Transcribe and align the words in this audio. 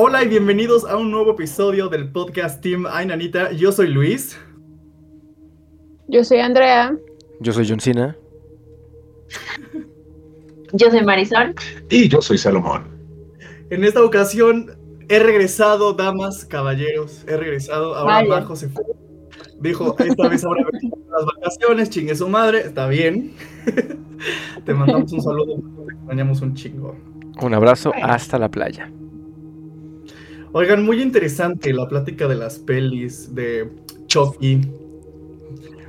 Hola 0.00 0.22
y 0.22 0.28
bienvenidos 0.28 0.84
a 0.84 0.96
un 0.96 1.10
nuevo 1.10 1.32
episodio 1.32 1.88
del 1.88 2.08
podcast 2.12 2.62
Team 2.62 2.86
Ay 2.88 3.06
Nanita. 3.06 3.50
Yo 3.50 3.72
soy 3.72 3.88
Luis. 3.88 4.38
Yo 6.06 6.22
soy 6.22 6.38
Andrea. 6.38 6.96
Yo 7.40 7.52
soy 7.52 7.68
John 7.68 7.80
Yo 10.72 10.90
soy 10.92 11.04
Marisol. 11.04 11.52
Y 11.90 12.08
yo 12.08 12.22
soy 12.22 12.38
Salomón. 12.38 12.84
En 13.70 13.82
esta 13.82 14.04
ocasión 14.04 14.70
he 15.08 15.18
regresado, 15.18 15.94
damas, 15.94 16.44
caballeros. 16.44 17.24
He 17.26 17.36
regresado. 17.36 17.96
Ahora 17.96 18.18
Vaya. 18.18 18.28
Majo 18.28 18.54
se 18.54 18.68
fue. 18.68 18.84
Dijo, 19.58 19.96
esta 19.98 20.28
vez 20.28 20.44
ahora 20.44 20.62
las 21.10 21.26
vacaciones, 21.26 21.90
chingue 21.90 22.14
su 22.14 22.28
madre. 22.28 22.60
Está 22.60 22.86
bien. 22.86 23.34
Te 24.64 24.74
mandamos 24.74 25.12
un 25.12 25.22
saludo. 25.22 25.56
Te 25.56 25.92
extrañamos 25.92 26.40
un 26.40 26.54
chingo. 26.54 26.96
Un 27.42 27.52
abrazo 27.52 27.92
hasta 28.00 28.38
la 28.38 28.48
playa. 28.48 28.92
Oigan, 30.52 30.84
muy 30.84 31.02
interesante 31.02 31.72
la 31.72 31.88
plática 31.88 32.26
de 32.26 32.34
las 32.34 32.58
pelis, 32.58 33.34
de 33.34 33.70
Chucky, 34.06 34.60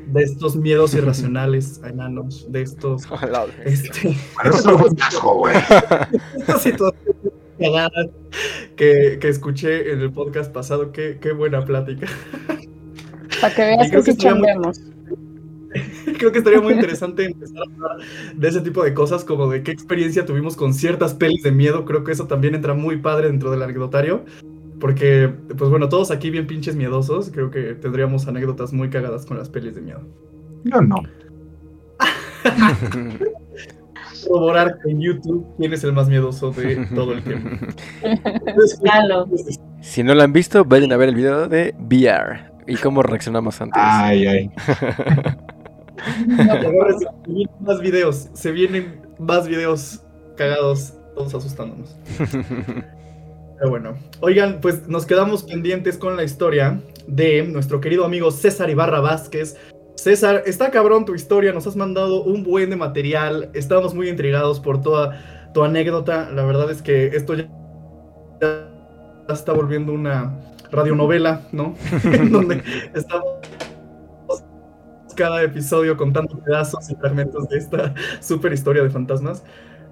de 0.08 0.24
estos 0.24 0.56
miedos 0.56 0.94
irracionales 0.96 1.82
a 1.84 1.90
enanos, 1.90 2.52
de 2.52 2.62
estos. 2.62 3.04
Este, 3.66 4.16
Pero 4.42 4.56
eso 4.56 4.78
fue 4.78 4.90
un 4.90 5.02
asco, 5.02 5.36
güey. 5.36 5.56
estas 6.38 6.62
situaciones 6.62 7.00
que, 8.76 9.18
que 9.20 9.30
escuché 9.30 9.92
en 9.92 10.02
el 10.02 10.12
podcast 10.12 10.52
pasado. 10.52 10.92
Qué, 10.92 11.18
qué 11.22 11.32
buena 11.32 11.64
plática. 11.64 12.08
Para 13.42 13.54
que 13.54 13.62
veas 13.62 13.92
que 13.92 14.04
que 14.04 14.14
sí 14.14 14.28
muy-. 14.28 14.99
Creo 16.18 16.32
que 16.32 16.40
estaría 16.40 16.62
muy 16.62 16.74
interesante 16.74 17.26
empezar 17.32 17.58
a 17.58 17.64
hablar 17.74 17.98
de 18.36 18.48
ese 18.48 18.62
tipo 18.62 18.84
de 18.84 18.94
cosas, 18.94 19.24
como 19.24 19.50
de 19.50 19.64
qué 19.64 19.72
experiencia 19.72 20.26
tuvimos 20.26 20.56
con 20.56 20.74
ciertas 20.74 21.14
pelis 21.14 21.44
de 21.44 21.52
miedo. 21.52 21.86
Creo 21.86 22.04
que 22.04 22.12
eso 22.12 22.28
también 22.28 22.56
entra 22.56 22.74
muy 22.74 22.98
padre 22.98 23.28
dentro 23.28 23.52
del 23.52 23.62
anecdotario. 23.62 24.26
Porque, 24.80 25.30
pues 25.58 25.70
bueno, 25.70 25.90
todos 25.90 26.10
aquí 26.10 26.30
bien 26.30 26.48
pinches 26.48 26.76
miedosos. 26.76 27.30
Creo 27.32 27.52
que 27.52 27.74
tendríamos 27.76 28.28
anécdotas 28.28 28.72
muy 28.72 28.90
cagadas 28.90 29.26
con 29.26 29.38
las 29.38 29.50
pelis 29.50 29.76
de 29.76 29.82
miedo. 29.82 30.02
Yo 30.64 30.82
no. 30.82 31.04
Corroborar 34.28 34.78
en 34.86 35.02
YouTube 35.02 35.46
quién 35.58 35.74
es 35.74 35.84
el 35.84 35.94
más 35.94 36.10
miedoso 36.10 36.52
de 36.52 36.86
todo 36.94 37.14
el 37.14 37.24
tiempo. 37.24 37.50
Si 39.82 40.04
no 40.04 40.14
lo 40.14 40.24
han 40.24 40.34
visto, 40.34 40.66
vayan 40.66 40.92
a 40.92 40.98
ver 40.98 41.10
el 41.10 41.16
video 41.16 41.48
de 41.48 41.74
VR 41.80 42.52
y 42.68 42.76
cómo 42.76 43.02
reaccionamos 43.02 43.60
antes. 43.62 43.82
Ay, 43.82 44.28
ay. 44.28 44.52
Se 46.00 47.32
vienen 47.32 47.50
más 47.60 47.80
videos. 47.82 48.30
Se 48.34 48.52
vienen 48.52 49.02
más 49.20 49.48
videos 49.48 50.02
cagados, 50.36 50.94
todos 51.16 51.34
asustándonos. 51.36 51.96
Pero 53.58 53.70
bueno, 53.70 53.98
oigan, 54.22 54.60
pues 54.62 54.88
nos 54.88 55.06
quedamos 55.06 55.44
pendientes 55.44 55.98
con 55.98 56.16
la 56.16 56.24
historia 56.24 56.82
de 57.08 57.44
nuestro 57.44 57.82
querido 57.82 58.06
amigo 58.06 58.32
César 58.32 58.70
Ibarra 58.70 59.02
Vázquez. 59.02 59.58
César, 59.96 60.44
está 60.46 60.72
cabrón 60.72 61.04
tu 61.04 61.14
historia, 61.14 61.52
nos 61.52 61.68
has 61.68 61.76
mandado 61.76 62.24
un 62.24 62.44
buen 62.44 62.70
de 62.70 62.78
material, 62.78 63.50
estamos 63.54 63.94
muy 63.94 64.08
intrigados 64.08 64.62
por 64.62 64.82
toda 64.82 65.52
tu 65.54 65.62
anécdota. 65.62 66.30
La 66.32 66.46
verdad 66.46 66.72
es 66.72 66.82
que 66.82 67.08
esto 67.08 67.34
ya 67.34 67.50
ya 69.30 69.34
está 69.34 69.54
volviendo 69.54 69.94
una 69.94 70.34
radionovela, 70.72 71.42
¿no? 71.52 71.76
en 72.04 72.32
donde 72.32 72.64
estamos 72.94 73.26
cada 75.20 75.44
episodio 75.44 75.98
contando 75.98 76.40
pedazos 76.40 76.90
y 76.90 76.96
fragmentos 76.96 77.50
de 77.50 77.58
esta 77.58 77.94
super 78.22 78.54
historia 78.54 78.82
de 78.82 78.90
fantasmas. 78.90 79.44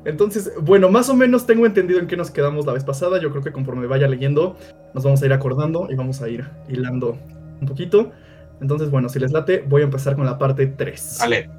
Entonces, 0.05 0.53
bueno, 0.61 0.89
más 0.89 1.09
o 1.09 1.15
menos 1.15 1.45
tengo 1.45 1.65
entendido 1.65 1.99
en 1.99 2.07
qué 2.07 2.15
nos 2.15 2.31
quedamos 2.31 2.65
la 2.65 2.71
vez 2.71 2.85
pasada. 2.85 3.19
Yo 3.19 3.29
creo 3.31 3.43
que 3.43 3.51
conforme 3.51 3.87
vaya 3.87 4.07
leyendo, 4.07 4.55
nos 4.93 5.03
vamos 5.03 5.21
a 5.21 5.25
ir 5.25 5.33
acordando 5.33 5.89
y 5.91 5.95
vamos 5.95 6.21
a 6.21 6.29
ir 6.29 6.49
hilando 6.69 7.17
un 7.59 7.67
poquito. 7.67 8.13
Entonces, 8.61 8.89
bueno, 8.89 9.09
si 9.09 9.19
les 9.19 9.33
late, 9.33 9.65
voy 9.67 9.81
a 9.81 9.85
empezar 9.85 10.15
con 10.15 10.25
la 10.25 10.37
parte 10.37 10.65
3. 10.65 11.17
Vale. 11.19 11.49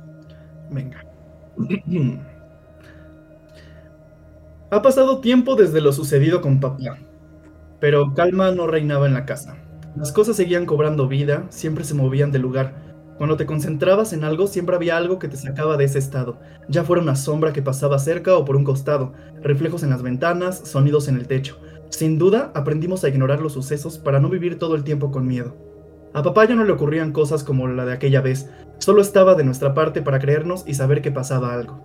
Venga. 0.71 1.05
ha 4.71 4.81
pasado 4.81 5.19
tiempo 5.21 5.57
desde 5.57 5.83
lo 5.83 5.93
sucedido 5.93 6.41
con 6.41 6.59
papá, 6.59 6.97
pero 7.81 8.15
calma 8.15 8.51
no 8.51 8.67
reinaba 8.67 9.07
en 9.07 9.13
la 9.13 9.27
casa. 9.27 9.59
Las 9.95 10.11
cosas 10.11 10.37
seguían 10.37 10.65
cobrando 10.65 11.07
vida, 11.07 11.45
siempre 11.51 11.85
se 11.85 11.93
movían 11.93 12.33
de 12.33 12.39
lugar. 12.39 12.88
Cuando 13.19 13.37
te 13.37 13.47
concentrabas 13.47 14.13
en 14.13 14.23
algo, 14.23 14.47
siempre 14.47 14.77
había 14.77 14.97
algo 14.97 15.19
que 15.19 15.27
te 15.27 15.37
sacaba 15.37 15.77
de 15.77 15.85
ese 15.85 15.99
estado, 15.99 16.39
ya 16.69 16.85
fuera 16.85 17.03
una 17.03 17.17
sombra 17.17 17.53
que 17.53 17.63
pasaba 17.63 17.99
cerca 17.99 18.37
o 18.37 18.45
por 18.45 18.55
un 18.55 18.63
costado, 18.63 19.13
reflejos 19.43 19.83
en 19.83 19.91
las 19.91 20.03
ventanas, 20.03 20.61
sonidos 20.65 21.09
en 21.09 21.17
el 21.17 21.27
techo. 21.27 21.59
Sin 21.91 22.17
duda, 22.17 22.53
aprendimos 22.55 23.03
a 23.03 23.09
ignorar 23.09 23.41
los 23.41 23.55
sucesos 23.55 23.99
para 23.99 24.21
no 24.21 24.29
vivir 24.29 24.57
todo 24.57 24.77
el 24.77 24.85
tiempo 24.85 25.11
con 25.11 25.27
miedo. 25.27 25.57
A 26.15 26.23
papá 26.23 26.45
ya 26.45 26.55
no 26.55 26.65
le 26.65 26.73
ocurrían 26.73 27.13
cosas 27.13 27.43
como 27.43 27.67
la 27.67 27.85
de 27.85 27.93
aquella 27.93 28.21
vez, 28.21 28.51
solo 28.79 29.03
estaba 29.03 29.35
de 29.35 29.43
nuestra 29.43 29.75
parte 29.75 30.01
para 30.01 30.21
creernos 30.21 30.63
y 30.65 30.75
saber 30.75 31.03
que 31.03 31.11
pasaba 31.11 31.53
algo. 31.53 31.85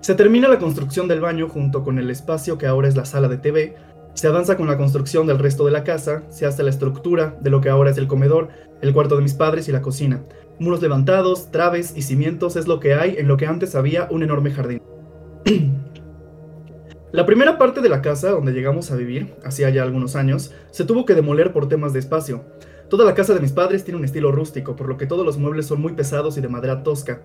Se 0.00 0.14
termina 0.14 0.48
la 0.48 0.58
construcción 0.58 1.08
del 1.08 1.20
baño 1.20 1.48
junto 1.48 1.82
con 1.82 1.98
el 1.98 2.10
espacio 2.10 2.56
que 2.56 2.66
ahora 2.66 2.88
es 2.88 2.96
la 2.96 3.04
sala 3.04 3.28
de 3.28 3.38
TV, 3.38 3.76
se 4.14 4.26
avanza 4.28 4.56
con 4.56 4.66
la 4.66 4.76
construcción 4.76 5.26
del 5.26 5.38
resto 5.38 5.64
de 5.64 5.72
la 5.72 5.84
casa, 5.84 6.22
se 6.30 6.46
hace 6.46 6.62
la 6.62 6.70
estructura 6.70 7.36
de 7.40 7.50
lo 7.50 7.60
que 7.60 7.70
ahora 7.70 7.90
es 7.90 7.98
el 7.98 8.06
comedor, 8.06 8.48
el 8.80 8.92
cuarto 8.92 9.16
de 9.16 9.22
mis 9.22 9.34
padres 9.34 9.68
y 9.68 9.72
la 9.72 9.82
cocina. 9.82 10.22
Muros 10.58 10.82
levantados, 10.82 11.50
traves 11.50 11.94
y 11.96 12.02
cimientos 12.02 12.56
es 12.56 12.68
lo 12.68 12.78
que 12.78 12.94
hay 12.94 13.16
en 13.16 13.26
lo 13.28 13.36
que 13.36 13.46
antes 13.46 13.74
había 13.74 14.08
un 14.10 14.22
enorme 14.22 14.50
jardín. 14.50 14.82
La 17.12 17.26
primera 17.26 17.58
parte 17.58 17.82
de 17.82 17.90
la 17.90 18.00
casa 18.00 18.30
donde 18.30 18.52
llegamos 18.52 18.90
a 18.90 18.96
vivir, 18.96 19.34
hacía 19.44 19.68
ya 19.68 19.82
algunos 19.82 20.16
años, 20.16 20.54
se 20.70 20.86
tuvo 20.86 21.04
que 21.04 21.14
demoler 21.14 21.52
por 21.52 21.68
temas 21.68 21.92
de 21.92 21.98
espacio. 21.98 22.42
Toda 22.88 23.04
la 23.04 23.12
casa 23.12 23.34
de 23.34 23.40
mis 23.40 23.52
padres 23.52 23.84
tiene 23.84 23.98
un 23.98 24.06
estilo 24.06 24.32
rústico, 24.32 24.76
por 24.76 24.88
lo 24.88 24.96
que 24.96 25.06
todos 25.06 25.26
los 25.26 25.36
muebles 25.36 25.66
son 25.66 25.82
muy 25.82 25.92
pesados 25.92 26.38
y 26.38 26.40
de 26.40 26.48
madera 26.48 26.82
tosca. 26.82 27.20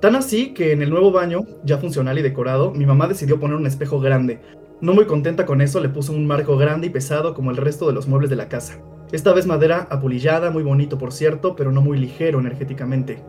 Tan 0.00 0.16
así 0.16 0.54
que 0.54 0.72
en 0.72 0.80
el 0.80 0.88
nuevo 0.88 1.12
baño, 1.12 1.44
ya 1.64 1.76
funcional 1.76 2.18
y 2.18 2.22
decorado, 2.22 2.70
mi 2.70 2.86
mamá 2.86 3.08
decidió 3.08 3.38
poner 3.38 3.58
un 3.58 3.66
espejo 3.66 4.00
grande. 4.00 4.40
No 4.82 4.92
muy 4.92 5.06
contenta 5.06 5.46
con 5.46 5.62
eso, 5.62 5.80
le 5.80 5.88
puso 5.88 6.12
un 6.12 6.26
marco 6.26 6.58
grande 6.58 6.88
y 6.88 6.90
pesado 6.90 7.32
como 7.32 7.50
el 7.50 7.56
resto 7.56 7.86
de 7.86 7.94
los 7.94 8.08
muebles 8.08 8.28
de 8.28 8.36
la 8.36 8.50
casa. 8.50 8.78
Esta 9.10 9.32
vez 9.32 9.46
madera 9.46 9.86
apulillada, 9.90 10.50
muy 10.50 10.62
bonito 10.62 10.98
por 10.98 11.12
cierto, 11.12 11.56
pero 11.56 11.72
no 11.72 11.80
muy 11.80 11.96
ligero 11.96 12.40
energéticamente. 12.40 13.24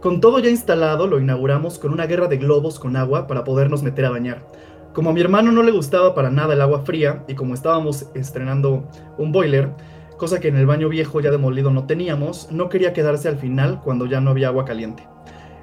Con 0.00 0.20
todo 0.20 0.40
ya 0.40 0.50
instalado, 0.50 1.06
lo 1.06 1.20
inauguramos 1.20 1.78
con 1.78 1.92
una 1.92 2.06
guerra 2.06 2.26
de 2.26 2.38
globos 2.38 2.80
con 2.80 2.96
agua 2.96 3.28
para 3.28 3.44
podernos 3.44 3.84
meter 3.84 4.06
a 4.06 4.10
bañar. 4.10 4.44
Como 4.92 5.10
a 5.10 5.12
mi 5.12 5.20
hermano 5.20 5.52
no 5.52 5.62
le 5.62 5.70
gustaba 5.70 6.12
para 6.12 6.28
nada 6.28 6.54
el 6.54 6.60
agua 6.60 6.80
fría, 6.80 7.22
y 7.28 7.34
como 7.34 7.54
estábamos 7.54 8.06
estrenando 8.14 8.88
un 9.16 9.30
boiler, 9.30 9.70
cosa 10.16 10.40
que 10.40 10.48
en 10.48 10.56
el 10.56 10.66
baño 10.66 10.88
viejo 10.88 11.20
ya 11.20 11.30
demolido 11.30 11.70
no 11.70 11.86
teníamos, 11.86 12.50
no 12.50 12.68
quería 12.68 12.92
quedarse 12.92 13.28
al 13.28 13.38
final 13.38 13.80
cuando 13.80 14.06
ya 14.06 14.20
no 14.20 14.30
había 14.30 14.48
agua 14.48 14.64
caliente. 14.64 15.06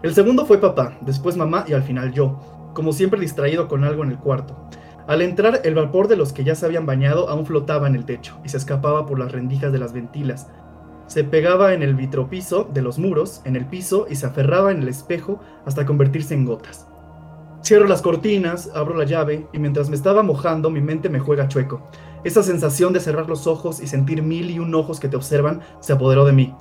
El 0.04 0.14
segundo 0.14 0.46
fue 0.46 0.60
papá, 0.60 0.98
después 1.02 1.36
mamá 1.36 1.66
y 1.68 1.74
al 1.74 1.84
final 1.84 2.14
yo, 2.14 2.72
como 2.74 2.94
siempre 2.94 3.20
distraído 3.20 3.68
con 3.68 3.84
algo 3.84 4.04
en 4.04 4.12
el 4.12 4.20
cuarto. 4.20 4.70
Al 5.08 5.22
entrar, 5.22 5.62
el 5.64 5.74
vapor 5.74 6.10
de 6.10 6.18
los 6.18 6.34
que 6.34 6.44
ya 6.44 6.54
se 6.54 6.66
habían 6.66 6.86
bañado 6.86 7.30
aún 7.30 7.46
flotaba 7.46 7.88
en 7.88 7.96
el 7.96 8.04
techo 8.04 8.38
y 8.44 8.50
se 8.50 8.58
escapaba 8.58 9.06
por 9.06 9.18
las 9.18 9.32
rendijas 9.32 9.72
de 9.72 9.80
las 9.80 9.94
ventilas. 9.94 10.48
Se 11.08 11.24
pegaba 11.24 11.74
en 11.74 11.82
el 11.82 11.96
vitropiso 11.96 12.66
de 12.66 12.82
los 12.82 13.00
muros, 13.00 13.42
en 13.46 13.56
el 13.56 13.66
piso 13.66 14.08
y 14.10 14.16
se 14.16 14.26
aferraba 14.26 14.72
en 14.72 14.82
el 14.82 14.90
espejo 14.90 15.40
hasta 15.66 15.86
convertirse 15.86 16.34
en 16.34 16.44
gotas. 16.46 16.88
Cierro 17.64 17.88
las 17.88 18.02
cortinas, 18.02 18.70
abro 18.76 18.98
la 18.98 19.06
llave 19.06 19.48
y 19.54 19.60
mientras 19.60 19.90
me 19.90 19.96
estaba 19.96 20.24
mojando 20.24 20.70
mi 20.70 20.82
mente 20.82 21.08
me 21.08 21.20
juega 21.20 21.48
chueco. 21.48 21.90
Esa 22.26 22.44
sensación 22.44 22.92
de 22.92 23.00
cerrar 23.00 23.30
los 23.30 23.48
ojos 23.48 23.80
y 23.80 23.88
sentir 23.88 24.22
mil 24.22 24.50
y 24.50 24.60
un 24.60 24.76
ojos 24.76 25.00
que 25.00 25.08
te 25.08 25.16
observan 25.16 25.62
se 25.80 25.94
apoderó 25.94 26.26
de 26.26 26.34
mí. 26.34 26.54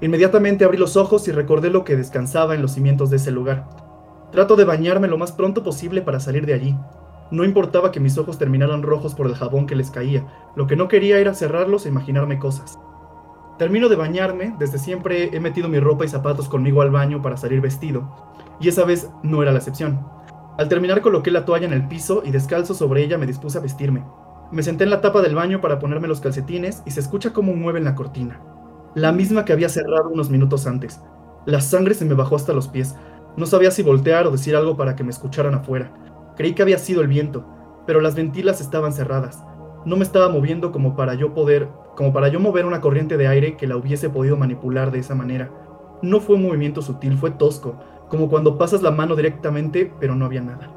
Inmediatamente 0.00 0.64
abrí 0.64 0.76
los 0.76 0.96
ojos 0.96 1.28
y 1.28 1.32
recordé 1.32 1.70
lo 1.70 1.84
que 1.84 1.96
descansaba 1.96 2.56
en 2.56 2.62
los 2.62 2.72
cimientos 2.72 3.10
de 3.10 3.18
ese 3.18 3.30
lugar. 3.30 3.68
Trato 4.32 4.56
de 4.56 4.64
bañarme 4.64 5.06
lo 5.06 5.18
más 5.18 5.30
pronto 5.30 5.62
posible 5.62 6.02
para 6.02 6.18
salir 6.18 6.46
de 6.46 6.54
allí. 6.54 6.76
No 7.32 7.44
importaba 7.44 7.92
que 7.92 7.98
mis 7.98 8.18
ojos 8.18 8.36
terminaran 8.36 8.82
rojos 8.82 9.14
por 9.14 9.26
el 9.26 9.34
jabón 9.34 9.66
que 9.66 9.74
les 9.74 9.90
caía, 9.90 10.26
lo 10.54 10.66
que 10.66 10.76
no 10.76 10.86
quería 10.86 11.18
era 11.18 11.32
cerrarlos 11.32 11.86
e 11.86 11.88
imaginarme 11.88 12.38
cosas. 12.38 12.78
Termino 13.58 13.88
de 13.88 13.96
bañarme, 13.96 14.54
desde 14.58 14.76
siempre 14.76 15.34
he 15.34 15.40
metido 15.40 15.70
mi 15.70 15.80
ropa 15.80 16.04
y 16.04 16.08
zapatos 16.08 16.50
conmigo 16.50 16.82
al 16.82 16.90
baño 16.90 17.22
para 17.22 17.38
salir 17.38 17.62
vestido, 17.62 18.34
y 18.60 18.68
esa 18.68 18.84
vez 18.84 19.10
no 19.22 19.40
era 19.42 19.50
la 19.50 19.60
excepción. 19.60 20.06
Al 20.58 20.68
terminar 20.68 21.00
coloqué 21.00 21.30
la 21.30 21.46
toalla 21.46 21.64
en 21.64 21.72
el 21.72 21.88
piso 21.88 22.22
y 22.22 22.32
descalzo 22.32 22.74
sobre 22.74 23.02
ella 23.02 23.16
me 23.16 23.26
dispuse 23.26 23.56
a 23.56 23.62
vestirme. 23.62 24.04
Me 24.50 24.62
senté 24.62 24.84
en 24.84 24.90
la 24.90 25.00
tapa 25.00 25.22
del 25.22 25.34
baño 25.34 25.62
para 25.62 25.78
ponerme 25.78 26.08
los 26.08 26.20
calcetines 26.20 26.82
y 26.84 26.90
se 26.90 27.00
escucha 27.00 27.32
cómo 27.32 27.54
mueven 27.54 27.84
la 27.84 27.94
cortina. 27.94 28.42
La 28.94 29.10
misma 29.10 29.46
que 29.46 29.54
había 29.54 29.70
cerrado 29.70 30.10
unos 30.10 30.28
minutos 30.28 30.66
antes. 30.66 31.00
La 31.46 31.62
sangre 31.62 31.94
se 31.94 32.04
me 32.04 32.12
bajó 32.12 32.36
hasta 32.36 32.52
los 32.52 32.68
pies. 32.68 32.94
No 33.38 33.46
sabía 33.46 33.70
si 33.70 33.82
voltear 33.82 34.26
o 34.26 34.30
decir 34.32 34.54
algo 34.54 34.76
para 34.76 34.94
que 34.96 35.04
me 35.04 35.10
escucharan 35.10 35.54
afuera. 35.54 36.11
Creí 36.36 36.54
que 36.54 36.62
había 36.62 36.78
sido 36.78 37.02
el 37.02 37.08
viento, 37.08 37.44
pero 37.86 38.00
las 38.00 38.14
ventilas 38.14 38.60
estaban 38.60 38.92
cerradas. 38.92 39.44
No 39.84 39.96
me 39.96 40.04
estaba 40.04 40.28
moviendo 40.28 40.72
como 40.72 40.96
para 40.96 41.14
yo 41.14 41.34
poder, 41.34 41.68
como 41.96 42.12
para 42.12 42.28
yo 42.28 42.40
mover 42.40 42.66
una 42.66 42.80
corriente 42.80 43.16
de 43.16 43.28
aire 43.28 43.56
que 43.56 43.66
la 43.66 43.76
hubiese 43.76 44.08
podido 44.08 44.36
manipular 44.36 44.90
de 44.90 45.00
esa 45.00 45.14
manera. 45.14 45.50
No 46.02 46.20
fue 46.20 46.36
un 46.36 46.42
movimiento 46.42 46.82
sutil, 46.82 47.16
fue 47.18 47.32
tosco, 47.32 47.76
como 48.08 48.28
cuando 48.28 48.58
pasas 48.58 48.82
la 48.82 48.90
mano 48.90 49.16
directamente, 49.16 49.92
pero 49.98 50.14
no 50.14 50.24
había 50.24 50.42
nada. 50.42 50.70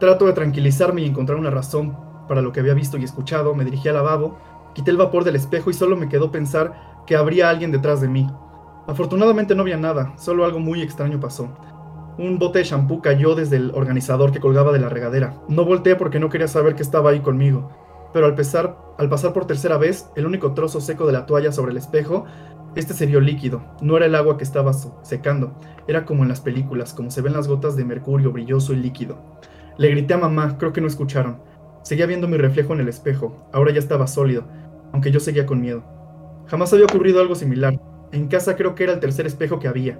Trato 0.00 0.26
de 0.26 0.32
tranquilizarme 0.32 1.02
y 1.02 1.06
encontrar 1.06 1.38
una 1.38 1.50
razón 1.50 1.96
para 2.28 2.42
lo 2.42 2.52
que 2.52 2.60
había 2.60 2.74
visto 2.74 2.96
y 2.96 3.04
escuchado, 3.04 3.54
me 3.54 3.64
dirigí 3.64 3.88
al 3.88 3.94
lavabo, 3.94 4.38
quité 4.74 4.90
el 4.90 4.96
vapor 4.96 5.24
del 5.24 5.36
espejo 5.36 5.70
y 5.70 5.74
solo 5.74 5.96
me 5.96 6.08
quedó 6.08 6.30
pensar 6.30 7.02
que 7.06 7.16
habría 7.16 7.50
alguien 7.50 7.72
detrás 7.72 8.00
de 8.00 8.08
mí. 8.08 8.26
Afortunadamente 8.86 9.54
no 9.54 9.62
había 9.62 9.76
nada, 9.76 10.12
solo 10.16 10.44
algo 10.44 10.58
muy 10.58 10.82
extraño 10.82 11.20
pasó. 11.20 11.48
Un 12.16 12.38
bote 12.38 12.60
de 12.60 12.64
champú 12.64 13.02
cayó 13.02 13.34
desde 13.34 13.56
el 13.56 13.72
organizador 13.74 14.30
que 14.30 14.40
colgaba 14.40 14.72
de 14.72 14.78
la 14.78 14.88
regadera. 14.88 15.34
No 15.48 15.64
volteé 15.64 15.96
porque 15.96 16.20
no 16.20 16.30
quería 16.30 16.46
saber 16.46 16.76
que 16.76 16.82
estaba 16.82 17.10
ahí 17.10 17.20
conmigo, 17.20 17.70
pero 18.12 18.26
al, 18.26 18.36
al 18.98 19.08
pasar 19.08 19.32
por 19.32 19.46
tercera 19.46 19.78
vez, 19.78 20.08
el 20.14 20.26
único 20.26 20.54
trozo 20.54 20.80
seco 20.80 21.06
de 21.06 21.12
la 21.12 21.26
toalla 21.26 21.50
sobre 21.50 21.72
el 21.72 21.78
espejo, 21.78 22.24
este 22.76 22.94
se 22.94 23.06
vio 23.06 23.20
líquido. 23.20 23.64
No 23.80 23.96
era 23.96 24.06
el 24.06 24.14
agua 24.14 24.36
que 24.36 24.44
estaba 24.44 24.72
secando, 25.02 25.58
era 25.88 26.04
como 26.04 26.22
en 26.22 26.28
las 26.28 26.40
películas, 26.40 26.94
como 26.94 27.10
se 27.10 27.20
ven 27.20 27.32
las 27.32 27.48
gotas 27.48 27.76
de 27.76 27.84
mercurio 27.84 28.30
brilloso 28.30 28.72
y 28.72 28.76
líquido. 28.76 29.18
Le 29.76 29.90
grité 29.90 30.14
a 30.14 30.18
mamá, 30.18 30.56
creo 30.58 30.72
que 30.72 30.80
no 30.80 30.86
escucharon. 30.86 31.38
Seguía 31.82 32.06
viendo 32.06 32.28
mi 32.28 32.36
reflejo 32.36 32.72
en 32.72 32.80
el 32.80 32.88
espejo, 32.88 33.48
ahora 33.52 33.72
ya 33.72 33.80
estaba 33.80 34.06
sólido, 34.06 34.44
aunque 34.92 35.10
yo 35.10 35.18
seguía 35.18 35.46
con 35.46 35.60
miedo. 35.60 35.82
Jamás 36.46 36.72
había 36.72 36.86
ocurrido 36.86 37.20
algo 37.20 37.34
similar. 37.34 37.78
En 38.12 38.28
casa 38.28 38.54
creo 38.54 38.76
que 38.76 38.84
era 38.84 38.92
el 38.92 39.00
tercer 39.00 39.26
espejo 39.26 39.58
que 39.58 39.66
había. 39.66 39.98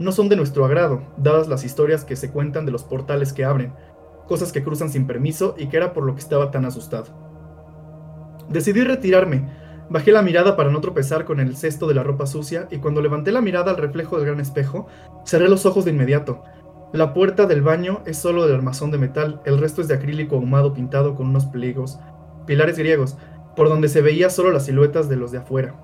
No 0.00 0.12
son 0.12 0.30
de 0.30 0.36
nuestro 0.36 0.64
agrado, 0.64 1.02
dadas 1.18 1.46
las 1.46 1.62
historias 1.62 2.06
que 2.06 2.16
se 2.16 2.30
cuentan 2.30 2.64
de 2.64 2.72
los 2.72 2.84
portales 2.84 3.34
que 3.34 3.44
abren, 3.44 3.74
cosas 4.26 4.50
que 4.50 4.62
cruzan 4.64 4.88
sin 4.88 5.06
permiso 5.06 5.54
y 5.58 5.66
que 5.66 5.76
era 5.76 5.92
por 5.92 6.04
lo 6.04 6.14
que 6.14 6.22
estaba 6.22 6.50
tan 6.50 6.64
asustado. 6.64 7.08
Decidí 8.48 8.82
retirarme, 8.82 9.50
bajé 9.90 10.10
la 10.12 10.22
mirada 10.22 10.56
para 10.56 10.70
no 10.70 10.80
tropezar 10.80 11.26
con 11.26 11.38
el 11.38 11.54
cesto 11.54 11.86
de 11.86 11.92
la 11.92 12.02
ropa 12.02 12.24
sucia 12.24 12.66
y 12.70 12.78
cuando 12.78 13.02
levanté 13.02 13.30
la 13.30 13.42
mirada 13.42 13.72
al 13.72 13.76
reflejo 13.76 14.16
del 14.16 14.24
gran 14.24 14.40
espejo, 14.40 14.86
cerré 15.26 15.50
los 15.50 15.66
ojos 15.66 15.84
de 15.84 15.90
inmediato. 15.90 16.44
La 16.94 17.12
puerta 17.12 17.44
del 17.44 17.60
baño 17.60 18.00
es 18.06 18.16
solo 18.16 18.46
del 18.46 18.56
armazón 18.56 18.90
de 18.90 18.96
metal, 18.96 19.42
el 19.44 19.58
resto 19.58 19.82
es 19.82 19.88
de 19.88 19.96
acrílico 19.96 20.36
ahumado 20.36 20.72
pintado 20.72 21.14
con 21.14 21.28
unos 21.28 21.44
pliegos, 21.44 22.00
pilares 22.46 22.78
griegos, 22.78 23.18
por 23.54 23.68
donde 23.68 23.88
se 23.88 24.00
veía 24.00 24.30
solo 24.30 24.50
las 24.50 24.64
siluetas 24.64 25.10
de 25.10 25.16
los 25.16 25.30
de 25.30 25.38
afuera. 25.38 25.74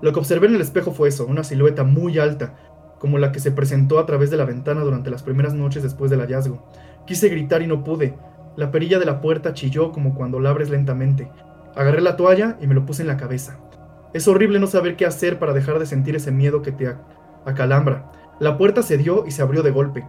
Lo 0.00 0.12
que 0.12 0.20
observé 0.20 0.46
en 0.46 0.54
el 0.54 0.60
espejo 0.60 0.92
fue 0.92 1.08
eso, 1.08 1.26
una 1.26 1.42
silueta 1.42 1.82
muy 1.82 2.20
alta, 2.20 2.54
como 2.98 3.18
la 3.18 3.32
que 3.32 3.40
se 3.40 3.52
presentó 3.52 3.98
a 3.98 4.06
través 4.06 4.30
de 4.30 4.36
la 4.36 4.44
ventana 4.44 4.82
durante 4.82 5.10
las 5.10 5.22
primeras 5.22 5.54
noches 5.54 5.82
después 5.82 6.10
del 6.10 6.20
hallazgo. 6.20 6.64
Quise 7.06 7.28
gritar 7.28 7.62
y 7.62 7.66
no 7.66 7.84
pude. 7.84 8.14
La 8.56 8.70
perilla 8.70 8.98
de 8.98 9.06
la 9.06 9.20
puerta 9.20 9.52
chilló 9.52 9.92
como 9.92 10.14
cuando 10.14 10.40
la 10.40 10.50
abres 10.50 10.70
lentamente. 10.70 11.30
Agarré 11.74 12.00
la 12.00 12.16
toalla 12.16 12.56
y 12.60 12.66
me 12.66 12.74
lo 12.74 12.86
puse 12.86 13.02
en 13.02 13.08
la 13.08 13.16
cabeza. 13.16 13.58
Es 14.12 14.28
horrible 14.28 14.60
no 14.60 14.66
saber 14.66 14.96
qué 14.96 15.06
hacer 15.06 15.38
para 15.38 15.52
dejar 15.52 15.78
de 15.78 15.86
sentir 15.86 16.14
ese 16.14 16.30
miedo 16.30 16.62
que 16.62 16.72
te 16.72 16.94
acalambra. 17.44 18.12
La 18.40 18.56
puerta 18.56 18.82
se 18.82 18.96
dio 18.96 19.26
y 19.26 19.32
se 19.32 19.42
abrió 19.42 19.62
de 19.62 19.70
golpe. 19.70 20.06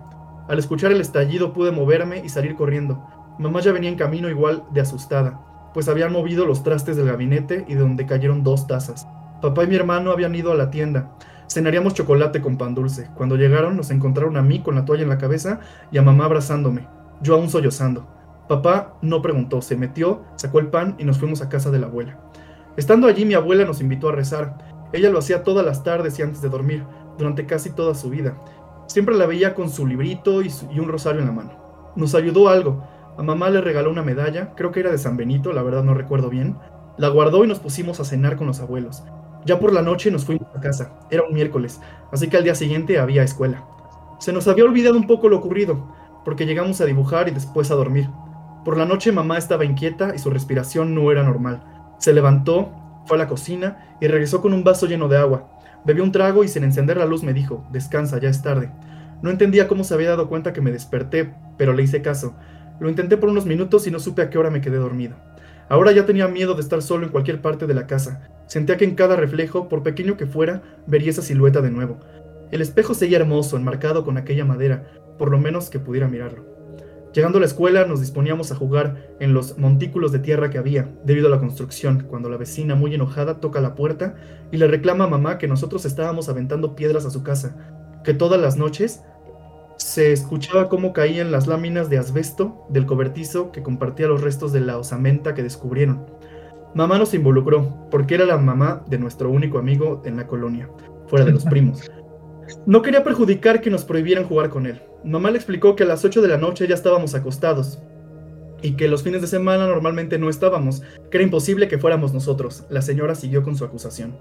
Al 0.47 0.59
escuchar 0.59 0.91
el 0.91 1.01
estallido 1.01 1.53
pude 1.53 1.71
moverme 1.71 2.21
y 2.23 2.29
salir 2.29 2.55
corriendo. 2.55 3.03
Mamá 3.39 3.61
ya 3.61 3.71
venía 3.71 3.89
en 3.89 3.97
camino 3.97 4.29
igual 4.29 4.63
de 4.71 4.81
asustada 4.81 5.41
pues 5.75 5.89
habían 5.89 6.13
movido 6.13 6.45
los 6.45 6.63
trastes 6.63 6.95
del 6.95 7.07
gabinete 7.07 7.65
y 7.67 7.73
de 7.73 7.81
donde 7.81 8.05
cayeron 8.05 8.45
dos 8.45 8.65
tazas. 8.65 9.05
Papá 9.41 9.65
y 9.65 9.67
mi 9.67 9.75
hermano 9.75 10.11
habían 10.11 10.33
ido 10.33 10.53
a 10.53 10.55
la 10.55 10.71
tienda. 10.71 11.11
Cenaríamos 11.47 11.94
chocolate 11.94 12.42
con 12.42 12.57
pan 12.57 12.75
dulce. 12.75 13.09
Cuando 13.15 13.36
llegaron 13.36 13.77
nos 13.77 13.92
encontraron 13.92 14.38
a 14.38 14.42
mí 14.42 14.62
con 14.62 14.75
la 14.75 14.86
toalla 14.86 15.03
en 15.03 15.09
la 15.09 15.18
cabeza 15.18 15.59
y 15.92 15.97
a 15.97 16.01
mamá 16.01 16.25
abrazándome, 16.25 16.88
yo 17.21 17.36
aún 17.36 17.50
sollozando. 17.50 18.07
Papá 18.47 18.97
no 19.01 19.21
preguntó, 19.21 19.62
se 19.62 19.75
metió, 19.75 20.24
sacó 20.36 20.59
el 20.59 20.68
pan 20.68 20.95
y 20.97 21.03
nos 21.03 21.18
fuimos 21.18 21.42
a 21.42 21.50
casa 21.50 21.71
de 21.71 21.80
la 21.80 21.88
abuela. 21.88 22.19
Estando 22.77 23.07
allí 23.07 23.25
mi 23.25 23.33
abuela 23.33 23.65
nos 23.65 23.81
invitó 23.81 24.09
a 24.09 24.12
rezar. 24.12 24.57
Ella 24.94 25.09
lo 25.09 25.19
hacía 25.19 25.44
todas 25.44 25.65
las 25.65 25.83
tardes 25.83 26.19
y 26.19 26.21
antes 26.21 26.42
de 26.42 26.50
dormir, 26.50 26.83
durante 27.18 27.45
casi 27.45 27.71
toda 27.71 27.95
su 27.95 28.09
vida. 28.09 28.38
Siempre 28.88 29.15
la 29.15 29.25
veía 29.25 29.56
con 29.56 29.69
su 29.69 29.88
librito 29.88 30.41
y, 30.41 30.51
y 30.71 30.80
un 30.80 30.89
rosario 30.89 31.21
en 31.21 31.27
la 31.27 31.33
mano. 31.33 31.94
Nos 31.95 32.13
ayudó 32.13 32.50
algo, 32.50 32.83
a 33.18 33.24
mamá 33.24 33.50
le 33.50 33.62
regaló 33.62 33.89
una 33.89 34.03
medalla, 34.03 34.53
creo 34.56 34.71
que 34.71 34.81
era 34.81 34.91
de 34.91 34.98
San 34.98 35.15
Benito, 35.15 35.53
la 35.53 35.63
verdad 35.63 35.83
no 35.83 35.94
recuerdo 35.94 36.30
bien. 36.30 36.57
La 36.98 37.07
guardó 37.07 37.44
y 37.45 37.48
nos 37.48 37.59
pusimos 37.59 38.00
a 38.00 38.06
cenar 38.06 38.36
con 38.36 38.48
los 38.48 38.59
abuelos. 38.59 39.03
Ya 39.45 39.59
por 39.59 39.71
la 39.71 39.83
noche 39.83 40.09
nos 40.09 40.25
fuimos 40.25 40.47
a 40.56 40.59
casa, 40.59 40.92
era 41.12 41.24
un 41.24 41.33
miércoles, 41.33 41.80
así 42.12 42.27
que 42.27 42.38
al 42.38 42.44
día 42.44 42.56
siguiente 42.56 42.97
había 42.97 43.21
escuela. 43.21 43.63
Se 44.19 44.33
nos 44.33 44.47
había 44.47 44.65
olvidado 44.65 44.97
un 44.97 45.06
poco 45.06 45.30
lo 45.30 45.38
ocurrido, 45.38 45.94
porque 46.25 46.47
llegamos 46.47 46.81
a 46.81 46.86
dibujar 46.86 47.27
y 47.27 47.31
después 47.31 47.69
a 47.69 47.75
dormir. 47.75 48.09
Por 48.65 48.75
la 48.77 48.88
noche 48.88 49.12
mamá 49.12 49.38
estaba 49.38 49.63
inquieta 49.63 50.15
y 50.15 50.19
su 50.19 50.31
respiración 50.31 50.95
no 50.95 51.12
era 51.12 51.21
normal. 51.21 51.63
Se 52.00 52.12
levantó, 52.12 52.71
fue 53.06 53.18
a 53.18 53.19
la 53.19 53.27
cocina 53.27 53.97
y 54.01 54.07
regresó 54.07 54.42
con 54.42 54.51
un 54.51 54.63
vaso 54.63 54.88
lleno 54.88 55.07
de 55.07 55.18
agua. 55.18 55.51
Bebió 55.86 56.03
un 56.03 56.12
trago 56.12 56.44
y 56.44 56.48
sin 56.48 56.63
encender 56.63 56.98
la 56.98 57.06
luz 57.06 57.21
me 57.21 57.33
dijo, 57.33 57.63
descansa, 57.71 58.19
ya 58.19 58.30
es 58.30 58.41
tarde. 58.41 58.71
No 59.21 59.30
entendía 59.30 59.68
cómo 59.68 59.83
se 59.83 59.94
había 59.94 60.09
dado 60.09 60.27
cuenta 60.27 60.53
que 60.53 60.62
me 60.62 60.71
desperté, 60.71 61.31
pero 61.57 61.74
le 61.74 61.83
hice 61.83 62.01
caso. 62.01 62.33
Lo 62.80 62.89
intenté 62.89 63.18
por 63.18 63.30
unos 63.30 63.45
minutos 63.45 63.86
y 63.86 63.91
no 63.91 64.00
supe 64.00 64.24
a 64.24 64.31
qué 64.31 64.39
hora 64.39 64.50
me 64.50 64.62
quedé 64.62 64.77
dormido. 64.77 65.15
Ahora 65.67 65.91
ya 65.91 66.06
tenía 66.06 66.27
miedo 66.27 66.53
de 66.53 66.62
estar 66.62 66.81
solo 66.81 67.06
en 67.06 67.12
cualquier 67.12 67.41
parte 67.41 67.65
de 67.67 67.73
la 67.73 67.88
casa. 67.88 68.29
Sentía 68.47 68.77
que 68.77 68.85
en 68.85 68.95
cada 68.95 69.15
reflejo, 69.15 69.67
por 69.67 69.83
pequeño 69.83 70.17
que 70.17 70.27
fuera, 70.27 70.62
vería 70.85 71.09
esa 71.09 71.21
silueta 71.21 71.62
de 71.62 71.71
nuevo. 71.71 72.00
El 72.51 72.62
espejo 72.62 72.94
seguía 72.94 73.17
hermoso, 73.17 73.57
enmarcado 73.57 74.03
con 74.06 74.17
aquella 74.17 74.45
madera, 74.45 74.88
por 75.17 75.31
lo 75.31 75.39
menos 75.39 75.69
que 75.69 75.79
pudiera 75.79 76.07
mirarlo. 76.07 76.56
Llegando 77.13 77.38
a 77.38 77.41
la 77.41 77.47
escuela 77.47 77.85
nos 77.85 78.01
disponíamos 78.01 78.51
a 78.51 78.56
jugar 78.56 79.15
en 79.21 79.33
los 79.33 79.57
montículos 79.57 80.12
de 80.12 80.19
tierra 80.19 80.50
que 80.50 80.57
había, 80.57 80.89
debido 81.06 81.27
a 81.27 81.31
la 81.31 81.39
construcción, 81.39 82.06
cuando 82.09 82.29
la 82.29 82.35
vecina, 82.35 82.75
muy 82.75 82.94
enojada, 82.94 83.39
toca 83.39 83.62
la 83.62 83.73
puerta 83.73 84.15
y 84.51 84.57
le 84.57 84.67
reclama 84.67 85.06
a 85.06 85.07
mamá 85.07 85.38
que 85.38 85.47
nosotros 85.47 85.85
estábamos 85.85 86.27
aventando 86.27 86.75
piedras 86.75 87.06
a 87.06 87.09
su 87.09 87.23
casa, 87.23 87.56
que 88.03 88.13
todas 88.13 88.39
las 88.39 88.57
noches 88.57 89.01
se 89.77 90.12
escuchaba 90.12 90.69
cómo 90.69 90.94
caían 90.94 91.31
las 91.31 91.48
láminas 91.48 91.89
de 91.89 91.98
asbesto 91.98 92.66
del 92.69 92.86
cobertizo 92.86 93.51
que 93.51 93.63
compartía 93.63 94.07
los 94.07 94.22
restos 94.22 94.54
de 94.54 94.62
la 94.62 94.77
osamenta 94.77 95.33
que 95.33 95.44
descubrieron. 95.44 96.06
Mamá 96.74 96.98
nos 96.98 97.13
involucró, 97.13 97.88
porque 97.89 98.16
era 98.16 98.25
la 98.25 98.38
mamá 98.38 98.83
de 98.88 98.98
nuestro 98.98 99.30
único 99.30 99.57
amigo 99.57 100.01
en 100.06 100.18
la 100.18 100.27
colonia, 100.27 100.69
fuera 101.07 101.25
de 101.25 101.31
los 101.31 101.45
primos. 101.45 101.89
No 102.66 102.81
quería 102.81 103.04
perjudicar 103.04 103.62
que 103.62 103.69
nos 103.69 103.86
prohibieran 103.86 104.25
jugar 104.25 104.50
con 104.50 104.66
él. 104.66 104.81
Mamá 105.04 105.31
le 105.31 105.38
explicó 105.38 105.75
que 105.75 105.83
a 105.83 105.88
las 105.88 106.04
8 106.04 106.22
de 106.22 106.27
la 106.27 106.38
noche 106.38 106.68
ya 106.68 106.75
estábamos 106.75 107.16
acostados 107.16 107.80
y 108.62 108.75
que 108.75 108.88
los 108.88 109.04
fines 109.04 109.22
de 109.22 109.27
semana 109.27 109.68
normalmente 109.68 110.18
no 110.18 110.30
estábamos, 110.30 110.81
que 111.12 111.18
era 111.18 111.24
imposible 111.24 111.68
que 111.68 111.77
fuéramos 111.77 112.13
nosotros. 112.13 112.66
La 112.69 112.81
señora 112.81 113.16
siguió 113.16 113.44
con 113.44 113.56
su 113.56 113.63
acusación. 113.63 114.18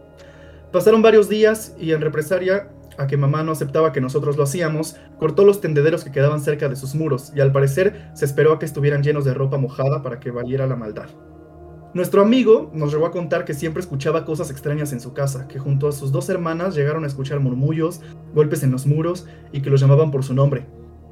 Pasaron 0.72 1.02
varios 1.02 1.28
días 1.28 1.74
y 1.78 1.92
en 1.92 2.00
represalia 2.00 2.68
a 2.98 3.06
que 3.06 3.16
mamá 3.16 3.42
no 3.42 3.52
aceptaba 3.52 3.92
que 3.92 4.00
nosotros 4.00 4.36
lo 4.36 4.44
hacíamos, 4.44 4.96
cortó 5.18 5.44
los 5.44 5.60
tendederos 5.60 6.04
que 6.04 6.12
quedaban 6.12 6.40
cerca 6.40 6.68
de 6.68 6.76
sus 6.76 6.94
muros 6.94 7.32
y 7.34 7.40
al 7.40 7.52
parecer 7.52 8.10
se 8.14 8.24
esperó 8.24 8.52
a 8.52 8.58
que 8.58 8.66
estuvieran 8.66 9.02
llenos 9.02 9.24
de 9.24 9.34
ropa 9.34 9.58
mojada 9.58 10.02
para 10.02 10.20
que 10.20 10.30
valiera 10.30 10.66
la 10.66 10.76
maldad. 10.76 11.08
Nuestro 11.94 12.22
amigo 12.22 12.72
nos 12.74 12.92
llegó 12.92 13.06
a 13.06 13.12
contar 13.12 13.44
que 13.44 13.54
siempre 13.54 13.80
escuchaba 13.80 14.24
cosas 14.24 14.50
extrañas 14.50 14.92
en 14.92 15.00
su 15.00 15.12
casa, 15.12 15.46
que 15.46 15.60
junto 15.60 15.86
a 15.86 15.92
sus 15.92 16.10
dos 16.10 16.28
hermanas 16.28 16.74
llegaron 16.74 17.04
a 17.04 17.06
escuchar 17.06 17.38
murmullos, 17.38 18.00
golpes 18.34 18.64
en 18.64 18.72
los 18.72 18.84
muros 18.84 19.26
y 19.52 19.62
que 19.62 19.70
los 19.70 19.80
llamaban 19.80 20.10
por 20.10 20.24
su 20.24 20.34
nombre. 20.34 20.66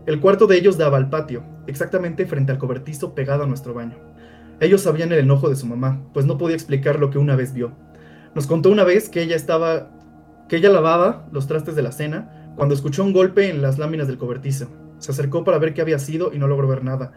El 0.06 0.18
cuarto 0.18 0.48
de 0.48 0.56
ellos 0.56 0.78
daba 0.78 0.96
al 0.96 1.08
patio, 1.08 1.44
exactamente 1.68 2.26
frente 2.26 2.50
al 2.50 2.58
cobertizo 2.58 3.14
pegado 3.14 3.44
a 3.44 3.46
nuestro 3.46 3.74
baño. 3.74 3.94
Ellos 4.58 4.80
sabían 4.80 5.12
el 5.12 5.20
enojo 5.20 5.48
de 5.48 5.54
su 5.54 5.66
mamá, 5.66 6.02
pues 6.12 6.26
no 6.26 6.36
podía 6.36 6.56
explicar 6.56 6.98
lo 6.98 7.10
que 7.10 7.18
una 7.18 7.36
vez 7.36 7.54
vio. 7.54 7.70
Nos 8.34 8.48
contó 8.48 8.68
una 8.68 8.82
vez 8.82 9.08
que 9.08 9.22
ella 9.22 9.36
estaba 9.36 9.92
que 10.52 10.58
ella 10.58 10.68
lavaba 10.68 11.26
los 11.32 11.46
trastes 11.46 11.74
de 11.76 11.80
la 11.80 11.92
cena 11.92 12.52
cuando 12.56 12.74
escuchó 12.74 13.02
un 13.02 13.14
golpe 13.14 13.48
en 13.48 13.62
las 13.62 13.78
láminas 13.78 14.06
del 14.06 14.18
cobertizo. 14.18 14.68
Se 14.98 15.10
acercó 15.10 15.44
para 15.44 15.56
ver 15.56 15.72
qué 15.72 15.80
había 15.80 15.98
sido 15.98 16.30
y 16.30 16.38
no 16.38 16.46
logró 16.46 16.68
ver 16.68 16.84
nada. 16.84 17.12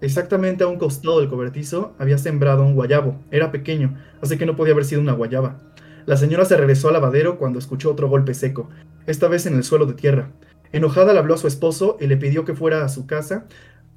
Exactamente 0.00 0.64
a 0.64 0.66
un 0.66 0.76
costado 0.76 1.20
del 1.20 1.28
cobertizo 1.28 1.94
había 2.00 2.18
sembrado 2.18 2.64
un 2.64 2.74
guayabo. 2.74 3.14
Era 3.30 3.52
pequeño, 3.52 3.96
así 4.20 4.36
que 4.38 4.44
no 4.44 4.56
podía 4.56 4.72
haber 4.72 4.84
sido 4.84 5.00
una 5.00 5.12
guayaba. 5.12 5.60
La 6.04 6.16
señora 6.16 6.44
se 6.44 6.56
regresó 6.56 6.88
al 6.88 6.94
lavadero 6.94 7.38
cuando 7.38 7.60
escuchó 7.60 7.92
otro 7.92 8.08
golpe 8.08 8.34
seco, 8.34 8.68
esta 9.06 9.28
vez 9.28 9.46
en 9.46 9.54
el 9.54 9.62
suelo 9.62 9.86
de 9.86 9.94
tierra. 9.94 10.32
Enojada 10.72 11.12
le 11.12 11.20
habló 11.20 11.34
a 11.34 11.38
su 11.38 11.46
esposo 11.46 11.96
y 12.00 12.08
le 12.08 12.16
pidió 12.16 12.44
que 12.44 12.56
fuera 12.56 12.84
a 12.84 12.88
su 12.88 13.06
casa, 13.06 13.46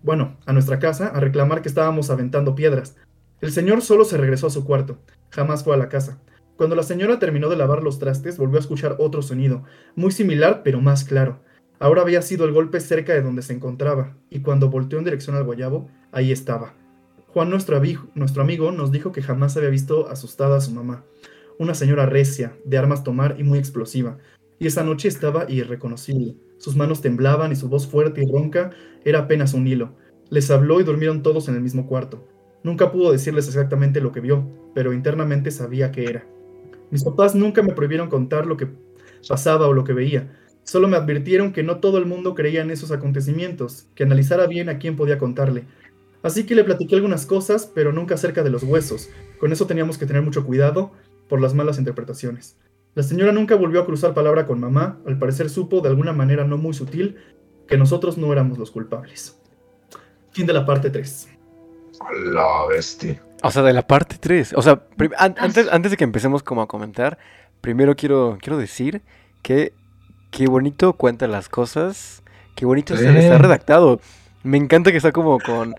bueno, 0.04 0.38
a 0.46 0.54
nuestra 0.54 0.78
casa, 0.78 1.08
a 1.08 1.20
reclamar 1.20 1.64
que 1.64 1.70
estábamos 1.70 2.12
aventando 2.12 2.54
piedras. 2.54 2.96
El 3.42 3.52
señor 3.52 3.82
solo 3.82 4.06
se 4.06 4.18
regresó 4.18 4.46
a 4.46 4.52
su 4.52 4.64
cuarto, 4.64 5.00
jamás 5.32 5.64
fue 5.64 5.74
a 5.74 5.78
la 5.78 5.90
casa. 5.90 6.20
Cuando 6.58 6.76
la 6.76 6.84
señora 6.84 7.20
terminó 7.20 7.50
de 7.50 7.58
lavar 7.58 7.82
los 7.82 8.00
trastes, 8.00 8.38
volvió 8.38 8.58
a 8.58 8.62
escuchar 8.62 8.96
otro 9.00 9.22
sonido, 9.22 9.64
muy 9.96 10.12
similar 10.12 10.62
pero 10.64 10.82
más 10.82 11.04
claro. 11.04 11.42
Ahora 11.80 12.02
había 12.02 12.22
sido 12.22 12.46
el 12.46 12.54
golpe 12.54 12.80
cerca 12.80 13.14
de 13.14 13.22
donde 13.22 13.42
se 13.42 13.54
encontraba, 13.54 14.16
y 14.30 14.42
cuando 14.42 14.70
volteó 14.70 15.00
en 15.00 15.06
dirección 15.06 15.36
al 15.36 15.44
guayabo, 15.44 15.90
ahí 16.12 16.32
estaba. 16.32 16.76
Juan, 17.28 17.50
nuestro, 17.50 17.82
nuestro 18.14 18.44
amigo, 18.44 18.72
nos 18.72 18.92
dijo 18.92 19.12
que 19.12 19.24
jamás 19.24 19.58
había 19.58 19.70
visto 19.70 20.08
asustada 20.08 20.58
a 20.58 20.62
su 20.62 20.72
mamá. 20.72 21.04
Una 21.58 21.74
señora 21.74 22.06
recia, 22.06 22.56
de 22.64 22.78
armas 22.78 23.04
tomar 23.04 23.36
y 23.40 23.44
muy 23.44 23.58
explosiva, 23.58 24.20
y 24.60 24.68
esa 24.68 24.84
noche 24.84 25.08
estaba 25.08 25.50
irreconocible. 25.50 26.38
Sus 26.58 26.76
manos 26.76 27.02
temblaban 27.02 27.52
y 27.52 27.56
su 27.56 27.68
voz 27.68 27.88
fuerte 27.88 28.22
y 28.24 28.32
ronca 28.32 28.70
era 29.04 29.20
apenas 29.20 29.54
un 29.54 29.68
hilo. 29.68 29.96
Les 30.30 30.50
habló 30.52 30.80
y 30.80 30.84
durmieron 30.84 31.24
todos 31.24 31.50
en 31.50 31.56
el 31.56 31.62
mismo 31.62 31.88
cuarto. 31.88 32.26
Nunca 32.64 32.92
pudo 32.92 33.12
decirles 33.12 33.48
exactamente 33.48 34.00
lo 34.00 34.12
que 34.12 34.22
vio, 34.22 34.48
pero 34.74 34.94
internamente 34.94 35.52
sabía 35.52 35.92
que 35.92 36.06
era. 36.06 36.26
Mis 36.94 37.04
papás 37.04 37.34
nunca 37.34 37.64
me 37.64 37.74
prohibieron 37.74 38.08
contar 38.08 38.46
lo 38.46 38.56
que 38.56 38.68
pasaba 39.28 39.68
o 39.68 39.74
lo 39.74 39.84
que 39.84 39.94
veía. 39.94 40.38
Solo 40.62 40.88
me 40.88 40.96
advirtieron 40.96 41.52
que 41.52 41.64
no 41.64 41.80
todo 41.80 41.98
el 41.98 42.06
mundo 42.06 42.36
creía 42.36 42.62
en 42.62 42.70
esos 42.70 42.92
acontecimientos, 42.92 43.88
que 43.96 44.04
analizara 44.04 44.46
bien 44.46 44.70
a 44.70 44.78
quién 44.78 44.96
podía 44.96 45.18
contarle. 45.18 45.66
Así 46.22 46.46
que 46.46 46.54
le 46.54 46.64
platiqué 46.64 46.94
algunas 46.94 47.26
cosas, 47.26 47.66
pero 47.66 47.92
nunca 47.94 48.14
acerca 48.14 48.44
de 48.44 48.52
los 48.52 48.62
huesos. 48.62 49.10
Con 49.40 49.52
eso 49.52 49.66
teníamos 49.66 49.98
que 49.98 50.06
tener 50.06 50.22
mucho 50.22 50.46
cuidado 50.46 50.92
por 51.30 51.42
las 51.42 51.56
malas 51.56 51.80
interpretaciones. 51.80 52.58
La 52.94 53.02
señora 53.02 53.32
nunca 53.32 53.56
volvió 53.56 53.82
a 53.82 53.88
cruzar 53.88 54.14
palabra 54.14 54.46
con 54.46 54.60
mamá, 54.60 55.00
al 55.08 55.18
parecer 55.18 55.50
supo 55.50 55.82
de 55.82 55.90
alguna 55.90 56.14
manera 56.14 56.44
no 56.44 56.60
muy 56.60 56.76
sutil 56.76 57.18
que 57.68 57.76
nosotros 57.76 58.20
no 58.20 58.32
éramos 58.32 58.60
los 58.60 58.70
culpables. 58.70 59.42
Fin 60.30 60.46
de 60.46 60.54
la 60.54 60.64
parte 60.64 60.92
3. 60.92 61.28
La 62.26 62.68
bestia. 62.70 63.20
O 63.44 63.52
sea, 63.52 63.62
de 63.62 63.74
la 63.74 63.86
parte 63.86 64.16
3. 64.20 64.54
O 64.56 64.62
sea, 64.62 64.82
an- 65.18 65.36
antes, 65.38 65.68
antes 65.72 65.92
de 65.92 65.98
que 65.98 66.04
empecemos 66.04 66.44
como 66.44 66.62
a 66.62 66.68
comentar, 66.68 67.18
primero 67.62 67.96
quiero, 67.96 68.38
quiero 68.42 68.58
decir 68.58 69.02
que 69.42 69.74
qué 70.32 70.48
bonito 70.48 70.94
cuenta 70.94 71.28
las 71.28 71.50
cosas, 71.50 72.24
qué 72.56 72.66
bonito 72.66 72.96
está, 72.96 73.12
Sí. 73.12 73.18
está 73.20 73.38
redactado. 73.38 74.00
Me 74.44 74.58
encanta 74.58 74.92
que 74.92 74.98
está 74.98 75.12
como 75.12 75.40
con... 75.40 75.76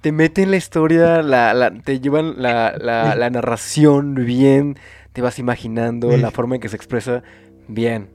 Te 0.00 0.10
mete 0.10 0.42
en 0.42 0.50
la 0.50 0.56
historia, 0.56 1.22
la, 1.22 1.54
la- 1.54 1.70
te 1.70 2.00
llevan 2.00 2.34
la, 2.42 2.74
la- 2.76 3.14
la 3.14 3.30
narración 3.30 4.14
bien, 4.16 4.76
te 5.12 5.22
vas 5.22 5.38
imaginando 5.38 6.10
Sí. 6.10 6.16
la 6.20 6.30
forma 6.32 6.56
en 6.56 6.60
que 6.60 6.68
se 6.68 6.76
expresa 6.76 7.22
bien. 7.68 8.08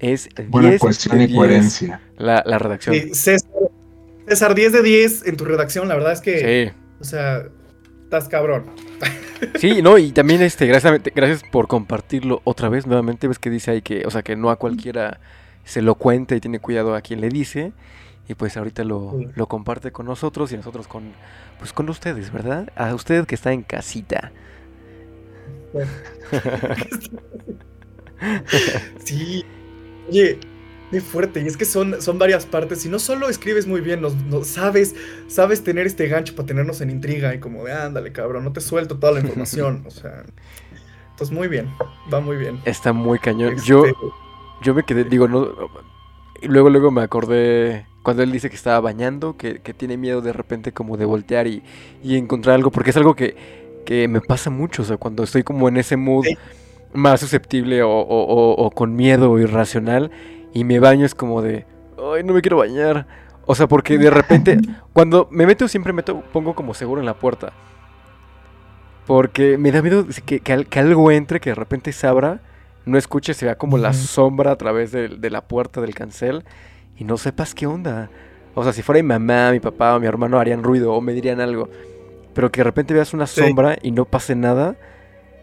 Es 0.00 0.28
Buena 0.48 0.70
10 0.70 0.80
cuestión 0.80 1.18
de 1.18 1.24
y 1.24 1.26
10 1.28 1.38
coherencia. 1.38 2.00
La, 2.16 2.42
la 2.44 2.58
redacción. 2.58 2.96
Sí, 2.96 3.14
César, 3.14 3.50
César, 4.26 4.54
10 4.56 4.72
de 4.72 4.82
10 4.82 5.26
en 5.26 5.36
tu 5.36 5.44
redacción, 5.44 5.86
la 5.86 5.94
verdad 5.94 6.12
es 6.12 6.20
que, 6.20 6.70
Sí. 6.72 6.76
o 7.00 7.04
sea, 7.04 7.44
estás 8.12 8.28
cabrón. 8.28 8.64
Sí, 9.58 9.80
no, 9.80 9.96
y 9.96 10.12
también 10.12 10.42
este, 10.42 10.66
gracias, 10.66 11.00
gracias 11.14 11.42
por 11.50 11.66
compartirlo 11.66 12.42
otra 12.44 12.68
vez, 12.68 12.86
nuevamente, 12.86 13.26
ves 13.26 13.38
que 13.38 13.48
dice 13.48 13.70
ahí 13.70 13.82
que, 13.82 14.04
o 14.06 14.10
sea, 14.10 14.22
que 14.22 14.36
no 14.36 14.50
a 14.50 14.56
cualquiera 14.56 15.18
se 15.64 15.80
lo 15.80 15.94
cuenta 15.94 16.36
y 16.36 16.40
tiene 16.40 16.58
cuidado 16.58 16.94
a 16.94 17.00
quien 17.00 17.22
le 17.22 17.30
dice, 17.30 17.72
y 18.28 18.34
pues 18.34 18.56
ahorita 18.58 18.84
lo, 18.84 19.14
Sí. 19.18 19.28
lo 19.34 19.46
comparte 19.46 19.92
con 19.92 20.04
nosotros 20.06 20.52
y 20.52 20.58
nosotros 20.58 20.86
con, 20.86 21.12
pues 21.58 21.72
con 21.72 21.88
ustedes, 21.88 22.30
¿verdad? 22.30 22.70
A 22.76 22.94
usted 22.94 23.24
que 23.24 23.34
está 23.34 23.52
en 23.52 23.62
casita. 23.62 24.30
Sí. 29.04 29.44
Oye, 30.08 30.38
qué 30.92 31.00
fuerte. 31.00 31.40
Y 31.42 31.46
es 31.48 31.56
que 31.56 31.64
son, 31.64 32.00
son 32.00 32.18
varias 32.20 32.46
partes. 32.46 32.86
Y 32.86 32.88
no 32.88 33.00
solo 33.00 33.28
escribes 33.28 33.66
muy 33.66 33.80
bien, 33.80 34.00
nos, 34.00 34.14
nos- 34.14 34.46
sabes, 34.46 34.94
sabes 35.26 35.64
tener 35.64 35.86
este 35.86 36.06
gancho 36.06 36.36
para 36.36 36.46
tenernos 36.46 36.80
en 36.80 36.90
intriga 36.90 37.34
y 37.34 37.40
como 37.40 37.64
de 37.64 37.72
ándale, 37.72 38.12
cabrón, 38.12 38.44
no 38.44 38.52
te 38.52 38.60
suelto 38.60 38.98
toda 38.98 39.14
la 39.14 39.20
información. 39.22 39.82
o 39.86 39.90
sea. 39.90 40.22
Entonces, 41.10 41.34
muy 41.34 41.48
bien. 41.48 41.68
Va 42.12 42.20
muy 42.20 42.36
bien. 42.36 42.60
Está 42.64 42.92
muy 42.92 43.18
cañón. 43.18 43.54
Este, 43.54 43.66
Yo, 43.68 43.84
yo 44.62 44.74
me 44.74 44.84
quedé, 44.84 45.02
digo, 45.04 45.26
no, 45.26 45.48
y 46.40 46.46
luego, 46.48 46.70
luego 46.70 46.90
me 46.90 47.02
acordé 47.02 47.86
cuando 48.02 48.22
él 48.22 48.32
dice 48.32 48.50
que 48.50 48.56
estaba 48.56 48.80
bañando, 48.80 49.36
que, 49.36 49.60
que 49.60 49.74
tiene 49.74 49.96
miedo 49.96 50.20
de 50.22 50.32
repente 50.32 50.72
como 50.72 50.96
de 50.96 51.04
voltear 51.04 51.46
y, 51.46 51.62
y 52.02 52.16
encontrar 52.16 52.56
algo, 52.56 52.70
porque 52.70 52.90
es 52.90 52.96
algo 52.96 53.14
que, 53.14 53.36
que 53.86 54.08
me 54.08 54.20
pasa 54.20 54.50
mucho, 54.50 54.82
o 54.82 54.84
sea, 54.84 54.96
cuando 54.96 55.22
estoy 55.22 55.42
como 55.44 55.68
en 55.68 55.76
ese 55.76 55.96
mood 55.96 56.24
Sí. 56.24 56.36
más 56.94 57.20
susceptible 57.20 57.82
o, 57.84 57.90
o- 57.90 58.24
o- 58.26 58.54
o 58.66 58.70
con 58.72 58.96
miedo 58.96 59.38
irracional 59.38 60.10
y 60.52 60.64
me 60.64 60.78
baño 60.80 61.04
es 61.06 61.14
como 61.14 61.42
de, 61.42 61.66
ay, 61.98 62.22
no 62.24 62.32
me 62.32 62.42
quiero 62.42 62.58
bañar. 62.58 63.06
O 63.46 63.54
sea, 63.54 63.66
porque 63.66 63.98
de 63.98 64.10
repente, 64.10 64.58
cuando 64.92 65.28
me 65.30 65.46
meto 65.46 65.66
siempre 65.68 65.92
meto, 65.92 66.22
pongo 66.32 66.54
como 66.54 66.74
seguro 66.74 67.00
en 67.00 67.06
la 67.06 67.14
puerta. 67.14 67.52
Porque 69.06 69.58
me 69.58 69.72
da 69.72 69.82
miedo 69.82 70.06
que, 70.24 70.40
que 70.40 70.52
al- 70.52 70.66
que 70.66 70.78
algo 70.78 71.10
entre, 71.10 71.40
que 71.40 71.50
de 71.50 71.54
repente 71.56 71.92
se 71.92 72.06
abra, 72.06 72.40
no 72.84 72.96
escuches, 72.98 73.36
se 73.36 73.46
vea 73.46 73.56
como 73.56 73.78
la 73.78 73.92
sombra 73.92 74.52
a 74.52 74.56
través 74.56 74.92
de, 74.92 75.08
de 75.08 75.30
la 75.30 75.40
puerta 75.42 75.80
del 75.80 75.94
cancel 75.94 76.44
y 76.96 77.04
no 77.04 77.16
sepas 77.18 77.54
qué 77.54 77.66
onda. 77.66 78.10
O 78.54 78.62
sea, 78.62 78.72
si 78.72 78.82
fuera 78.82 79.02
mi 79.02 79.08
mamá, 79.08 79.50
mi 79.50 79.60
papá 79.60 79.96
o 79.96 80.00
mi 80.00 80.06
hermano 80.06 80.38
harían 80.38 80.62
ruido 80.62 80.92
o 80.92 81.00
me 81.00 81.12
dirían 81.14 81.40
algo. 81.40 81.68
Pero 82.34 82.52
que 82.52 82.60
de 82.60 82.64
repente 82.64 82.94
veas 82.94 83.12
una 83.12 83.26
Sí. 83.26 83.40
sombra 83.40 83.76
y 83.82 83.90
no 83.90 84.04
pase 84.04 84.34
nada. 84.36 84.76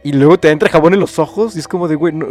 Y 0.04 0.14
luego 0.14 0.40
te 0.40 0.50
entra 0.52 0.70
jabón 0.70 0.94
en 0.94 1.00
los 1.02 1.20
ojos 1.20 1.56
y 1.56 1.60
es 1.60 1.68
como 1.68 1.88
de, 1.90 1.96
güey, 1.96 2.14
no, 2.14 2.28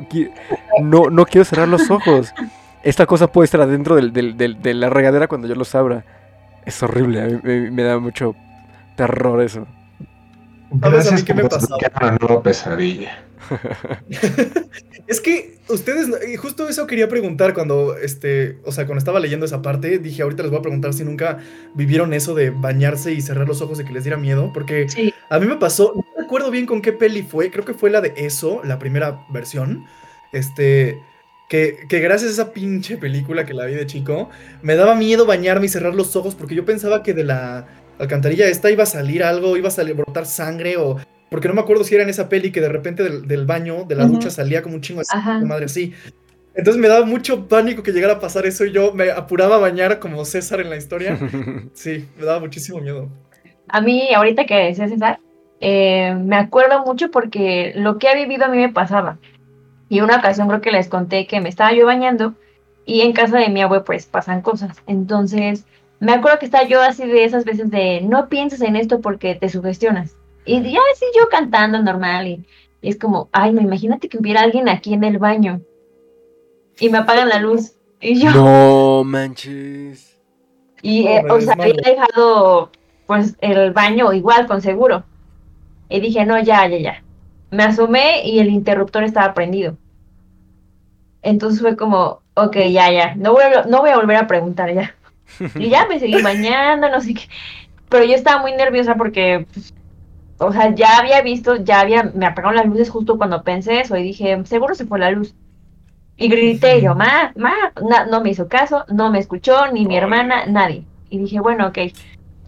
no, 0.81 1.11
no 1.11 1.27
quiero 1.27 1.45
cerrar 1.45 1.69
los 1.69 1.91
ojos. 1.91 2.33
Esta 2.89 3.05
cosa 3.07 3.31
puede 3.31 3.45
estar 3.45 3.61
adentro 3.61 3.97
del- 3.97 4.13
del- 4.15 4.37
del- 4.37 4.63
de 4.63 4.73
la 4.73 4.89
regadera 4.89 5.29
cuando 5.29 5.47
yo 5.47 5.55
los 5.55 5.75
abra. 5.75 6.05
Es 6.65 6.83
horrible, 6.83 7.21
a 7.23 7.27
mí 7.27 7.41
me, 7.43 7.71
me 7.71 7.83
da 7.83 7.99
mucho 7.99 8.35
terror 8.97 9.43
eso. 9.43 9.67
¿Sabes 10.81 10.83
a 10.83 10.87
mí 10.89 10.93
Gracias 10.93 11.23
qué 11.25 11.35
me 11.35 11.43
pasó? 11.45 11.57
explicar 11.77 11.93
una 12.03 12.19
nueva 12.19 12.43
pesadilla. 12.43 13.25
Es 15.07 15.23
que 15.23 15.59
ustedes, 15.71 16.07
y 16.31 16.37
justo 16.37 16.69
eso 16.69 16.87
quería 16.87 17.09
preguntar 17.09 17.55
cuando, 17.55 17.97
este, 17.97 18.59
o 18.67 18.73
sea, 18.73 18.85
cuando 18.85 18.99
estaba 18.99 19.21
leyendo 19.21 19.47
esa 19.47 19.63
parte, 19.63 19.99
dije, 19.99 20.21
ahorita 20.23 20.43
les 20.43 20.51
voy 20.51 20.59
a 20.59 20.63
preguntar 20.63 20.93
si 20.93 21.03
nunca 21.03 21.39
vivieron 21.75 22.13
eso 22.13 22.35
de 22.35 22.51
bañarse 22.51 23.13
y 23.15 23.23
cerrar 23.23 23.49
los 23.49 23.63
ojos 23.63 23.79
de 23.79 23.85
que 23.87 23.93
les 23.95 24.05
diera 24.05 24.19
miedo, 24.19 24.51
porque 24.53 24.87
Sí. 24.89 25.15
a 25.31 25.39
mí 25.39 25.47
me 25.47 25.57
pasó, 25.57 25.93
no 25.97 26.05
recuerdo 26.21 26.51
bien 26.51 26.67
con 26.67 26.83
qué 26.83 26.93
peli 26.93 27.23
fue, 27.23 27.51
creo 27.51 27.65
que 27.65 27.73
fue 27.73 27.89
la 27.89 28.03
de 28.03 28.13
eso, 28.19 28.61
la 28.65 28.79
primera 28.79 29.21
versión, 29.31 29.87
este, 30.33 30.99
que, 31.49 31.79
que 31.89 32.01
gracias 32.01 32.31
a 32.31 32.33
esa 32.35 32.53
pinche 32.53 32.97
película 32.97 33.47
que 33.47 33.55
la 33.55 33.65
vi 33.65 33.75
de 33.75 33.87
chico, 33.87 34.29
me 34.63 34.77
daba 34.77 34.95
miedo 34.95 35.27
bañarme 35.27 35.67
y 35.67 35.69
cerrar 35.69 35.95
los 35.95 36.15
ojos 36.17 36.35
porque 36.35 36.55
yo 36.55 36.65
pensaba 36.65 37.03
que 37.03 37.15
de 37.15 37.25
la 37.25 37.67
alcantarilla 37.99 38.47
esta 38.47 38.71
iba 38.71 38.83
a 38.83 38.87
salir 38.87 39.25
algo, 39.25 39.57
iba 39.57 39.69
a 39.69 39.73
salir, 39.73 39.95
brotar 39.95 40.27
sangre 40.27 40.77
o... 40.77 40.99
Porque 41.31 41.47
no 41.47 41.53
me 41.53 41.61
acuerdo 41.61 41.85
si 41.85 41.95
era 41.95 42.05
en 42.05 42.09
esa 42.09 42.27
peli 42.31 42.51
que 42.51 42.63
de 42.63 42.71
repente 42.71 43.03
del, 43.03 43.29
del 43.29 43.45
baño, 43.45 43.85
de 43.85 43.95
la 43.95 44.07
ducha, 44.07 44.31
salía 44.31 44.63
como 44.63 44.77
un 44.77 44.81
chingo 44.81 45.01
de 45.01 45.07
Ajá. 45.11 45.33
sangre, 45.33 45.47
madre 45.47 45.65
así. 45.67 45.93
Entonces 46.55 46.81
me 46.81 46.89
daba 46.89 47.05
mucho 47.05 47.47
pánico 47.47 47.83
que 47.83 47.93
llegara 47.93 48.15
a 48.15 48.19
pasar 48.19 48.47
eso 48.47 48.65
y 48.65 48.73
yo 48.73 48.95
me 48.95 49.11
apuraba 49.11 49.57
a 49.57 49.59
bañar 49.59 49.99
como 49.99 50.25
César 50.25 50.61
en 50.61 50.71
la 50.71 50.77
historia. 50.77 51.19
Sí, 51.75 52.09
me 52.19 52.25
daba 52.25 52.41
muchísimo 52.41 52.81
miedo. 52.81 53.11
A 53.69 53.81
mí, 53.83 54.09
ahorita 54.15 54.47
que 54.47 54.55
decía 54.55 54.89
César, 54.89 55.21
eh, 55.61 56.17
me 56.19 56.37
acuerdo 56.37 56.83
mucho 56.85 57.11
porque 57.11 57.73
lo 57.77 57.99
que 57.99 58.09
he 58.11 58.15
vivido 58.17 58.47
a 58.47 58.49
mí 58.49 58.57
me 58.57 58.73
pasaba. 58.73 59.19
Y 59.89 60.01
una 60.01 60.17
ocasión 60.17 60.49
creo 60.49 60.61
que 60.61 60.73
les 60.73 60.89
conté 60.89 61.27
que 61.27 61.41
me 61.41 61.49
estaba 61.49 61.73
yo 61.73 61.87
bañando 61.87 62.35
y 62.85 63.03
en 63.03 63.13
casa 63.13 63.39
de 63.39 63.49
mi 63.49 63.63
abue 63.63 63.85
pues 63.85 64.07
pasan 64.07 64.43
cosas. 64.43 64.83
Entonces, 64.87 65.65
me 66.01 66.13
acuerdo 66.13 66.39
que 66.39 66.47
estaba 66.47 66.65
yo 66.65 66.81
así 66.83 67.07
de 67.07 67.25
esas 67.25 67.45
veces 67.45 67.71
de 67.71 68.01
no 68.03 68.29
pienses 68.29 68.61
en 68.61 68.77
esto 68.77 69.01
porque 69.01 69.35
te 69.35 69.49
sugestionas. 69.49 70.17
Y 70.45 70.63
ya 70.63 70.81
así 70.95 71.05
yo 71.17 71.29
cantando 71.31 71.83
normal 71.83 72.27
y, 72.27 72.47
y 72.81 72.89
es 72.89 72.99
como, 72.99 73.29
ay, 73.33 73.53
no, 73.53 73.61
imagínate 73.61 74.09
que 74.09 74.19
hubiera 74.19 74.43
alguien 74.43 74.69
aquí 74.69 74.95
en 74.95 75.05
el 75.05 75.19
baño 75.19 75.61
y 76.79 76.89
me 76.89 76.99
apagan 76.99 77.29
la 77.29 77.41
luz. 77.41 77.73
Y 78.01 78.21
yo, 78.21 78.31
no 78.31 79.05
manches. 79.05 80.19
y, 80.83 81.05
No, 81.05 81.11
eh, 81.11 81.25
o 81.31 81.41
sea, 81.41 81.55
había 81.55 81.75
dejado 81.75 82.71
pues 83.07 83.37
el 83.41 83.73
baño 83.73 84.13
igual 84.13 84.47
con 84.47 84.63
seguro. 84.63 85.05
Y 85.89 86.01
dije, 86.01 86.25
no, 86.25 86.39
ya, 86.41 86.69
ya, 86.69 86.79
ya. 86.79 87.05
Me 87.51 87.65
asomé 87.65 88.27
y 88.27 88.39
el 88.41 88.49
interruptor 88.49 89.05
estaba 89.05 89.35
prendido. 89.35 89.77
Entonces 91.23 91.61
fue 91.61 91.77
como, 91.77 92.23
ok, 92.35 92.57
ya, 92.71 92.91
ya. 92.91 93.15
No 93.17 93.33
voy 93.33 93.43
a, 93.43 93.65
no 93.65 93.81
voy 93.81 93.91
a 93.91 93.97
volver 93.97 94.17
a 94.17 94.27
preguntar 94.27 94.73
ya. 94.73 94.95
Y 95.59 95.69
ya 95.69 95.87
me 95.87 95.99
seguí 95.99 96.15
bañando, 96.23 96.89
no 96.89 97.01
sé 97.01 97.15
qué. 97.15 97.29
Pero 97.89 98.05
yo 98.05 98.15
estaba 98.15 98.41
muy 98.41 98.53
nerviosa 98.53 98.95
porque, 98.97 99.47
pues, 99.53 99.75
o 100.39 100.53
sea, 100.53 100.75
ya 100.75 100.99
había 100.99 101.23
visto, 101.23 101.57
ya 101.57 101.81
había, 101.81 102.05
me 102.15 102.27
apagaron 102.27 102.57
las 102.57 102.67
luces 102.67 102.91
justo 102.91 103.17
cuando 103.19 103.43
pensé 103.43 103.81
eso 103.81 103.97
y 103.97 104.03
dije, 104.03 104.45
seguro 104.45 104.75
se 104.75 104.87
fue 104.87 104.99
la 104.99 105.11
luz. 105.11 105.35
Y 106.17 106.29
grité 106.29 106.83
yo, 106.83 106.95
ma, 106.95 107.33
ma, 107.37 107.55
Na- 107.89 108.07
no 108.07 108.21
me 108.21 108.31
hizo 108.31 108.49
caso, 108.49 108.85
no 108.89 109.11
me 109.11 109.19
escuchó, 109.19 109.69
ni 109.73 109.87
mi 109.87 109.97
hermana, 109.97 110.47
nadie. 110.47 110.85
Y 111.11 111.19
dije, 111.19 111.41
bueno, 111.41 111.69
ok, 111.69 111.79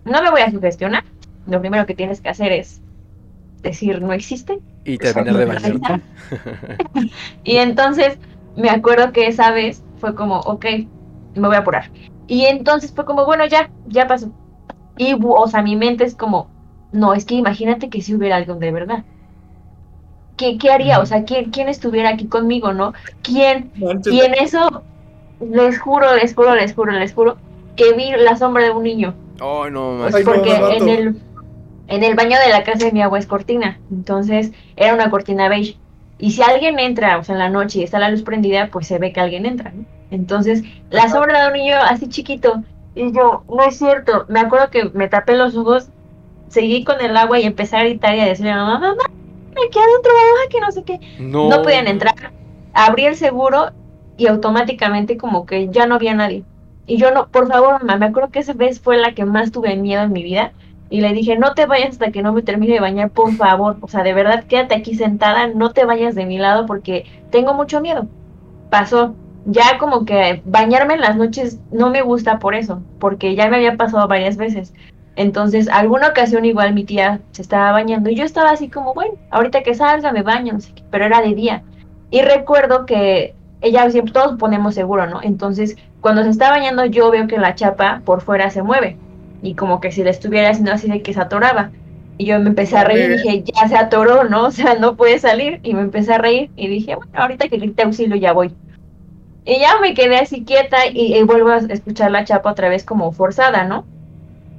no 0.04 0.23
me 0.23 0.30
voy 0.30 0.42
a 0.42 0.50
sugestionar. 0.50 1.04
Lo 1.47 1.61
primero 1.61 1.87
que 1.87 1.95
tienes 1.95 2.21
que 2.21 2.28
hacer 2.28 2.52
es 2.52 2.83
decir, 3.62 4.00
no 4.00 4.12
existe. 4.12 4.61
Y 4.85 4.99
terminar 4.99 5.37
de 5.37 5.45
bañarte. 5.45 6.00
Y 7.45 7.57
entonces 7.57 8.19
me 8.57 8.71
acuerdo 8.71 9.12
que 9.12 9.26
esa 9.26 9.50
vez 9.50 9.83
fue 9.99 10.14
como, 10.14 10.40
ok, 10.40 10.67
me 11.35 11.47
voy 11.47 11.57
a 11.57 11.61
apurar. 11.61 11.90
Y 12.26 12.47
entonces 12.47 12.93
fue 12.95 13.05
como, 13.05 13.25
bueno, 13.25 13.47
ya, 13.47 13.71
ya 13.88 14.07
pasó. 14.07 14.31
Y, 14.97 15.17
o 15.21 15.49
sea, 15.49 15.62
mi 15.62 15.76
mente 15.76 16.05
es 16.05 16.14
como, 16.14 16.49
no, 16.93 17.14
es 17.14 17.25
que 17.25 17.35
imagínate 17.35 17.88
que 17.88 18.02
si 18.02 18.14
hubiera 18.14 18.37
algo 18.37 18.55
de 18.55 18.73
verdad. 18.73 19.05
¿Qué, 20.37 20.57
qué 20.57 20.71
haría? 20.71 21.00
O 21.00 21.07
sea, 21.07 21.25
¿quién, 21.25 21.50
¿quién 21.50 21.69
estuviera 21.69 22.11
aquí 22.11 22.26
conmigo, 22.26 22.73
no? 22.73 22.95
¿Quién? 23.23 23.71
Y 24.07 24.21
en 24.21 24.35
eso, 24.35 24.83
les 25.40 25.79
juro, 25.79 26.17
les 26.17 26.35
juro, 26.35 26.55
les 26.55 26.75
juro, 26.75 26.93
les 26.93 27.12
juro, 27.12 27.37
que 27.76 27.93
vi 27.93 28.11
la 28.12 28.37
sombra 28.37 28.64
de 28.64 28.71
un 28.71 28.83
niño. 28.83 29.14
Ay, 29.40 29.71
no 29.71 30.05
Ay, 30.05 30.12
manches. 30.12 30.26
no, 30.26 30.33
Porque 30.33 30.76
en 30.76 30.88
el, 30.88 31.23
en 31.90 32.04
el 32.04 32.14
baño 32.14 32.38
de 32.38 32.50
la 32.50 32.62
casa 32.62 32.87
de 32.87 32.92
mi 32.92 33.02
agua 33.02 33.18
es 33.18 33.26
cortina. 33.26 33.78
Entonces 33.90 34.52
era 34.76 34.94
una 34.94 35.11
cortina 35.11 35.49
beige. 35.49 35.76
Y 36.18 36.30
si 36.30 36.42
alguien 36.42 36.78
entra, 36.78 37.18
o 37.18 37.25
sea, 37.25 37.35
en 37.35 37.40
la 37.40 37.49
noche 37.50 37.80
y 37.80 37.82
está 37.82 37.99
la 37.99 38.11
luz 38.11 38.23
prendida, 38.23 38.68
pues 38.70 38.87
se 38.87 38.99
ve 38.99 39.12
que 39.12 39.20
alguien 39.20 39.44
entra, 39.44 39.73
¿no? 39.73 39.85
Entonces, 40.11 40.62
la 40.90 41.09
sombra 41.09 41.42
de 41.42 41.47
un 41.49 41.52
niño 41.54 41.76
así 41.76 42.09
chiquito. 42.09 42.62
Y 42.94 43.12
yo, 43.12 43.44
no 43.49 43.62
es 43.64 43.78
cierto. 43.78 44.26
Me 44.28 44.40
acuerdo 44.40 44.70
que 44.70 44.90
me 44.92 45.09
tapé 45.09 45.37
los 45.37 45.56
ojos, 45.56 45.88
seguí 46.49 46.85
con 46.85 47.00
el 47.00 47.16
agua 47.16 47.40
y 47.40 47.44
empecé 47.44 47.76
a 47.76 47.85
gritar 47.85 48.14
y 48.14 48.20
a 48.20 48.26
decirle 48.26 48.52
a 48.52 48.56
mamá, 48.56 48.78
mamá, 48.78 49.04
me 49.09 49.70
quedé 49.70 49.82
adentro, 49.82 50.12
mamá, 50.12 50.49
que 50.50 50.61
no 50.61 50.73
sé 50.73 50.82
qué. 50.85 51.00
No. 51.18 51.49
No 51.49 51.62
podían 51.62 51.88
entrar. 51.88 52.14
Abrí 52.73 53.06
el 53.06 53.16
seguro 53.16 53.70
y 54.16 54.26
automáticamente 54.26 55.16
como 55.16 55.47
que 55.47 55.68
ya 55.70 55.87
no 55.87 55.97
había 55.97 56.14
nadie. 56.14 56.44
Y 56.87 56.99
yo 56.99 57.11
no, 57.12 57.28
por 57.28 57.49
favor, 57.49 57.80
mamá, 57.80 57.97
me 57.97 58.06
acuerdo 58.06 58.30
que 58.30 58.40
esa 58.40 58.52
vez 58.52 58.80
fue 58.80 58.97
la 58.97 59.14
que 59.14 59.25
más 59.25 59.50
tuve 59.50 59.76
miedo 59.76 60.02
en 60.02 60.12
mi 60.12 60.23
vida. 60.23 60.52
Y 60.90 61.00
le 61.00 61.12
dije, 61.12 61.38
no 61.38 61.54
te 61.54 61.66
vayas 61.66 61.90
hasta 61.90 62.11
que 62.11 62.20
no 62.20 62.32
me 62.32 62.42
termine 62.42 62.75
de 62.75 62.80
bañar, 62.80 63.11
por 63.11 63.32
favor. 63.35 63.76
O 63.80 63.87
sea, 63.87 64.02
de 64.02 64.12
verdad, 64.12 64.44
quédate 64.44 64.75
aquí 64.75 64.97
sentada, 64.97 65.47
no 65.47 65.73
te 65.73 65.85
vayas 65.85 66.16
de 66.16 66.26
mi 66.26 66.37
lado 66.37 66.66
porque 66.66 67.06
tengo 67.30 67.54
mucho 67.54 67.80
miedo. 67.80 68.09
Pasó. 68.68 69.14
Ya 69.47 69.78
como 69.78 70.04
que 70.04 70.42
bañarme 70.44 70.94
en 70.94 71.00
las 71.00 71.16
noches 71.16 71.61
no 71.73 71.88
me 71.88 72.02
gusta 72.02 72.38
por 72.38 72.54
eso, 72.54 72.82
porque 72.99 73.35
ya 73.35 73.49
me 73.49 73.56
había 73.56 73.78
pasado 73.78 74.06
varias 74.06 74.37
veces. 74.37 74.75
Entonces, 75.16 75.68
alguna 75.70 76.09
ocasión 76.09 76.44
igual 76.44 76.75
mi 76.75 76.85
tía 76.85 77.20
se 77.30 77.40
estaba 77.40 77.73
bañando 77.73 78.11
y 78.11 78.16
yo 78.16 78.25
estaba 78.25 78.50
así 78.50 78.68
como, 78.68 78.92
bueno, 78.92 79.14
ahorita 79.30 79.62
que 79.62 79.75
salga 79.75 80.12
me 80.12 80.23
baño, 80.23 80.52
no 80.52 80.61
sé 80.61 80.75
pero 80.90 81.06
era 81.06 81.23
de 81.23 81.35
día. 81.35 81.62
Y 82.11 82.20
recuerdo 82.20 82.85
que 82.85 83.35
ella 83.62 83.88
siempre, 83.90 84.12
todos 84.12 84.38
ponemos 84.38 84.75
seguro, 84.75 85.06
¿no? 85.06 85.23
Entonces, 85.23 85.76
cuando 86.02 86.23
se 86.23 86.30
está 86.30 86.50
bañando 86.50 86.85
yo 86.85 87.11
veo 87.11 87.26
que 87.26 87.38
la 87.38 87.54
chapa 87.54 88.02
por 88.04 88.20
fuera 88.20 88.50
se 88.50 88.62
mueve 88.62 88.99
y 89.42 89.54
como 89.54 89.80
que 89.80 89.92
si 89.92 90.02
le 90.02 90.11
estuviera 90.11 90.50
haciendo 90.50 90.73
así 90.73 90.88
de 90.88 91.02
que 91.02 91.14
se 91.14 91.20
atoraba. 91.20 91.70
Y 92.18 92.26
yo 92.26 92.38
me 92.38 92.50
empecé 92.50 92.76
a 92.76 92.85
reír 92.85 93.11
y 93.11 93.16
dije, 93.16 93.44
ya 93.44 93.68
se 93.68 93.76
atoró, 93.76 94.25
¿no? 94.25 94.44
O 94.47 94.50
sea, 94.50 94.75
no 94.75 94.97
puede 94.97 95.18
salir. 95.18 95.61
Y 95.62 95.75
me 95.75 95.80
empecé 95.80 96.14
a 96.14 96.18
reír 96.18 96.50
y 96.56 96.68
dije, 96.68 96.97
bueno, 96.97 97.12
ahorita 97.14 97.49
que 97.49 97.56
grite 97.56 97.82
auxilio 97.82 98.16
ya 98.16 98.32
voy. 98.32 98.54
Y 99.44 99.59
ya 99.59 99.80
me 99.80 99.94
quedé 99.94 100.18
así 100.18 100.44
quieta 100.44 100.87
y, 100.87 101.16
y 101.16 101.23
vuelvo 101.23 101.49
a 101.49 101.59
escuchar 101.59 102.11
la 102.11 102.25
chapa 102.25 102.50
otra 102.50 102.68
vez 102.68 102.85
como 102.85 103.11
forzada, 103.12 103.64
¿no? 103.64 103.87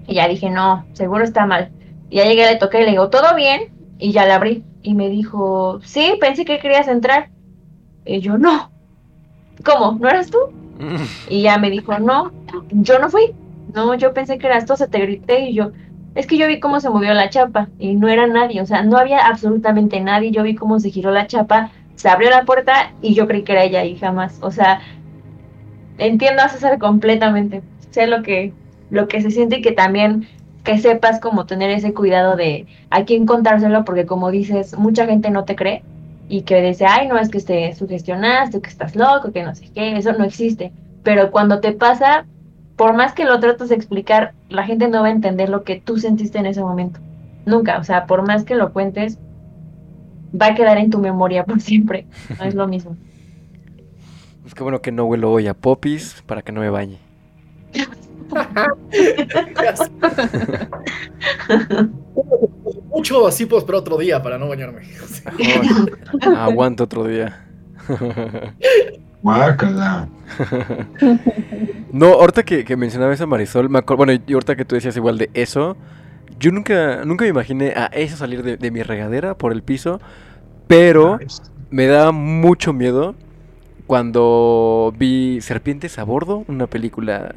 Y 0.08 0.16
ya 0.16 0.28
dije, 0.28 0.50
no, 0.50 0.86
seguro 0.94 1.24
está 1.24 1.46
mal. 1.46 1.70
Y 2.10 2.18
ya 2.18 2.26
llegué, 2.26 2.46
le 2.46 2.58
toqué 2.58 2.82
y 2.82 2.86
le 2.86 2.92
digo, 2.92 3.10
¿todo 3.10 3.36
bien? 3.36 3.72
Y 4.00 4.12
ya 4.12 4.26
la 4.26 4.36
abrí. 4.36 4.64
Y 4.82 4.96
me 4.96 5.10
dijo, 5.10 5.80
sí, 5.84 6.18
pensé 6.20 6.46
que 6.46 6.60
querías 6.60 6.88
entrar. 6.88 7.30
Y 8.06 8.20
yo, 8.20 8.38
no. 8.38 8.72
¿Cómo? 9.64 9.98
¿No 10.00 10.10
eras 10.10 10.32
tú? 10.32 10.40
Y 11.30 11.44
ya 11.44 11.58
me 11.60 11.70
dijo, 11.70 11.98
no, 12.00 12.32
yo 12.72 12.98
no 12.98 13.10
fui. 13.10 13.34
No, 13.74 13.94
yo 13.96 14.14
pensé 14.14 14.38
que 14.38 14.48
eras 14.48 14.66
tú, 14.66 14.76
se 14.76 14.88
te 14.88 15.00
grité 15.00 15.42
y 15.42 15.54
yo, 15.54 15.72
es 16.16 16.28
que 16.28 16.38
yo 16.38 16.48
vi 16.48 16.60
cómo 16.60 16.80
se 16.80 16.90
movió 16.90 17.14
la 17.14 17.30
chapa 17.30 17.70
y 17.80 17.96
no 17.96 18.10
era 18.10 18.28
nadie, 18.28 18.62
o 18.62 18.66
sea, 18.66 18.84
no 18.84 18.98
había 18.98 19.28
absolutamente 19.28 20.00
nadie, 20.02 20.32
yo 20.32 20.44
vi 20.44 20.56
cómo 20.56 20.80
se 20.80 20.90
giró 20.90 21.12
la 21.12 21.28
chapa, 21.28 21.72
se 21.96 22.10
abrió 22.10 22.30
la 22.30 22.44
puerta 22.44 22.92
y 23.02 23.14
yo 23.14 23.28
creí 23.28 23.44
que 23.44 23.54
era 23.54 23.64
ella 23.64 23.86
y 23.86 23.98
jamás, 23.98 24.40
o 24.42 24.52
sea, 24.52 24.82
entiendo 25.98 26.42
a 26.42 26.50
César 26.50 26.80
completamente, 26.80 27.62
sé 27.92 28.08
lo 28.08 28.24
que, 28.24 28.54
lo 28.90 29.08
que 29.08 29.22
se 29.22 29.32
siente 29.32 29.60
y 29.60 29.62
que 29.62 29.72
también 29.72 30.28
que 30.64 30.78
sepas 30.78 31.20
como 31.20 31.46
tener 31.46 31.72
ese 31.72 31.94
cuidado 31.94 32.36
de 32.36 32.68
a 32.90 33.06
quién 33.06 33.26
contárselo, 33.26 33.86
porque 33.86 34.06
como 34.06 34.32
dices, 34.32 34.78
mucha 34.78 35.06
gente 35.06 35.30
no 35.30 35.46
te 35.46 35.56
cree 35.56 35.84
y 36.30 36.44
que 36.44 36.62
dice, 36.62 36.86
ay, 36.86 37.08
no, 37.08 37.18
es 37.18 37.30
que 37.30 37.42
te 37.42 37.74
sugestionaste, 37.76 38.62
que 38.62 38.70
estás 38.70 38.96
loco, 38.96 39.32
que 39.32 39.44
no 39.44 39.56
sé 39.56 39.70
qué, 39.74 39.98
eso 39.98 40.14
no 40.14 40.24
existe. 40.24 40.72
Pero 41.04 41.32
cuando 41.32 41.60
te 41.60 41.72
pasa, 41.72 42.26
por 42.82 42.96
más 42.96 43.14
que 43.14 43.26
lo 43.26 43.40
trates 43.40 43.70
de 43.70 43.76
explicar, 43.76 44.34
la 44.50 44.64
gente 44.64 44.88
no 44.88 45.02
va 45.02 45.10
a 45.10 45.12
entender 45.12 45.50
lo 45.50 45.64
que 45.64 45.80
tú 45.80 46.00
sentiste 46.00 46.40
en 46.40 46.48
ese 46.48 46.62
momento. 46.62 47.00
Nunca, 47.46 47.78
o 47.78 47.84
sea, 47.84 48.08
por 48.08 48.26
más 48.26 48.44
que 48.44 48.56
lo 48.56 48.74
cuentes, 48.74 49.20
va 50.34 50.48
a 50.48 50.56
quedar 50.56 50.80
en 50.80 50.90
tu 50.90 50.98
memoria 50.98 51.46
por 51.46 51.62
siempre. 51.62 52.08
No 52.40 52.46
es 52.46 52.56
lo 52.56 52.68
mismo. 52.74 52.98
Es 54.48 54.56
que 54.56 54.64
bueno 54.64 54.82
que 54.82 54.92
no 54.92 55.06
huelo 55.06 55.32
hoy 55.32 55.46
a 55.46 55.54
popis 55.54 56.24
para 56.26 56.42
que 56.42 56.52
no 56.52 56.62
me 56.62 56.72
bañe. 56.72 56.98
Mucho 62.88 63.28
así 63.28 63.46
pues 63.46 63.64
pero 63.64 63.78
otro 63.78 64.00
día 64.00 64.24
para 64.24 64.40
no 64.40 64.48
bañarme. 64.48 64.82
Ay, 65.38 65.70
aguanto 66.36 66.86
otro 66.86 67.04
día. 67.04 67.46
Guácala. 69.22 70.08
No, 71.92 72.06
ahorita 72.08 72.44
que, 72.44 72.64
que 72.64 72.78
mencionaba 72.78 73.14
esa 73.14 73.26
Marisol, 73.26 73.70
me 73.70 73.80
acuerdo, 73.80 74.06
bueno, 74.06 74.24
y 74.26 74.34
ahorita 74.34 74.56
que 74.56 74.64
tú 74.64 74.76
decías 74.76 74.96
igual 74.96 75.18
de 75.18 75.30
eso, 75.34 75.76
yo 76.40 76.50
nunca, 76.54 77.04
nunca 77.04 77.26
me 77.26 77.30
imaginé 77.30 77.74
a 77.76 77.88
eso 77.88 78.16
salir 78.16 78.44
de, 78.44 78.56
de 78.56 78.72
mi 78.72 78.82
regadera 78.82 79.38
por 79.38 79.52
el 79.52 79.62
piso, 79.62 80.00
pero 80.68 81.20
me 81.70 81.88
da 81.88 82.14
mucho 82.14 82.72
miedo 82.72 83.14
cuando 83.88 84.94
vi 84.98 85.42
Serpientes 85.42 86.00
a 86.00 86.06
bordo, 86.06 86.46
una 86.48 86.66
película 86.68 87.36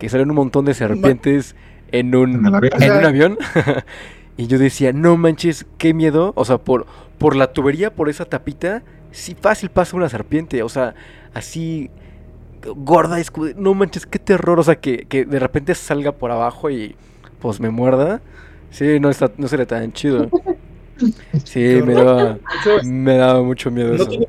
que 0.00 0.08
salen 0.08 0.30
un 0.30 0.36
montón 0.36 0.64
de 0.64 0.74
serpientes 0.74 1.54
en 1.92 2.14
un, 2.14 2.44
En 2.44 2.54
avión. 2.54 2.82
en 2.82 2.92
un 2.92 3.04
avión. 3.04 3.38
y 4.36 4.48
yo 4.48 4.58
decía, 4.58 4.92
no 4.92 5.16
manches, 5.16 5.64
qué 5.78 5.94
miedo. 5.94 6.32
O 6.34 6.44
sea, 6.44 6.58
por, 6.58 6.86
por 7.18 7.36
la 7.36 7.52
tubería, 7.52 7.94
por 7.94 8.08
esa 8.08 8.24
tapita, 8.24 8.82
sí 9.16 9.36
fácil 9.40 9.70
pasa 9.70 9.96
una 9.96 10.08
serpiente. 10.08 10.62
O 10.62 10.68
sea, 10.68 10.94
así 11.34 11.90
gorda, 12.64 13.20
escu- 13.20 13.54
no 13.56 13.74
manches, 13.74 14.06
qué 14.06 14.18
terror. 14.18 14.60
O 14.60 14.62
sea, 14.64 14.76
que, 14.80 15.06
que 15.08 15.24
de 15.24 15.38
repente 15.40 15.74
salga 15.74 16.12
por 16.12 16.30
abajo 16.32 16.70
y 16.70 16.96
pues 17.40 17.60
me 17.60 17.70
muerda. 17.70 18.22
Sí, 18.70 19.00
no, 19.00 19.10
está, 19.10 19.32
no 19.38 19.48
sería 19.48 19.66
tan 19.66 19.92
chido. 19.92 20.32
Sí, 21.44 21.60
me 21.82 21.94
daba, 21.94 22.40
me 22.78 23.16
daba 23.16 23.42
mucho 23.42 23.70
miedo 23.70 23.94
No 23.98 24.06
eso. 24.06 24.06
tiene, 24.06 24.26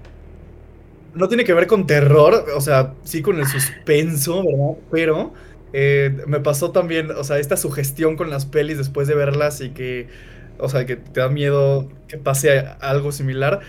no 1.14 1.28
tiene 1.28 1.44
que 1.46 1.54
ver 1.54 1.68
con 1.68 1.88
terror, 1.88 2.46
o 2.56 2.62
sea, 2.62 2.96
sí 3.04 3.22
con 3.22 3.40
el 3.40 3.48
suspenso, 3.48 4.44
¿verdad? 4.44 4.78
Pero 4.92 5.34
eh, 5.74 6.16
me 6.28 6.40
pasó 6.40 6.72
también, 6.72 7.12
o 7.12 7.24
sea, 7.24 7.40
esta 7.40 7.58
sugestión 7.58 8.16
con 8.18 8.30
las 8.30 8.46
pelis 8.46 8.78
después 8.78 9.08
de 9.08 9.16
verlas 9.16 9.62
y 9.62 9.72
que, 9.74 10.10
o 10.60 10.70
sea, 10.70 10.86
que 10.86 10.96
te 10.98 11.20
da 11.22 11.30
miedo 11.30 11.90
que 12.08 12.18
pase 12.18 12.60
algo 12.82 13.12
similar. 13.12 13.62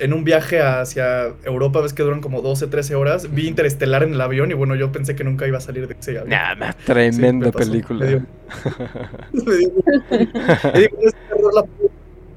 En 0.00 0.12
un 0.12 0.24
viaje 0.24 0.60
hacia 0.60 1.32
Europa, 1.44 1.80
ves 1.80 1.92
que 1.92 2.02
duran 2.02 2.20
como 2.20 2.42
12, 2.42 2.66
13 2.68 2.94
horas, 2.94 3.32
vi 3.34 3.48
Interestelar 3.48 4.02
en 4.02 4.14
el 4.14 4.20
avión 4.20 4.50
y 4.50 4.54
bueno, 4.54 4.74
yo 4.74 4.90
pensé 4.92 5.14
que 5.14 5.24
nunca 5.24 5.46
iba 5.46 5.58
a 5.58 5.60
salir 5.60 5.86
de 5.88 5.96
ese 5.98 6.12
avión. 6.18 6.28
Nah, 6.30 6.54
nah, 6.54 6.72
tremenda 6.84 7.52
película. 7.52 8.04
me 8.04 8.10
dio- 8.10 8.22
Me 9.32 9.56
dio- 9.56 9.72
me 10.72 10.78
dio 10.80 10.88
ese 11.02 11.16
terror 11.28 11.54
la- 11.54 11.64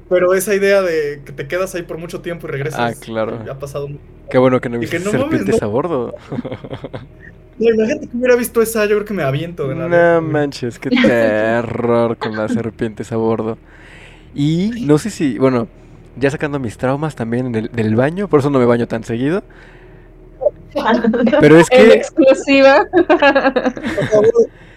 Pero 0.08 0.34
esa 0.34 0.54
idea 0.54 0.80
de 0.82 1.20
que 1.24 1.32
te 1.32 1.46
quedas 1.46 1.74
ahí 1.74 1.82
por 1.82 1.98
mucho 1.98 2.20
tiempo 2.20 2.46
y 2.46 2.50
regresas. 2.50 2.80
Ah, 2.80 3.00
claro. 3.00 3.44
Ya 3.44 3.52
ha 3.52 3.58
pasado. 3.58 3.88
No, 3.88 3.98
Qué 4.30 4.38
bueno 4.38 4.60
que 4.60 4.68
no 4.68 4.78
viste 4.78 4.98
no 5.00 5.10
serpientes 5.10 5.60
no. 5.60 5.66
a 5.66 5.70
bordo. 5.70 6.14
imagínate 7.58 8.08
que 8.08 8.16
hubiera 8.16 8.36
visto 8.36 8.62
esa, 8.62 8.84
yo 8.86 8.96
creo 8.96 9.04
que 9.04 9.14
me 9.14 9.22
aviento 9.22 9.66
de 9.68 9.74
No 9.74 10.22
manches, 10.22 10.78
qué 10.78 10.90
terror 10.90 12.16
con 12.16 12.36
las 12.36 12.52
serpientes 12.52 13.10
a 13.12 13.16
bordo. 13.16 13.58
Y 14.34 14.84
no 14.86 14.98
sé 14.98 15.10
si, 15.10 15.38
bueno, 15.38 15.68
ya 16.18 16.30
sacando 16.30 16.58
mis 16.58 16.76
traumas 16.78 17.14
también 17.16 17.46
en 17.46 17.54
el, 17.54 17.68
del 17.72 17.94
baño, 17.96 18.28
por 18.28 18.40
eso 18.40 18.50
no 18.50 18.58
me 18.58 18.66
baño 18.66 18.86
tan 18.88 19.04
seguido. 19.04 19.42
Pero 21.40 21.58
es 21.58 21.68
En 21.72 21.88
que, 21.88 21.94
exclusiva. 21.94 22.84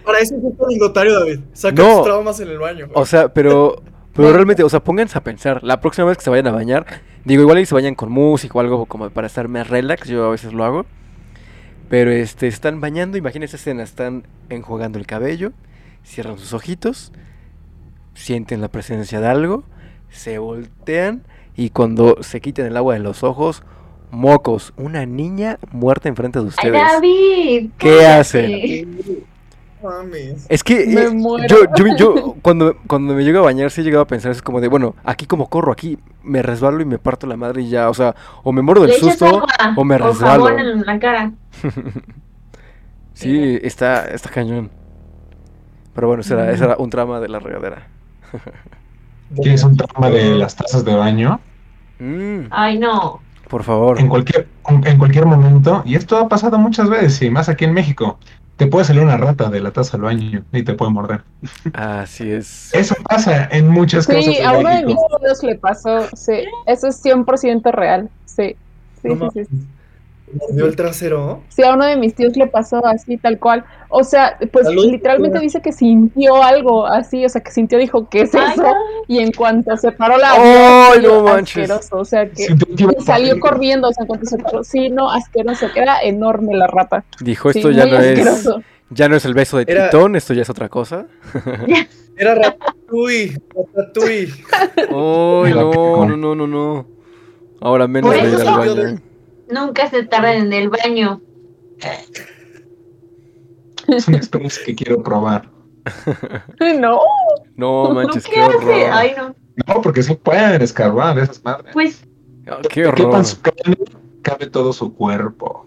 Para 0.04 0.18
eso 0.18 0.34
es 0.36 0.42
un 0.42 0.56
anecdotario, 0.66 1.18
David. 1.18 1.40
Saca 1.52 1.82
No. 1.82 1.96
tus 1.96 2.04
traumas 2.04 2.40
en 2.40 2.48
el 2.48 2.58
baño. 2.58 2.88
o 2.94 3.06
sea, 3.06 3.28
pero, 3.32 3.82
pero 4.14 4.32
realmente, 4.32 4.62
o 4.64 4.68
sea, 4.68 4.80
pónganse 4.80 5.16
a 5.16 5.22
pensar, 5.22 5.62
la 5.62 5.80
próxima 5.80 6.06
vez 6.08 6.18
que 6.18 6.24
se 6.24 6.30
vayan 6.30 6.48
a 6.48 6.52
bañar, 6.52 6.86
digo, 7.24 7.42
igual 7.42 7.58
y 7.60 7.66
se 7.66 7.74
vayan 7.74 7.94
con 7.94 8.10
música 8.10 8.54
o 8.54 8.60
algo 8.60 8.86
como 8.86 9.10
para 9.10 9.26
estar 9.26 9.46
más 9.48 9.68
relax, 9.68 10.08
yo 10.08 10.26
a 10.26 10.30
veces 10.30 10.52
lo 10.52 10.64
hago. 10.64 10.86
Pero 11.88 12.10
este, 12.10 12.48
están 12.48 12.80
bañando, 12.80 13.16
imagínense 13.18 13.56
esa 13.56 13.62
escena, 13.62 13.82
están 13.82 14.26
enjuagando 14.48 14.98
el 14.98 15.06
cabello, 15.06 15.52
cierran 16.04 16.38
sus 16.38 16.52
ojitos, 16.54 17.12
sienten 18.14 18.60
la 18.60 18.68
presencia 18.68 19.20
de 19.20 19.28
algo, 19.28 19.62
se 20.12 20.38
voltean 20.38 21.22
y 21.56 21.70
cuando 21.70 22.22
se 22.22 22.40
quiten 22.40 22.66
el 22.66 22.76
agua 22.76 22.94
de 22.94 23.00
los 23.00 23.22
ojos, 23.24 23.62
mocos, 24.10 24.72
una 24.76 25.04
niña 25.06 25.58
muerta 25.72 26.08
enfrente 26.08 26.38
de 26.38 26.44
¡Ay, 26.44 26.48
ustedes. 26.48 26.82
David! 26.92 27.70
¿Qué 27.78 27.98
cállate. 28.00 28.88
Mames. 29.82 30.46
Es 30.48 30.62
que 30.62 30.86
Me 30.86 31.02
eh, 31.02 31.10
muero. 31.10 31.48
yo, 31.48 31.56
yo, 31.76 31.96
yo 31.96 32.36
cuando, 32.40 32.76
cuando 32.86 33.14
me 33.14 33.24
llego 33.24 33.40
a 33.40 33.42
bañar, 33.42 33.68
sí 33.72 33.82
llegaba 33.82 34.04
a 34.04 34.06
pensar, 34.06 34.30
es 34.30 34.40
como 34.40 34.60
de, 34.60 34.68
bueno, 34.68 34.94
aquí 35.02 35.26
como 35.26 35.48
corro, 35.48 35.72
aquí 35.72 35.98
me 36.22 36.40
resbalo 36.40 36.80
y 36.82 36.84
me 36.84 36.98
parto 37.00 37.26
la 37.26 37.36
madre 37.36 37.62
y 37.62 37.68
ya, 37.68 37.90
o 37.90 37.94
sea, 37.94 38.14
o 38.44 38.52
me 38.52 38.62
muero 38.62 38.82
del 38.82 38.90
Le 38.90 38.96
echas 38.98 39.18
susto, 39.18 39.26
agua 39.26 39.46
o 39.76 39.84
me 39.84 39.96
o 39.96 39.98
resbalo. 39.98 40.44
jabón 40.44 40.60
en 40.60 40.86
la 40.86 40.98
cara. 41.00 41.32
Sí, 43.14 43.58
está, 43.62 44.06
está 44.06 44.30
cañón. 44.30 44.70
Pero 45.94 46.08
bueno, 46.08 46.22
ese 46.22 46.32
era, 46.34 46.50
ese 46.50 46.64
era 46.64 46.76
un 46.78 46.88
trama 46.90 47.20
de 47.20 47.28
la 47.28 47.38
regadera. 47.40 47.86
¿Tienes 49.40 49.62
un 49.64 49.76
trauma 49.76 50.10
de 50.10 50.34
las 50.34 50.56
tazas 50.56 50.84
de 50.84 50.94
baño? 50.94 51.40
Mm, 51.98 52.46
Ay, 52.50 52.78
no. 52.78 53.20
por 53.48 53.62
favor. 53.62 53.98
En 54.00 54.08
cualquier, 54.08 54.48
en 54.84 54.98
cualquier 54.98 55.26
momento, 55.26 55.82
y 55.86 55.94
esto 55.94 56.16
ha 56.18 56.28
pasado 56.28 56.58
muchas 56.58 56.88
veces, 56.88 57.22
y 57.22 57.30
más 57.30 57.48
aquí 57.48 57.64
en 57.64 57.72
México, 57.74 58.18
te 58.56 58.66
puede 58.66 58.84
salir 58.84 59.02
una 59.02 59.16
rata 59.16 59.48
de 59.50 59.60
la 59.60 59.70
taza 59.70 59.96
del 59.96 60.02
baño 60.04 60.44
y 60.52 60.62
te 60.62 60.74
puede 60.74 60.90
morder. 60.92 61.22
Así 61.72 62.30
es. 62.30 62.72
Eso 62.74 62.94
pasa 63.08 63.48
en 63.50 63.68
muchas 63.68 64.06
casas 64.06 64.24
Sí, 64.24 64.40
a 64.40 64.52
uno 64.52 64.68
de 64.68 64.84
mis 64.86 64.96
tíos 64.96 65.42
le 65.42 65.54
pasó. 65.56 66.08
Sí, 66.14 66.44
eso 66.66 66.88
es 66.88 67.02
100% 67.04 67.70
real. 67.72 68.08
Sí. 68.24 68.56
Sí, 69.02 69.08
No 69.08 69.30
sí, 69.32 69.44
sí. 69.44 69.66
Mordió 70.34 70.66
el 70.66 70.76
trasero. 70.76 71.42
Sí, 71.48 71.62
a 71.62 71.74
uno 71.74 71.84
de 71.84 71.96
mis 71.96 72.14
tíos 72.14 72.36
le 72.36 72.46
pasó 72.46 72.84
así, 72.86 73.16
tal 73.18 73.38
cual. 73.38 73.64
O 73.88 74.02
sea, 74.04 74.38
pues 74.52 74.66
Salud. 74.66 74.86
literalmente 74.90 75.38
dice 75.40 75.60
que 75.60 75.72
sintió 75.72 76.42
algo 76.42 76.86
así, 76.86 77.24
o 77.24 77.28
sea, 77.28 77.42
que 77.42 77.50
sintió, 77.50 77.78
dijo, 77.78 78.08
¿qué 78.08 78.22
es 78.22 78.34
Ay, 78.34 78.52
eso? 78.52 78.62
no. 78.62 78.72
Y 79.08 79.18
en 79.18 79.32
cuanto 79.32 79.76
se 79.76 79.92
paró 79.92 80.16
la 80.16 80.32
¡Ay, 80.92 81.00
vio 81.00 81.14
no 81.16 81.22
manches! 81.24 81.70
asqueroso, 81.70 81.96
o 81.98 82.04
sea, 82.04 82.30
que 82.30 82.46
salió 83.04 83.38
corriendo, 83.40 83.88
o 83.88 83.92
sea, 83.92 84.02
en 84.02 84.06
cuanto 84.08 84.26
se 84.26 84.38
paró, 84.38 84.64
sí, 84.64 84.88
no, 84.88 85.10
asqueroso, 85.10 85.66
que 85.74 85.80
era 85.80 86.00
enorme 86.02 86.56
la 86.56 86.66
rata. 86.66 87.04
Dijo, 87.20 87.52
Sí, 87.52 87.58
esto 87.58 87.70
ya 87.70 87.84
no 87.86 87.98
es. 87.98 88.48
Ya 88.90 89.08
no 89.08 89.16
es 89.16 89.24
el 89.24 89.32
beso 89.34 89.56
de 89.56 89.64
Era- 89.66 89.88
Tritón, 89.90 90.16
esto 90.16 90.34
ya 90.34 90.42
es 90.42 90.50
otra 90.50 90.68
cosa. 90.68 91.06
Era 92.16 92.34
Ratatouille, 92.34 93.38
Ratatouille. 93.54 94.32
Ay, 94.76 95.52
la 95.54 95.62
no, 95.62 96.06
no, 96.06 96.16
no, 96.16 96.34
no, 96.34 96.46
no. 96.46 96.86
Ahora 97.60 97.86
menos 97.88 98.10
de 98.12 98.18
ir 98.18 98.34
al 98.46 98.58
baño. 98.58 99.00
Nunca 99.52 99.88
se 99.90 100.02
tardan 100.04 100.36
en 100.46 100.52
el 100.52 100.68
baño. 100.70 101.20
Es 103.88 104.08
una 104.08 104.16
experiencia 104.18 104.64
que 104.64 104.74
quiero 104.74 105.02
probar. 105.02 105.50
No, 106.78 107.00
No 107.56 107.90
manches, 107.92 108.24
¿Qué 108.24 108.32
qué 108.34 108.40
hace? 108.40 108.56
horror. 108.56 108.90
Ay, 108.92 109.12
no. 109.16 109.34
No, 109.66 109.82
porque 109.82 110.02
sí 110.02 110.14
pueden 110.14 110.62
escarbar 110.62 111.18
esas 111.18 111.42
madres. 111.44 111.72
Pues, 111.72 112.04
Ah, 112.48 112.58
Qué 112.68 112.86
horror. 112.86 113.24
su 113.24 113.40
carne, 113.40 113.76
cabe 114.22 114.48
todo 114.48 114.72
su 114.72 114.92
cuerpo. 114.94 115.64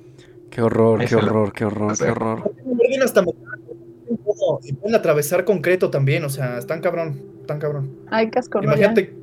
Qué 0.49 0.61
horror, 0.61 0.99
Ahí 0.99 1.07
qué 1.07 1.15
la- 1.15 1.21
horror, 1.23 1.53
qué 1.53 1.63
horror, 1.65 1.97
qué 1.97 2.03
horror. 2.11 2.51
Hasta 3.03 3.23
y 4.63 4.73
pueden 4.73 4.95
atravesar 4.95 5.45
concreto 5.45 5.89
también, 5.89 6.25
o 6.25 6.29
sea, 6.29 6.57
están 6.57 6.81
cabrón, 6.81 7.21
están 7.39 7.59
cabrón. 7.59 7.91
hay 8.11 8.29
casco. 8.29 8.61
Imagínate, 8.61 9.13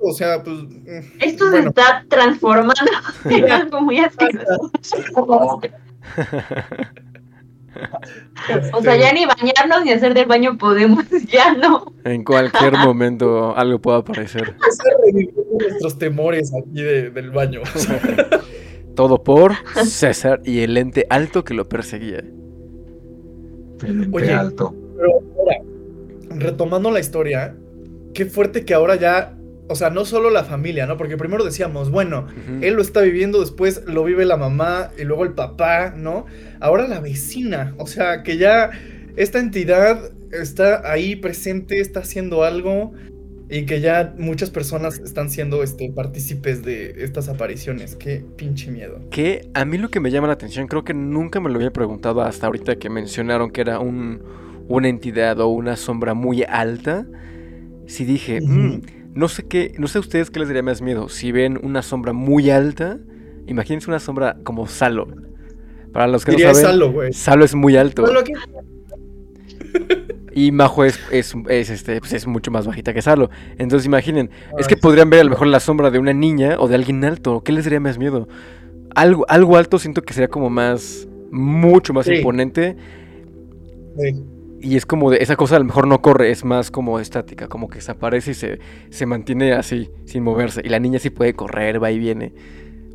o 0.00 0.12
sea, 0.12 0.42
pues. 0.42 0.56
mm, 0.62 1.00
esto 1.20 1.50
se 1.50 1.60
está 1.60 2.04
transformando 2.08 2.74
en 3.30 3.50
algo 3.50 3.80
muy 3.82 3.98
asqueroso. 3.98 4.70
O 8.74 8.82
sea, 8.82 8.96
ya 8.96 9.12
ni 9.12 9.24
bañarnos 9.24 9.84
ni 9.84 9.92
hacer 9.92 10.14
del 10.14 10.26
baño 10.26 10.58
podemos, 10.58 11.04
ya 11.32 11.54
no. 11.54 11.92
En 12.04 12.24
cualquier 12.24 12.74
momento 12.76 13.56
algo 13.56 13.78
puede 13.80 13.98
aparecer. 13.98 14.54
Nuestros 15.58 15.98
temores 15.98 16.52
aquí 16.54 16.82
de- 16.82 17.10
del 17.10 17.30
baño. 17.30 17.60
Todo 18.94 19.22
por 19.22 19.54
César 19.86 20.40
y 20.44 20.60
el 20.60 20.76
ente 20.76 21.06
alto 21.08 21.44
que 21.44 21.54
lo 21.54 21.66
perseguía. 21.68 22.18
El 22.18 24.02
ente 24.04 24.10
Oye. 24.16 24.32
alto. 24.34 24.74
Pero 24.96 25.10
ahora, 25.38 25.56
retomando 26.44 26.90
la 26.90 27.00
historia, 27.00 27.56
qué 28.12 28.26
fuerte 28.26 28.66
que 28.66 28.74
ahora 28.74 28.96
ya, 28.96 29.34
o 29.68 29.74
sea, 29.74 29.90
no 29.90 30.04
solo 30.04 30.30
la 30.30 30.44
familia, 30.44 30.86
¿no? 30.86 30.96
Porque 30.96 31.16
primero 31.16 31.44
decíamos, 31.44 31.90
bueno, 31.90 32.26
él 32.60 32.74
lo 32.74 32.82
está 32.82 33.00
viviendo, 33.00 33.40
después 33.40 33.82
lo 33.86 34.04
vive 34.04 34.24
la 34.24 34.36
mamá 34.36 34.90
y 34.98 35.04
luego 35.04 35.24
el 35.24 35.32
papá, 35.32 35.94
¿no? 35.96 36.26
Ahora 36.60 36.88
la 36.88 37.00
vecina, 37.00 37.74
o 37.78 37.86
sea, 37.86 38.22
que 38.22 38.36
ya 38.36 38.70
esta 39.16 39.38
entidad 39.38 40.12
está 40.32 40.90
ahí 40.90 41.16
presente, 41.16 41.80
está 41.80 42.00
haciendo 42.00 42.44
algo 42.44 42.92
y 43.48 43.66
que 43.66 43.80
ya 43.80 44.14
muchas 44.18 44.50
personas 44.50 44.98
están 44.98 45.28
siendo 45.28 45.62
este, 45.62 45.90
partícipes 45.90 46.62
de 46.62 47.04
estas 47.04 47.28
apariciones. 47.28 47.96
Qué 47.96 48.24
pinche 48.36 48.70
miedo. 48.70 49.00
Que 49.10 49.48
a 49.54 49.64
mí 49.64 49.76
lo 49.78 49.90
que 49.90 50.00
me 50.00 50.10
llama 50.10 50.26
la 50.26 50.32
atención, 50.34 50.66
creo 50.68 50.84
que 50.84 50.94
nunca 50.94 51.38
me 51.38 51.50
lo 51.50 51.56
había 51.56 51.70
preguntado 51.72 52.22
hasta 52.22 52.46
ahorita 52.46 52.76
que 52.76 52.88
mencionaron 52.88 53.50
que 53.50 53.60
era 53.60 53.78
un, 53.78 54.22
una 54.68 54.88
entidad 54.88 55.38
o 55.40 55.48
una 55.48 55.76
sombra 55.76 56.14
muy 56.14 56.42
alta. 56.42 57.06
Si 57.86 58.04
dije. 58.04 58.40
"Mm, 58.40 58.80
no 59.14 59.28
sé 59.28 59.44
qué, 59.44 59.74
no 59.78 59.86
sé 59.86 59.98
a 59.98 60.00
ustedes 60.00 60.30
qué 60.30 60.40
les 60.40 60.48
daría 60.48 60.62
más 60.62 60.82
miedo. 60.82 61.08
Si 61.08 61.32
ven 61.32 61.58
una 61.62 61.82
sombra 61.82 62.12
muy 62.12 62.50
alta, 62.50 62.98
imagínense 63.46 63.90
una 63.90 63.98
sombra 64.00 64.36
como 64.44 64.66
Salo. 64.66 65.08
Para 65.92 66.06
los 66.06 66.24
que 66.24 66.30
Diría 66.32 66.48
no 66.48 66.54
saben, 66.54 66.70
Salo, 66.70 66.92
güey. 66.92 67.12
Salo 67.12 67.44
es 67.44 67.54
muy 67.54 67.76
alto. 67.76 68.06
Salo. 68.06 68.22
Y 70.34 70.50
Majo 70.50 70.84
es, 70.84 70.98
es, 71.10 71.34
es, 71.50 71.68
este, 71.68 72.00
pues 72.00 72.14
es 72.14 72.26
mucho 72.26 72.50
más 72.50 72.66
bajita 72.66 72.94
que 72.94 73.02
Salo. 73.02 73.28
Entonces 73.58 73.84
imaginen, 73.84 74.30
es 74.58 74.66
que 74.66 74.78
podrían 74.78 75.10
ver 75.10 75.20
a 75.20 75.24
lo 75.24 75.30
mejor 75.30 75.46
la 75.46 75.60
sombra 75.60 75.90
de 75.90 75.98
una 75.98 76.14
niña 76.14 76.56
o 76.58 76.68
de 76.68 76.74
alguien 76.74 77.04
alto. 77.04 77.42
¿Qué 77.44 77.52
les 77.52 77.64
daría 77.64 77.80
más 77.80 77.98
miedo? 77.98 78.28
Algo, 78.94 79.26
algo 79.28 79.58
alto 79.58 79.78
siento 79.78 80.00
que 80.00 80.14
sería 80.14 80.28
como 80.28 80.48
más, 80.48 81.06
mucho 81.30 81.92
más 81.92 82.06
Sí. 82.06 82.14
imponente. 82.14 82.76
sí. 83.98 84.24
Y 84.62 84.76
es 84.76 84.86
como 84.86 85.10
de, 85.10 85.18
esa 85.18 85.34
cosa 85.34 85.56
a 85.56 85.58
lo 85.58 85.64
mejor 85.64 85.88
no 85.88 86.00
corre, 86.00 86.30
es 86.30 86.44
más 86.44 86.70
como 86.70 87.00
estática, 87.00 87.48
como 87.48 87.68
que 87.68 87.76
desaparece 87.76 88.30
y 88.30 88.34
se, 88.34 88.60
se 88.90 89.06
mantiene 89.06 89.52
así, 89.52 89.90
sin 90.04 90.22
moverse. 90.22 90.62
Y 90.64 90.68
la 90.68 90.78
niña 90.78 91.00
sí 91.00 91.10
puede 91.10 91.34
correr, 91.34 91.82
va 91.82 91.90
y 91.90 91.98
viene. 91.98 92.32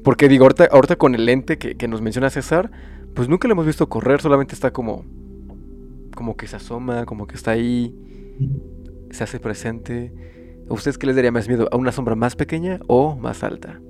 Porque 0.01 0.29
digo, 0.29 0.45
ahorita, 0.45 0.69
ahorita 0.71 0.95
con 0.95 1.13
el 1.13 1.27
ente 1.27 1.57
que, 1.57 1.75
que 1.75 1.89
nos 1.89 2.01
menciona 2.01 2.29
César, 2.29 2.71
pues 3.13 3.27
nunca 3.27 3.49
le 3.49 3.51
hemos 3.51 3.65
visto 3.65 3.89
correr, 3.89 4.21
solamente 4.21 4.55
está 4.55 4.71
como, 4.71 5.03
como 6.15 6.37
que 6.37 6.47
se 6.47 6.55
asoma, 6.55 7.05
como 7.05 7.27
que 7.27 7.35
está 7.35 7.51
ahí, 7.51 7.93
se 9.11 9.25
hace 9.25 9.41
presente. 9.41 10.13
¿A 10.69 10.73
ustedes 10.73 10.97
qué 10.97 11.07
les 11.07 11.17
daría 11.17 11.33
más 11.33 11.49
miedo? 11.49 11.67
¿A 11.69 11.75
una 11.75 11.91
sombra 11.91 12.15
más 12.15 12.37
pequeña 12.37 12.79
o 12.87 13.17
más 13.17 13.43
alta? 13.43 13.81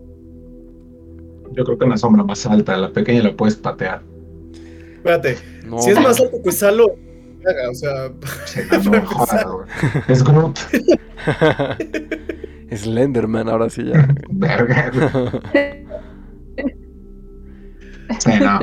Yo 1.52 1.64
creo 1.64 1.78
que 1.78 1.86
una 1.86 1.98
sombra 1.98 2.24
más 2.24 2.44
alta, 2.48 2.76
la 2.76 2.92
pequeña 2.92 3.22
la 3.22 3.36
puedes 3.36 3.56
patear. 3.56 4.02
Espérate, 4.96 5.38
No, 5.64 5.78
si 5.80 5.92
es 5.92 6.02
más 6.02 6.20
alto 6.20 6.38
que 6.44 6.52
Salo, 6.52 6.96
caga, 7.48 7.70
o 7.70 7.74
sea, 7.74 8.10
No, 8.92 9.06
joder. 9.06 9.68
Es 10.08 10.24
Groot. 10.24 10.60
Slenderman, 12.76 13.50
ahora 13.50 13.70
sí 13.70 13.86
ya. 13.86 14.08
Verga. 14.30 14.92
Sí, 18.20 18.32
no. 18.40 18.60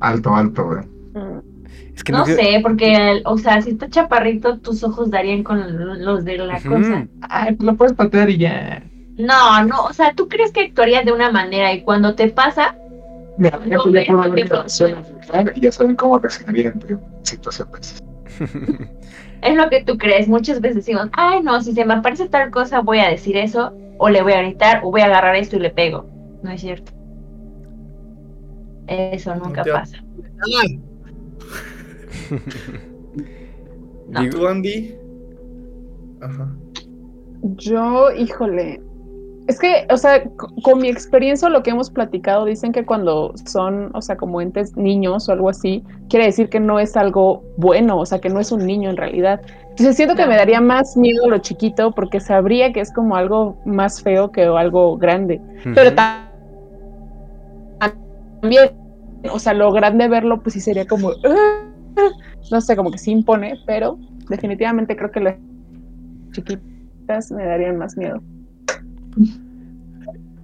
Alto, 0.00 0.34
alto, 0.34 0.64
güey. 0.64 0.84
Mm. 1.14 1.66
es 1.94 2.04
que 2.04 2.12
No 2.12 2.24
sé, 2.24 2.60
porque, 2.62 3.22
o 3.24 3.38
sea, 3.38 3.60
si 3.62 3.70
está 3.70 3.88
chaparrito, 3.88 4.58
tus 4.58 4.82
ojos 4.82 5.10
darían 5.10 5.42
con 5.42 6.04
los 6.04 6.24
de 6.24 6.38
la 6.38 6.60
cosa. 6.60 7.06
Ay, 7.22 7.54
pues 7.54 7.66
lo 7.66 7.76
puedes 7.76 7.94
patear 7.94 8.30
y 8.30 8.38
ya. 8.38 8.82
No, 9.18 9.64
no, 9.64 9.84
o 9.84 9.92
sea, 9.92 10.14
tú 10.14 10.28
crees 10.28 10.52
que 10.52 10.62
actuarías 10.62 11.04
de 11.04 11.12
una 11.12 11.30
manera 11.30 11.72
y 11.72 11.82
cuando 11.82 12.14
te 12.14 12.28
pasa, 12.28 12.76
Mira, 13.42 13.58
ya 13.66 13.76
no 13.76 15.50
y 15.56 15.72
saben 15.72 15.96
cómo 15.96 16.18
reaccionaría 16.18 16.68
en 16.68 17.00
situaciones. 17.22 18.00
es 19.42 19.56
lo 19.56 19.68
que 19.68 19.82
tú 19.82 19.98
crees. 19.98 20.28
Muchas 20.28 20.60
veces 20.60 20.76
decimos, 20.76 21.08
ay, 21.12 21.42
no, 21.42 21.60
si 21.60 21.72
se 21.72 21.84
me 21.84 21.94
aparece 21.94 22.28
tal 22.28 22.52
cosa, 22.52 22.82
voy 22.82 23.00
a 23.00 23.08
decir 23.08 23.36
eso, 23.36 23.72
o 23.98 24.08
le 24.08 24.22
voy 24.22 24.34
a 24.34 24.42
gritar, 24.42 24.80
o 24.84 24.92
voy 24.92 25.00
a 25.00 25.06
agarrar 25.06 25.34
esto 25.34 25.56
y 25.56 25.58
le 25.58 25.70
pego. 25.70 26.06
No 26.44 26.52
es 26.52 26.60
cierto. 26.60 26.92
Eso 28.86 29.34
nunca 29.34 29.64
pasa. 29.64 29.96
No. 34.08 34.20
Digo- 34.20 34.38
¿Tú, 34.40 34.46
Andy? 34.46 34.94
Ajá. 36.20 36.54
Yo, 37.56 38.12
híjole. 38.12 38.82
Es 39.48 39.58
que, 39.58 39.86
o 39.90 39.96
sea, 39.96 40.22
con 40.62 40.80
mi 40.80 40.88
experiencia, 40.88 41.48
lo 41.48 41.62
que 41.64 41.70
hemos 41.70 41.90
platicado, 41.90 42.44
dicen 42.44 42.70
que 42.70 42.84
cuando 42.84 43.34
son, 43.46 43.90
o 43.94 44.00
sea, 44.00 44.16
como 44.16 44.40
entes 44.40 44.76
niños 44.76 45.28
o 45.28 45.32
algo 45.32 45.48
así, 45.48 45.82
quiere 46.08 46.26
decir 46.26 46.48
que 46.48 46.60
no 46.60 46.78
es 46.78 46.96
algo 46.96 47.42
bueno, 47.56 47.98
o 47.98 48.06
sea, 48.06 48.20
que 48.20 48.28
no 48.28 48.38
es 48.38 48.52
un 48.52 48.64
niño 48.64 48.90
en 48.90 48.96
realidad. 48.96 49.40
Entonces 49.70 49.96
siento 49.96 50.14
que 50.14 50.26
me 50.26 50.36
daría 50.36 50.60
más 50.60 50.96
miedo 50.96 51.28
lo 51.28 51.38
chiquito 51.38 51.90
porque 51.92 52.20
sabría 52.20 52.72
que 52.72 52.80
es 52.80 52.92
como 52.92 53.16
algo 53.16 53.56
más 53.64 54.00
feo 54.02 54.30
que 54.30 54.44
algo 54.44 54.96
grande. 54.96 55.40
Pero 55.74 55.92
también, 58.40 58.70
o 59.32 59.38
sea, 59.38 59.54
lo 59.54 59.72
grande 59.72 60.08
verlo, 60.08 60.40
pues 60.40 60.52
sí 60.54 60.60
sería 60.60 60.86
como, 60.86 61.10
"Ah", 61.24 62.12
no 62.50 62.60
sé, 62.60 62.76
como 62.76 62.90
que 62.92 62.98
sí 62.98 63.10
impone, 63.10 63.58
pero 63.66 63.98
definitivamente 64.28 64.94
creo 64.96 65.10
que 65.10 65.20
las 65.20 65.36
chiquitas 66.32 67.32
me 67.32 67.44
darían 67.44 67.76
más 67.76 67.96
miedo. 67.96 68.22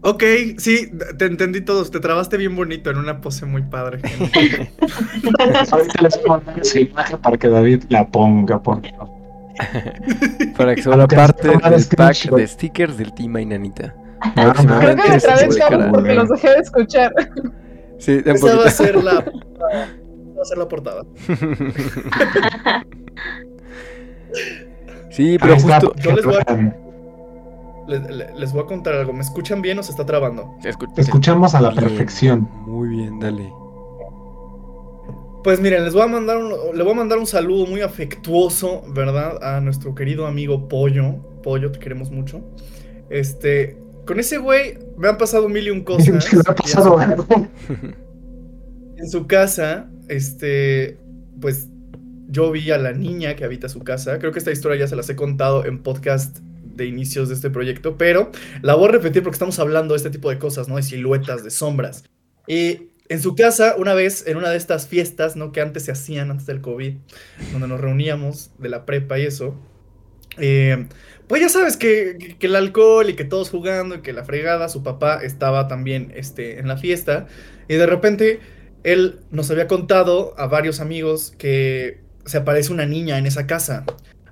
Ok, 0.01 0.23
sí, 0.59 0.91
te 1.19 1.25
entendí 1.27 1.61
todos. 1.61 1.91
Te 1.91 2.01
trabaste 2.01 2.37
bien 2.37 2.55
bonito 2.55 2.91
en 2.91 2.99
una 2.99 3.21
pose 3.21 3.47
muy 3.47 3.63
padre. 3.63 4.01
Ahorita 5.71 6.03
les 6.03 6.17
voy 6.17 6.25
a 6.25 6.29
mandar 6.29 6.61
esa 6.61 6.81
imagen 6.81 7.19
para 7.19 7.37
que 7.37 7.49
David 7.49 7.85
la 7.89 8.07
ponga, 8.07 8.63
por 8.63 8.81
favor. 8.89 9.19
Para 10.57 10.77
que 10.77 10.83
sea 10.85 10.93
una 10.93 11.09
parte 11.09 11.49
del 11.49 11.61
pack 11.97 12.31
de 12.31 12.47
stickers 12.47 12.97
del 12.97 13.13
Team 13.13 13.39
Inanita. 13.39 13.93
Ah, 14.21 14.55
Creo 14.55 14.97
que 14.97 15.11
me 15.11 15.19
trabé 15.19 15.49
de 15.49 15.91
porque 15.91 16.15
los 16.15 16.29
dejé 16.29 16.49
de 16.51 16.59
escuchar. 16.61 17.13
Sí, 17.99 18.23
un 18.25 18.37
Esa 18.37 18.55
va 18.57 18.65
a 18.65 18.71
ser 18.71 19.03
la, 19.03 19.15
va 19.19 20.43
a 20.43 20.45
ser 20.45 20.59
la 20.59 20.69
portada. 20.69 21.03
sí, 25.11 25.37
pero 25.41 25.55
Ahí 25.55 25.59
está, 25.59 25.81
justo. 25.81 25.95
Yo 25.97 26.13
les 26.13 26.25
voy 26.25 26.37
a-. 26.37 26.88
Les, 27.89 28.03
le- 28.09 28.35
les 28.39 28.53
voy 28.53 28.63
a 28.63 28.67
contar 28.67 28.95
algo. 28.95 29.13
¿Me 29.13 29.21
escuchan 29.23 29.63
bien 29.63 29.79
o 29.79 29.83
se 29.83 29.91
está 29.91 30.05
trabando? 30.07 30.55
Te 30.63 31.01
escuchamos 31.01 31.55
a 31.55 31.61
la 31.61 31.71
Bien, 31.71 31.85
perfección. 31.85 32.49
Muy 32.67 32.89
bien, 32.91 33.19
dale. 33.19 33.51
Pues 35.43 35.61
miren, 35.61 35.85
les 35.85 35.95
voy 35.95 36.03
a 36.03 36.07
mandar 36.09 36.37
un, 36.37 36.53
le 36.77 36.83
voy 36.83 36.93
a 36.93 36.97
mandar 36.97 37.19
un 37.19 37.27
saludo 37.27 37.65
muy 37.67 37.81
afectuoso, 37.81 38.83
¿verdad? 38.95 39.43
A 39.43 39.61
nuestro 39.61 39.95
querido 39.95 40.27
amigo 40.27 40.69
Pollo. 40.69 41.15
Pollo, 41.43 41.71
te 41.73 41.79
queremos 41.79 42.11
mucho. 42.11 42.43
Este, 43.09 43.79
con 44.07 44.21
ese 44.21 44.39
güey 44.39 44.79
me 44.99 45.09
han 45.09 45.17
pasado 45.17 45.49
mil 45.49 45.67
y 45.67 45.71
un 45.71 45.83
cosas. 45.83 46.27
¿Qué 46.29 46.37
le 46.37 46.43
ha 46.47 46.55
pasado? 46.55 46.99
en 48.97 49.09
su 49.09 49.27
casa, 49.27 49.89
este, 50.09 50.99
pues 51.41 51.69
yo 52.29 52.51
vi 52.51 52.71
a 52.71 52.77
la 52.79 52.93
niña 52.93 53.35
que 53.37 53.45
habita 53.45 53.69
su 53.71 53.81
casa. 53.81 54.19
Creo 54.19 54.33
que 54.33 54.41
esta 54.41 54.51
historia 54.51 54.81
ya 54.81 54.89
se 54.89 54.97
las 54.97 55.09
he 55.09 55.17
contado 55.17 55.65
en 55.65 55.83
podcast 55.83 56.39
de 56.79 56.87
inicios 56.87 57.29
de 57.29 57.35
este 57.35 57.51
proyecto, 57.51 57.99
pero 57.99 58.31
la 58.63 58.75
voy 58.75 58.89
a 58.89 58.93
repetir 58.93 59.23
porque 59.23 59.35
estamos 59.35 59.59
hablando 59.59 59.93
de 59.93 59.99
este 59.99 60.09
tipo 60.11 60.31
de 60.31 60.39
cosas, 60.39 60.69
¿no? 60.69 60.77
De 60.77 60.83
siluetas, 60.83 61.45
de 61.45 61.51
sombras. 61.51 62.05
Y 62.47 62.89
en 63.11 63.21
su 63.21 63.35
casa, 63.35 63.75
una 63.77 63.93
vez, 63.95 64.27
en 64.27 64.39
una 64.39 64.49
de 64.51 64.57
estas 64.57 64.87
fiestas, 64.87 65.37
¿no? 65.37 65.53
Que 65.53 65.61
antes 65.61 65.85
se 65.85 65.93
hacían, 65.93 66.31
antes 66.31 66.47
del 66.47 66.63
COVID, 66.63 66.95
donde 67.53 67.69
nos 67.69 67.81
reuníamos 67.81 68.53
de 68.59 68.69
la 68.71 68.87
prepa 68.87 69.19
y 69.19 69.27
eso. 69.27 69.55
eh, 70.39 70.87
pues 71.27 71.43
ya 71.43 71.49
sabes 71.51 71.77
que, 71.77 72.17
que- 72.39 72.47
el 72.47 72.57
alcohol 72.57 73.11
y 73.11 73.15
que 73.15 73.25
todos 73.25 73.51
jugando 73.51 73.97
y 73.97 74.01
que 74.01 74.13
la 74.15 74.25
fregada, 74.25 74.69
su 74.71 74.83
papá 74.83 75.21
estaba 75.23 75.69
también 75.69 76.13
este, 76.17 76.59
en 76.59 76.69
la 76.69 76.77
fiesta. 76.79 77.27
Y 77.69 77.75
de 77.75 77.87
repente 77.87 78.41
él 78.85 79.21
nos 79.31 79.51
había 79.51 79.67
contado 79.69 80.35
a 80.39 80.47
varios 80.47 80.81
amigos 80.81 81.35
que 81.37 82.01
se 82.25 82.39
aparece 82.39 82.73
una 82.73 82.87
niña 82.87 83.19
en 83.19 83.27
esa 83.27 83.47
casa. 83.47 83.85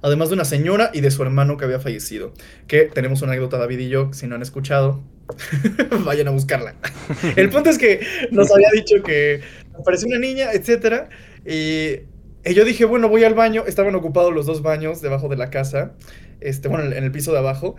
Además 0.06 0.28
de 0.28 0.34
una 0.34 0.44
señora 0.44 0.92
y 0.94 1.00
de 1.00 1.10
su 1.10 1.24
hermano 1.24 1.56
que 1.56 1.64
había 1.64 1.80
fallecido. 1.80 2.32
Que 2.68 2.82
tenemos 2.84 3.22
una 3.22 3.32
anécdota, 3.32 3.58
David 3.58 3.80
y 3.80 3.88
yo, 3.88 4.12
si 4.12 4.28
no 4.28 4.36
han 4.36 4.42
escuchado, 4.42 5.02
vayan 6.04 6.28
a 6.28 6.30
buscarla. 6.30 6.76
El 7.36 7.50
punto 7.50 7.70
es 7.70 7.76
que 7.76 8.06
nos 8.30 8.48
había 8.52 8.70
dicho 8.72 9.02
que 9.02 9.40
apareció 9.76 10.06
una 10.06 10.20
niña, 10.20 10.52
etcétera. 10.52 11.08
Y, 11.44 12.02
y 12.44 12.54
yo 12.54 12.64
dije, 12.64 12.84
bueno, 12.84 13.08
voy 13.08 13.24
al 13.24 13.34
baño. 13.34 13.64
Estaban 13.66 13.96
ocupados 13.96 14.32
los 14.32 14.46
dos 14.46 14.62
baños 14.62 15.02
debajo 15.02 15.28
de 15.28 15.38
la 15.38 15.50
casa. 15.50 15.96
Este, 16.38 16.68
bueno, 16.68 16.84
en 16.84 17.02
el 17.02 17.10
piso 17.10 17.32
de 17.32 17.38
abajo. 17.38 17.74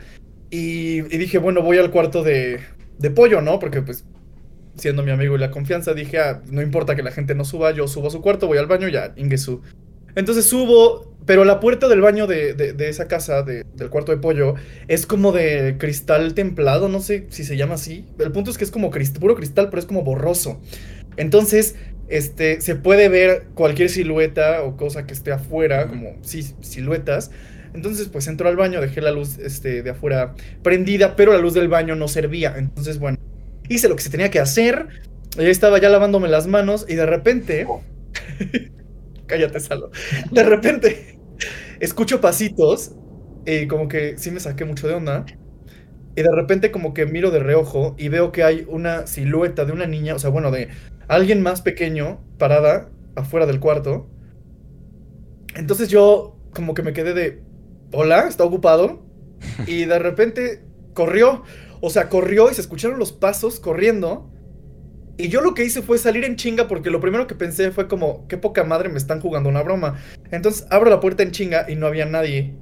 Y, 0.49 0.97
y 0.97 1.17
dije, 1.17 1.37
bueno, 1.37 1.61
voy 1.61 1.77
al 1.77 1.91
cuarto 1.91 2.23
de, 2.23 2.59
de 2.97 3.09
pollo, 3.09 3.39
¿no? 3.39 3.57
Porque 3.59 3.81
pues 3.81 4.03
siendo 4.75 5.01
mi 5.01 5.11
amigo 5.11 5.37
y 5.37 5.39
la 5.39 5.49
confianza, 5.49 5.93
dije, 5.93 6.19
ah, 6.19 6.41
no 6.51 6.61
importa 6.61 6.93
que 6.93 7.03
la 7.03 7.11
gente 7.11 7.35
no 7.35 7.45
suba, 7.45 7.71
yo 7.71 7.87
subo 7.87 8.07
a 8.07 8.11
su 8.11 8.21
cuarto, 8.21 8.47
voy 8.47 8.57
al 8.57 8.67
baño, 8.67 8.89
ya, 8.89 9.13
Ingesu. 9.15 9.61
Entonces 10.17 10.49
subo, 10.49 11.15
pero 11.25 11.45
la 11.45 11.59
puerta 11.61 11.87
del 11.87 12.01
baño 12.01 12.27
de, 12.27 12.53
de- 12.55 12.73
de 12.73 12.89
esa 12.89 13.07
casa, 13.07 13.43
de- 13.43 13.63
del 13.75 13.89
cuarto 13.89 14.11
de 14.11 14.17
pollo, 14.17 14.55
es 14.89 15.05
como 15.05 15.31
de 15.31 15.77
cristal 15.77 16.33
templado, 16.33 16.89
no 16.89 16.99
sé 17.01 17.27
si 17.29 17.45
se 17.45 17.55
llama 17.57 17.75
así. 17.75 18.05
El 18.19 18.31
punto 18.33 18.51
es 18.51 18.57
que 18.57 18.65
es 18.65 18.71
como 18.71 18.91
crist- 18.91 19.19
puro 19.19 19.35
cristal, 19.35 19.69
pero 19.69 19.79
es 19.79 19.85
como 19.85 20.03
borroso. 20.03 20.59
Entonces, 21.17 21.75
este, 22.09 22.61
se 22.61 22.75
puede 22.75 23.09
ver 23.09 23.47
cualquier 23.53 23.89
silueta 23.89 24.63
o 24.63 24.77
cosa 24.77 25.05
que 25.05 25.13
esté 25.13 25.31
afuera, 25.31 25.87
como 25.87 26.17
sí, 26.23 26.43
siluetas. 26.61 27.31
Entonces, 27.73 28.09
pues 28.09 28.27
entro 28.27 28.49
al 28.49 28.55
baño, 28.55 28.81
dejé 28.81 29.01
la 29.01 29.11
luz 29.11 29.37
este, 29.39 29.83
de 29.83 29.89
afuera 29.91 30.33
prendida, 30.63 31.15
pero 31.15 31.33
la 31.33 31.39
luz 31.39 31.53
del 31.53 31.67
baño 31.69 31.95
no 31.95 32.07
servía. 32.07 32.55
Entonces, 32.57 32.99
bueno, 32.99 33.17
hice 33.69 33.89
lo 33.89 33.95
que 33.95 34.03
se 34.03 34.09
tenía 34.11 34.31
que 34.31 34.39
hacer. 34.39 34.87
Y 35.37 35.41
ahí 35.41 35.49
estaba 35.51 35.79
ya 35.79 35.89
lavándome 35.89 36.27
las 36.29 36.47
manos 36.47 36.85
y 36.89 36.95
de 36.95 37.05
repente... 37.05 37.67
Cállate, 39.27 39.59
Salo. 39.59 39.91
De 40.31 40.43
repente 40.43 41.19
escucho 41.79 42.21
pasitos 42.21 42.93
y 43.45 43.67
como 43.67 43.87
que 43.87 44.17
sí 44.17 44.31
me 44.31 44.39
saqué 44.39 44.65
mucho 44.65 44.87
de 44.87 44.95
onda. 44.95 45.25
Y 46.15 46.23
de 46.23 46.31
repente 46.33 46.71
como 46.71 46.93
que 46.93 47.05
miro 47.05 47.31
de 47.31 47.39
reojo 47.39 47.95
y 47.97 48.09
veo 48.09 48.31
que 48.31 48.43
hay 48.43 48.65
una 48.69 49.07
silueta 49.07 49.65
de 49.65 49.73
una 49.73 49.87
niña, 49.87 50.15
o 50.15 50.19
sea, 50.19 50.31
bueno, 50.31 50.51
de 50.51 50.69
alguien 51.07 51.41
más 51.43 51.61
pequeño 51.61 52.21
parada 52.39 52.89
afuera 53.15 53.45
del 53.45 53.59
cuarto. 53.59 54.09
Entonces 55.55 55.89
yo 55.89 56.37
como 56.53 56.73
que 56.73 56.83
me 56.83 56.93
quedé 56.93 57.13
de, 57.13 57.43
hola, 57.91 58.27
está 58.27 58.43
ocupado. 58.43 59.05
Y 59.67 59.85
de 59.85 59.99
repente 59.99 60.63
corrió, 60.93 61.43
o 61.81 61.91
sea, 61.91 62.09
corrió 62.09 62.49
y 62.49 62.55
se 62.55 62.61
escucharon 62.61 62.97
los 62.99 63.13
pasos 63.13 63.59
corriendo. 63.59 64.31
Y 65.19 65.29
yo 65.29 65.41
lo 65.41 65.55
que 65.55 65.65
hice 65.65 65.81
fue 65.81 65.97
salir 65.97 66.23
en 66.23 66.35
chinga 66.35 66.67
porque 66.67 66.91
lo 66.91 66.99
primero 66.99 67.25
que 67.25 67.33
pensé 67.33 67.71
fue 67.71 67.87
como, 67.87 68.27
qué 68.27 68.37
poca 68.37 68.63
madre 68.63 68.89
me 68.89 68.99
están 68.99 69.19
jugando 69.19 69.49
una 69.49 69.63
broma. 69.63 69.99
Entonces 70.29 70.67
abro 70.69 70.91
la 70.91 70.99
puerta 70.99 71.23
en 71.23 71.31
chinga 71.31 71.65
y 71.67 71.75
no 71.75 71.87
había 71.87 72.05
nadie. 72.05 72.53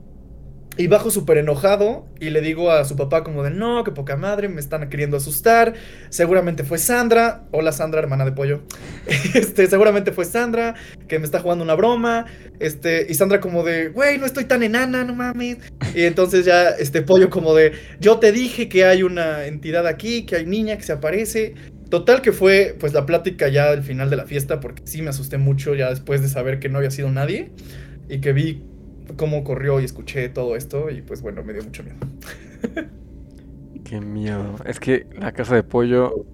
Y 0.77 0.87
bajo 0.87 1.09
súper 1.09 1.37
enojado 1.37 2.05
y 2.19 2.31
le 2.31 2.41
digo 2.41 2.69
a 2.69 2.83
su 2.83 2.97
papá 2.97 3.23
como 3.23 3.43
de, 3.43 3.49
no, 3.49 3.83
qué 3.85 3.91
poca 3.91 4.17
madre, 4.17 4.49
me 4.49 4.59
están 4.59 4.89
queriendo 4.89 5.15
asustar. 5.15 5.73
Seguramente 6.09 6.65
fue 6.65 6.77
Sandra. 6.77 7.43
Hola 7.51 7.71
Sandra, 7.71 8.01
hermana 8.01 8.25
de 8.25 8.31
pollo. 8.31 8.61
Este, 9.35 9.67
seguramente 9.67 10.11
fue 10.13 10.23
Sandra, 10.23 10.75
que 11.07 11.19
me 11.19 11.25
está 11.25 11.39
jugando 11.39 11.63
una 11.63 11.75
broma. 11.75 12.25
Este, 12.59 13.05
y 13.09 13.13
Sandra 13.15 13.41
como 13.41 13.63
de, 13.63 13.89
güey, 13.89 14.17
no 14.17 14.25
estoy 14.25 14.45
tan 14.45 14.63
enana, 14.63 15.03
no 15.03 15.13
mames. 15.13 15.57
Y 15.93 16.03
entonces 16.03 16.45
ya, 16.45 16.69
este 16.69 17.01
pollo 17.01 17.29
como 17.29 17.53
de, 17.53 17.73
yo 17.99 18.19
te 18.19 18.31
dije 18.31 18.69
que 18.69 18.85
hay 18.85 19.03
una 19.03 19.45
entidad 19.45 19.87
aquí, 19.87 20.25
que 20.25 20.37
hay 20.37 20.45
niña 20.45 20.77
que 20.77 20.83
se 20.83 20.93
aparece. 20.93 21.53
Total 21.89 22.21
que 22.21 22.31
fue 22.31 22.75
pues 22.79 22.93
la 22.93 23.05
plática 23.05 23.47
ya 23.47 23.69
al 23.69 23.83
final 23.83 24.09
de 24.09 24.15
la 24.15 24.25
fiesta 24.25 24.59
porque 24.59 24.81
sí 24.85 25.01
me 25.01 25.09
asusté 25.09 25.37
mucho 25.37 25.75
ya 25.75 25.89
después 25.89 26.21
de 26.21 26.27
saber 26.27 26.59
que 26.59 26.67
no 26.67 26.79
había 26.79 26.91
sido 26.91 27.11
nadie 27.11 27.51
y 28.09 28.19
que 28.19 28.33
vi 28.33 28.63
cómo 29.17 29.43
corrió 29.43 29.79
y 29.79 29.85
escuché 29.85 30.29
todo 30.29 30.55
esto 30.55 30.89
y 30.89 31.01
pues 31.01 31.21
bueno, 31.21 31.43
me 31.43 31.53
dio 31.53 31.63
mucho 31.63 31.83
miedo. 31.83 31.97
Qué 33.85 34.01
miedo. 34.01 34.55
Es 34.65 34.79
que 34.79 35.05
la 35.17 35.31
casa 35.31 35.55
de 35.55 35.63
pollo. 35.63 36.25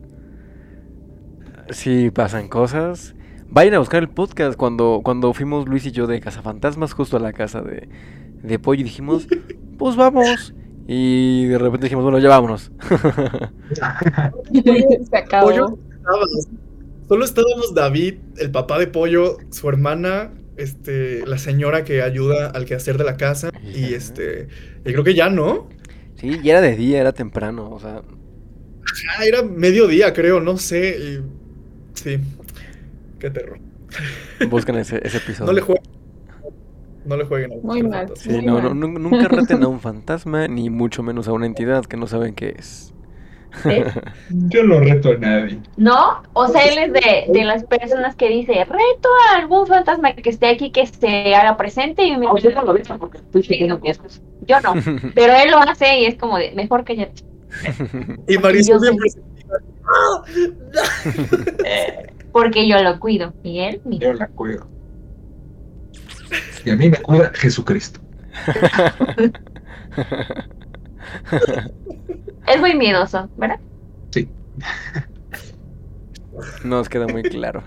Sí, 1.69 2.09
pasan 2.09 2.47
cosas. 2.47 3.13
Vayan 3.49 3.73
a 3.73 3.79
buscar 3.79 4.01
el 4.01 4.09
podcast. 4.09 4.57
Cuando, 4.57 5.01
cuando 5.03 5.33
fuimos 5.33 5.67
Luis 5.67 5.85
y 5.85 5.91
yo 5.91 6.07
de 6.07 6.21
Cazafantasmas, 6.21 6.93
justo 6.93 7.17
a 7.17 7.19
la 7.19 7.33
casa 7.33 7.61
de, 7.61 7.89
de 8.41 8.57
pollo, 8.57 8.81
y 8.81 8.83
dijimos, 8.85 9.27
pues 9.77 9.97
vamos. 9.97 10.53
Y 10.93 11.45
de 11.45 11.57
repente 11.57 11.85
dijimos, 11.85 12.03
bueno, 12.03 12.19
ya 12.19 12.27
vámonos. 12.27 12.69
Se 15.09 15.17
acabó. 15.17 15.47
Pollo, 15.47 15.77
solo 17.07 17.23
estábamos 17.23 17.73
David, 17.73 18.15
el 18.37 18.51
papá 18.51 18.77
de 18.77 18.87
pollo, 18.87 19.37
su 19.51 19.69
hermana, 19.69 20.31
este, 20.57 21.25
la 21.25 21.37
señora 21.37 21.85
que 21.85 22.01
ayuda 22.01 22.47
al 22.47 22.65
quehacer 22.65 22.97
de 22.97 23.05
la 23.05 23.15
casa 23.15 23.51
y 23.73 23.93
este, 23.93 24.49
y 24.85 24.91
creo 24.91 25.05
que 25.05 25.13
ya 25.13 25.29
no. 25.29 25.69
Sí, 26.15 26.39
ya 26.43 26.53
era 26.57 26.61
de 26.61 26.75
día, 26.75 26.99
era 26.99 27.13
temprano. 27.13 27.69
O 27.71 27.79
sea, 27.79 28.01
Ah, 29.17 29.23
era 29.25 29.43
mediodía, 29.43 30.11
creo, 30.11 30.41
no 30.41 30.57
sé. 30.57 30.97
y- 30.99 31.21
sí, 31.93 32.17
qué 33.19 33.29
terror. 33.29 33.59
buscan 34.49 34.75
ese, 34.77 34.99
ese 35.07 35.17
episodio. 35.19 35.45
No 35.45 35.53
le 35.53 35.61
jueguen. 35.61 35.83
No 37.05 37.17
le 37.17 37.25
jueguen 37.25 37.53
a 37.53 37.55
Muy 37.63 37.83
mal. 37.83 38.11
Sí, 38.15 38.29
Muy 38.29 38.45
no, 38.45 38.53
mal. 38.53 38.63
no, 38.63 38.73
nu- 38.73 38.99
nunca 38.99 39.27
reten 39.27 39.63
a 39.63 39.67
un 39.67 39.79
fantasma, 39.79 40.47
ni 40.47 40.69
mucho 40.69 41.03
menos 41.03 41.27
a 41.27 41.33
una 41.33 41.45
entidad 41.45 41.85
que 41.85 41.97
no 41.97 42.07
saben 42.07 42.35
qué 42.35 42.55
es. 42.57 42.93
Yo 44.29 44.63
no 44.63 44.79
reto 44.79 45.09
a 45.11 45.17
nadie. 45.17 45.59
¿No? 45.75 46.23
O 46.33 46.47
sea, 46.47 46.63
él 46.65 46.77
es 46.77 46.93
de, 46.93 47.25
de 47.33 47.43
las 47.43 47.65
personas 47.65 48.15
que 48.15 48.29
dice, 48.29 48.53
reto 48.53 49.09
a 49.29 49.37
algún 49.39 49.67
fantasma 49.67 50.13
que 50.13 50.29
esté 50.29 50.47
aquí 50.47 50.71
que 50.71 50.85
se 50.87 51.35
haga 51.35 51.57
presente 51.57 52.05
y 52.05 52.15
me 52.15 52.27
yo 52.41 52.51
no 52.51 52.63
lo 52.63 52.73
veo 52.73 52.83
porque 52.97 53.17
estoy 53.17 53.43
siguiendo 53.43 53.79
fiestas. 53.79 54.21
Yo 54.47 54.59
no, 54.61 54.73
pero 55.15 55.33
él 55.33 55.51
lo 55.51 55.57
hace 55.57 55.99
y 55.99 56.05
es 56.05 56.15
como 56.15 56.37
de, 56.37 56.53
mejor 56.53 56.85
que 56.85 56.95
ya. 56.95 57.09
Y 58.27 58.37
Marisol 58.37 58.75
Yo 58.75 58.79
siempre 58.79 59.09
se 59.09 59.19
¡Ah! 59.83 60.23
Porque 62.31 62.67
yo 62.67 62.81
lo 62.81 62.97
cuido. 62.99 63.33
Y 63.43 63.59
él, 63.59 63.81
mira. 63.83 64.07
Yo 64.07 64.13
la 64.13 64.27
cuido. 64.27 64.67
Y 66.65 66.69
a 66.69 66.75
mí 66.75 66.89
me 66.89 66.97
cuida 67.01 67.31
Jesucristo. 67.33 67.99
Es 72.47 72.59
muy 72.59 72.75
miedoso, 72.75 73.29
¿verdad? 73.37 73.59
Nos 76.63 76.89
queda 76.89 77.07
muy 77.07 77.23
claro. 77.23 77.63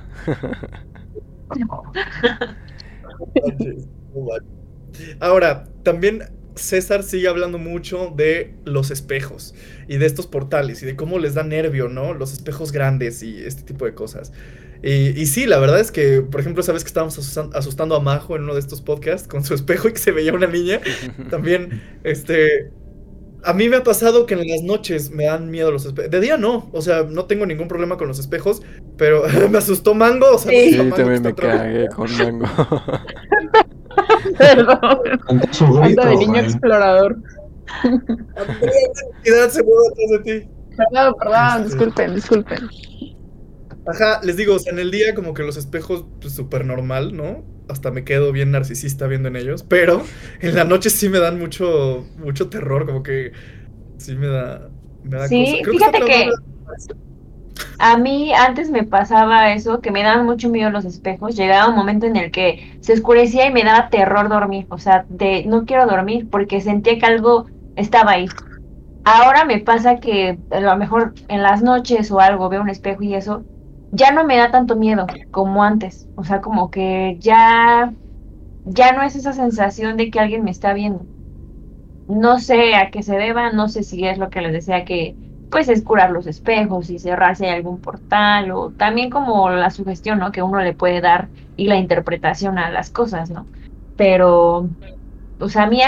Ahora, 5.20 5.64
también 5.82 6.22
César 6.54 7.02
sigue 7.02 7.28
hablando 7.28 7.58
mucho 7.58 8.12
de 8.16 8.54
los 8.64 8.90
espejos 8.90 9.54
y 9.88 9.96
de 9.98 10.06
estos 10.06 10.26
portales 10.26 10.82
y 10.82 10.86
de 10.86 10.96
cómo 10.96 11.18
les 11.18 11.34
da 11.34 11.42
nervio, 11.42 11.88
¿no? 11.88 12.14
Los 12.14 12.32
espejos 12.32 12.72
grandes 12.72 13.22
y 13.22 13.42
este 13.44 13.62
tipo 13.62 13.84
de 13.84 13.94
cosas. 13.94 14.32
Y, 14.86 15.18
y 15.18 15.24
sí, 15.24 15.46
la 15.46 15.58
verdad 15.58 15.80
es 15.80 15.90
que, 15.90 16.20
por 16.20 16.42
ejemplo, 16.42 16.62
sabes 16.62 16.84
que 16.84 16.88
estábamos 16.88 17.18
asustan- 17.18 17.50
asustando 17.54 17.96
a 17.96 18.00
Majo 18.00 18.36
en 18.36 18.42
uno 18.42 18.52
de 18.52 18.60
estos 18.60 18.82
podcasts 18.82 19.26
con 19.26 19.42
su 19.42 19.54
espejo 19.54 19.88
y 19.88 19.92
que 19.94 19.98
se 19.98 20.12
veía 20.12 20.34
una 20.34 20.46
niña. 20.46 20.80
También, 21.30 21.82
este. 22.04 22.70
A 23.42 23.52
mí 23.54 23.68
me 23.70 23.76
ha 23.76 23.82
pasado 23.82 24.26
que 24.26 24.34
en 24.34 24.46
las 24.46 24.62
noches 24.62 25.10
me 25.10 25.24
dan 25.24 25.50
miedo 25.50 25.70
los 25.70 25.86
espejos. 25.86 26.10
De 26.10 26.20
día 26.20 26.36
no, 26.36 26.68
o 26.72 26.82
sea, 26.82 27.02
no 27.02 27.24
tengo 27.24 27.46
ningún 27.46 27.66
problema 27.68 27.96
con 27.96 28.08
los 28.08 28.18
espejos, 28.18 28.60
pero 28.98 29.22
me 29.50 29.56
asustó 29.58 29.94
Mango, 29.94 30.34
o 30.34 30.38
sea, 30.38 30.50
me 30.52 30.64
Sí. 30.64 30.70
Sí, 30.72 30.76
Mango 30.78 30.96
también 30.96 31.22
me 31.22 31.34
cagué 31.34 31.88
con 31.88 32.10
Mango. 32.18 32.46
Perdón. 34.38 34.98
Anda 35.82 36.06
de 36.06 36.16
niño 36.16 36.40
explorador. 36.40 37.16
Andrea, 37.82 38.72
entidad 39.16 39.48
se 39.48 39.62
mueve 39.62 39.82
atrás 39.92 40.10
de 40.10 40.40
ti. 40.40 40.48
Perdón, 40.76 41.14
perdón, 41.18 41.64
disculpen, 41.64 42.14
disculpen. 42.14 42.58
Ajá, 43.86 44.20
les 44.22 44.36
digo, 44.36 44.54
o 44.54 44.58
sea, 44.58 44.72
en 44.72 44.78
el 44.78 44.90
día 44.90 45.14
como 45.14 45.34
que 45.34 45.42
los 45.42 45.56
espejos, 45.56 46.04
pues 46.20 46.34
súper 46.34 46.64
normal, 46.64 47.14
¿no? 47.16 47.44
Hasta 47.68 47.90
me 47.90 48.04
quedo 48.04 48.32
bien 48.32 48.50
narcisista 48.50 49.06
viendo 49.06 49.28
en 49.28 49.36
ellos, 49.36 49.62
pero 49.62 50.02
en 50.40 50.54
la 50.54 50.64
noche 50.64 50.90
sí 50.90 51.08
me 51.08 51.18
dan 51.18 51.38
mucho, 51.38 52.06
mucho 52.16 52.48
terror, 52.48 52.86
como 52.86 53.02
que 53.02 53.32
sí 53.98 54.14
me 54.16 54.26
da, 54.26 54.68
me 55.02 55.16
da 55.18 55.28
Sí, 55.28 55.44
cosa. 55.44 55.62
Creo 55.62 55.74
fíjate 55.74 55.98
que- 56.00 56.04
traumada. 56.30 56.42
A 57.78 57.98
mí 57.98 58.32
antes 58.32 58.70
me 58.70 58.84
pasaba 58.84 59.52
eso, 59.52 59.80
que 59.80 59.90
me 59.90 60.02
daban 60.02 60.24
mucho 60.26 60.48
miedo 60.48 60.70
los 60.70 60.84
espejos. 60.84 61.36
Llegaba 61.36 61.68
un 61.68 61.76
momento 61.76 62.06
en 62.06 62.16
el 62.16 62.30
que 62.30 62.76
se 62.80 62.94
oscurecía 62.94 63.46
y 63.46 63.52
me 63.52 63.62
daba 63.64 63.90
terror 63.90 64.28
dormir. 64.28 64.66
O 64.70 64.78
sea, 64.78 65.04
de 65.08 65.44
no 65.46 65.64
quiero 65.64 65.86
dormir 65.86 66.28
porque 66.30 66.60
sentía 66.60 66.98
que 66.98 67.06
algo 67.06 67.46
estaba 67.76 68.12
ahí. 68.12 68.26
Ahora 69.04 69.44
me 69.44 69.58
pasa 69.60 70.00
que 70.00 70.38
a 70.50 70.60
lo 70.60 70.76
mejor 70.76 71.14
en 71.28 71.42
las 71.42 71.62
noches 71.62 72.10
o 72.10 72.20
algo 72.20 72.48
veo 72.48 72.62
un 72.62 72.70
espejo 72.70 73.02
y 73.02 73.14
eso 73.14 73.44
ya 73.94 74.10
no 74.12 74.24
me 74.24 74.36
da 74.36 74.50
tanto 74.50 74.76
miedo 74.76 75.06
como 75.30 75.62
antes. 75.62 76.08
O 76.16 76.24
sea, 76.24 76.40
como 76.40 76.70
que 76.70 77.16
ya, 77.20 77.94
ya 78.64 78.92
no 78.92 79.02
es 79.02 79.16
esa 79.16 79.32
sensación 79.32 79.96
de 79.96 80.10
que 80.10 80.20
alguien 80.20 80.44
me 80.44 80.50
está 80.50 80.74
viendo. 80.74 81.06
No 82.06 82.38
sé 82.38 82.74
a 82.74 82.90
qué 82.90 83.02
se 83.02 83.16
deba, 83.16 83.52
no 83.52 83.68
sé 83.68 83.82
si 83.82 84.06
es 84.06 84.18
lo 84.18 84.28
que 84.30 84.42
les 84.42 84.52
decía 84.52 84.84
que 84.84 85.16
pues 85.50 85.68
es 85.68 85.84
curar 85.84 86.10
los 86.10 86.26
espejos 86.26 86.90
y 86.90 86.98
cerrarse 86.98 87.48
algún 87.48 87.80
portal 87.80 88.50
o 88.50 88.72
también 88.72 89.08
como 89.08 89.50
la 89.50 89.70
sugestión, 89.70 90.18
¿no? 90.18 90.32
Que 90.32 90.42
uno 90.42 90.60
le 90.60 90.74
puede 90.74 91.00
dar 91.00 91.30
y 91.56 91.68
la 91.68 91.76
interpretación 91.76 92.58
a 92.58 92.70
las 92.70 92.90
cosas, 92.90 93.30
¿no? 93.30 93.46
Pero, 93.96 94.68
o 95.38 95.48
sea, 95.48 95.62
a 95.62 95.66
mí 95.68 95.80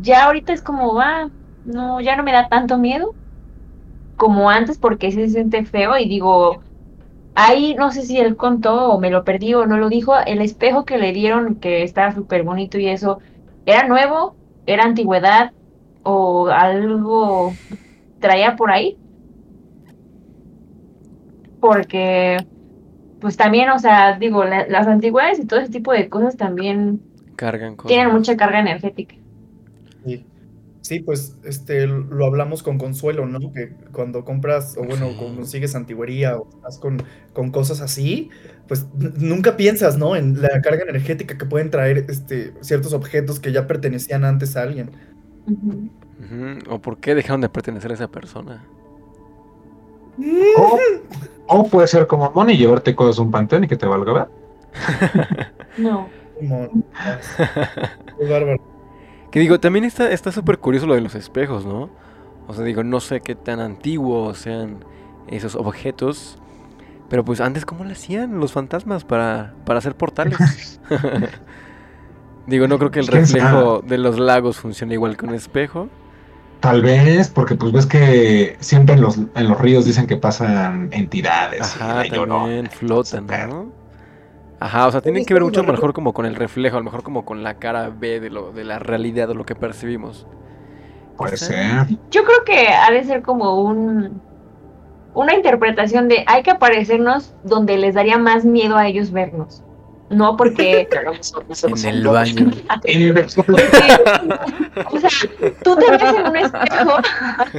ya 0.00 0.24
ahorita 0.24 0.52
es 0.52 0.60
como, 0.62 0.94
va, 0.94 1.30
no, 1.62 2.00
ya 2.00 2.16
no 2.16 2.24
me 2.24 2.32
da 2.32 2.48
tanto 2.48 2.78
miedo 2.78 3.14
como 4.16 4.50
antes 4.50 4.78
porque 4.78 5.12
se 5.12 5.28
siente 5.28 5.64
feo 5.64 5.96
y 5.98 6.08
digo, 6.08 6.62
ahí 7.34 7.74
no 7.74 7.92
sé 7.92 8.02
si 8.02 8.18
él 8.18 8.36
contó 8.36 8.90
o 8.90 9.00
me 9.00 9.10
lo 9.10 9.24
perdí 9.24 9.54
o 9.54 9.66
no 9.66 9.78
lo 9.78 9.88
dijo, 9.88 10.14
el 10.26 10.40
espejo 10.40 10.84
que 10.84 10.98
le 10.98 11.12
dieron 11.12 11.56
que 11.56 11.82
estaba 11.82 12.12
súper 12.12 12.42
bonito 12.42 12.78
y 12.78 12.88
eso, 12.88 13.20
¿era 13.66 13.86
nuevo? 13.86 14.34
¿Era 14.66 14.84
antigüedad? 14.84 15.52
¿O 16.02 16.48
algo 16.48 17.54
traía 18.20 18.56
por 18.56 18.70
ahí? 18.70 18.96
Porque, 21.60 22.38
pues 23.20 23.36
también, 23.36 23.70
o 23.70 23.78
sea, 23.78 24.18
digo, 24.18 24.44
las 24.44 24.86
antigüedades 24.86 25.38
y 25.38 25.46
todo 25.46 25.60
ese 25.60 25.70
tipo 25.70 25.92
de 25.92 26.08
cosas 26.08 26.36
también 26.36 27.00
cargan 27.36 27.76
cosas. 27.76 27.88
tienen 27.88 28.12
mucha 28.12 28.36
carga 28.36 28.60
energética. 28.60 29.14
Sí, 30.04 30.26
pues 31.04 31.36
este 31.44 31.86
lo 31.86 32.26
hablamos 32.26 32.62
con 32.62 32.78
Consuelo, 32.78 33.26
¿no? 33.26 33.52
Que 33.52 33.72
cuando 33.92 34.24
compras, 34.24 34.76
o 34.76 34.84
bueno, 34.84 35.16
consigues 35.16 35.74
antigüería 35.74 36.36
o 36.36 36.48
estás 36.48 36.78
con, 36.78 37.02
con 37.32 37.50
cosas 37.50 37.80
así, 37.80 38.30
pues 38.66 38.86
nunca 38.94 39.56
piensas, 39.56 39.96
¿no? 39.96 40.16
En 40.16 40.42
la 40.42 40.60
carga 40.60 40.82
energética 40.82 41.38
que 41.38 41.46
pueden 41.46 41.70
traer 41.70 42.06
este, 42.08 42.52
ciertos 42.60 42.92
objetos 42.92 43.38
que 43.38 43.52
ya 43.52 43.66
pertenecían 43.66 44.24
antes 44.24 44.56
a 44.56 44.62
alguien. 44.62 44.90
O 46.68 46.80
por 46.80 46.98
qué 46.98 47.14
dejaron 47.14 47.40
de 47.40 47.48
pertenecer 47.48 47.90
a 47.90 47.94
esa 47.94 48.08
persona. 48.08 48.64
O, 51.46 51.68
puede 51.68 51.86
ser 51.86 52.06
como 52.06 52.30
Moni 52.32 52.54
y 52.54 52.58
llevarte 52.58 52.94
cosas 52.94 53.18
a 53.18 53.22
un 53.22 53.30
panteón 53.30 53.64
y 53.64 53.68
que 53.68 53.76
te 53.76 53.86
valga 53.86 54.12
ver. 54.12 54.26
no. 55.78 56.08
Qué 58.18 58.28
bárbaro. 58.28 58.71
Que 59.32 59.40
digo, 59.40 59.58
también 59.58 59.86
está 59.86 60.30
súper 60.30 60.58
curioso 60.58 60.86
lo 60.86 60.94
de 60.94 61.00
los 61.00 61.14
espejos, 61.14 61.64
¿no? 61.64 61.88
O 62.46 62.54
sea, 62.54 62.64
digo, 62.64 62.84
no 62.84 63.00
sé 63.00 63.22
qué 63.22 63.34
tan 63.34 63.60
antiguos 63.60 64.38
sean 64.38 64.84
esos 65.26 65.56
objetos. 65.56 66.38
Pero 67.08 67.24
pues 67.24 67.40
antes, 67.40 67.64
¿cómo 67.64 67.84
lo 67.84 67.92
hacían 67.92 68.38
los 68.38 68.52
fantasmas 68.52 69.04
para, 69.04 69.54
para 69.64 69.78
hacer 69.78 69.96
portales? 69.96 70.80
digo, 72.46 72.68
no 72.68 72.78
creo 72.78 72.90
que 72.90 73.00
el 73.00 73.06
reflejo 73.06 73.82
de 73.86 73.96
los 73.96 74.18
lagos 74.18 74.58
funcione 74.58 74.94
igual 74.94 75.16
que 75.16 75.24
un 75.24 75.34
espejo. 75.34 75.88
Tal 76.60 76.82
vez, 76.82 77.28
porque 77.30 77.54
pues 77.54 77.72
ves 77.72 77.86
que 77.86 78.56
siempre 78.60 78.94
en 78.96 79.00
los, 79.00 79.16
en 79.16 79.48
los 79.48 79.58
ríos 79.58 79.86
dicen 79.86 80.06
que 80.06 80.16
pasan 80.16 80.90
entidades. 80.92 81.62
Ajá, 81.62 82.04
también 82.04 82.68
flotan, 82.68 83.26
¿no? 83.48 83.81
Ajá, 84.62 84.86
o 84.86 84.92
sea, 84.92 85.00
tienen 85.00 85.24
que 85.24 85.34
ver 85.34 85.42
mucho 85.42 85.64
mejor 85.64 85.92
como 85.92 86.12
con 86.12 86.24
el 86.24 86.36
reflejo, 86.36 86.76
a 86.76 86.78
lo 86.78 86.84
mejor 86.84 87.02
como 87.02 87.24
con 87.24 87.42
la 87.42 87.54
cara 87.54 87.90
B 87.90 88.20
de 88.20 88.30
lo 88.30 88.52
de 88.52 88.62
la 88.62 88.78
realidad 88.78 89.28
o 89.30 89.34
lo 89.34 89.44
que 89.44 89.56
percibimos. 89.56 90.24
Puede 91.16 91.36
ser. 91.36 91.88
Yo 92.12 92.22
creo 92.22 92.44
que 92.46 92.68
ha 92.68 92.88
de 92.92 93.02
ser 93.02 93.22
como 93.22 93.60
un 93.60 94.22
una 95.14 95.34
interpretación 95.34 96.06
de 96.06 96.22
hay 96.28 96.44
que 96.44 96.52
aparecernos 96.52 97.34
donde 97.42 97.76
les 97.76 97.96
daría 97.96 98.18
más 98.18 98.44
miedo 98.44 98.76
a 98.76 98.86
ellos 98.86 99.10
vernos. 99.10 99.64
No 100.10 100.36
porque 100.36 100.86
en 101.66 101.84
el 101.84 102.06
baño. 102.06 102.52
o 104.92 104.98
sea, 105.00 105.10
tú 105.64 105.74
te 105.74 105.90
ves 105.90 106.02
en 106.02 106.26
un 106.28 106.36
espejo 106.36 106.98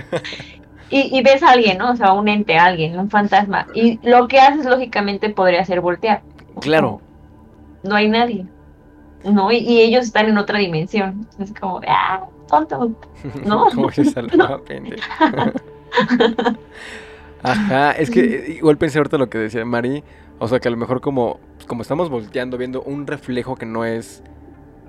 y, 0.89 1.17
y, 1.17 1.21
ves 1.21 1.43
a 1.43 1.49
alguien, 1.49 1.79
¿no? 1.79 1.91
O 1.91 1.95
sea, 1.97 2.13
un 2.13 2.29
ente, 2.29 2.57
alguien, 2.57 2.97
un 2.97 3.09
fantasma. 3.09 3.67
Y 3.73 3.99
lo 4.07 4.29
que 4.29 4.39
haces, 4.39 4.65
lógicamente, 4.65 5.29
podría 5.29 5.65
ser 5.65 5.81
voltear. 5.81 6.21
Claro. 6.63 7.01
No 7.83 7.95
hay 7.95 8.09
nadie. 8.09 8.47
No, 9.23 9.51
y, 9.51 9.81
ellos 9.81 10.05
están 10.05 10.27
en 10.27 10.37
otra 10.37 10.59
dimensión. 10.59 11.27
Es 11.39 11.53
como, 11.53 11.81
ah, 11.87 12.25
tonto. 12.47 12.91
No. 13.45 13.67
como 13.73 13.91
se 13.91 14.03
Ajá, 17.43 17.91
es 17.91 18.09
que 18.09 18.55
igual 18.57 18.77
pensé 18.77 18.97
ahorita 18.97 19.17
lo 19.17 19.29
que 19.29 19.37
decía 19.37 19.65
Mari. 19.65 20.03
O 20.39 20.47
sea, 20.47 20.59
que 20.59 20.67
a 20.67 20.71
lo 20.71 20.77
mejor 20.77 21.01
como, 21.01 21.39
como 21.67 21.81
estamos 21.81 22.09
volteando, 22.09 22.57
viendo 22.57 22.81
un 22.81 23.05
reflejo 23.05 23.55
que 23.55 23.65
no 23.65 23.85
es 23.85 24.23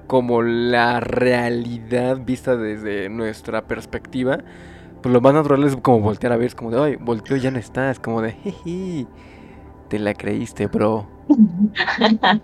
como 0.06 0.42
la 0.42 1.00
realidad 1.00 2.18
vista 2.24 2.56
desde 2.56 3.08
nuestra 3.08 3.66
perspectiva, 3.66 4.38
pues 5.02 5.12
lo 5.12 5.20
más 5.20 5.34
natural 5.34 5.64
es 5.64 5.76
como 5.76 6.00
voltear 6.00 6.32
a 6.32 6.36
ver, 6.36 6.46
es 6.46 6.54
como 6.54 6.70
de, 6.70 6.80
ay, 6.80 6.96
volteo 6.96 7.36
ya 7.36 7.50
no 7.50 7.58
está, 7.58 7.90
es 7.90 7.98
como 7.98 8.22
de, 8.22 8.32
jeje, 8.32 9.06
te 9.88 9.98
la 9.98 10.14
creíste, 10.14 10.66
bro. 10.66 11.13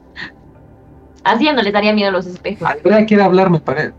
Así 1.24 1.44
ya 1.44 1.52
no 1.52 1.62
les 1.62 1.72
daría 1.72 1.92
miedo 1.92 2.10
los 2.10 2.26
espejos. 2.26 2.66
Alguna 2.66 3.04
quiere 3.04 3.22
hablarme 3.22 3.60
para 3.60 3.82
él. 3.84 3.94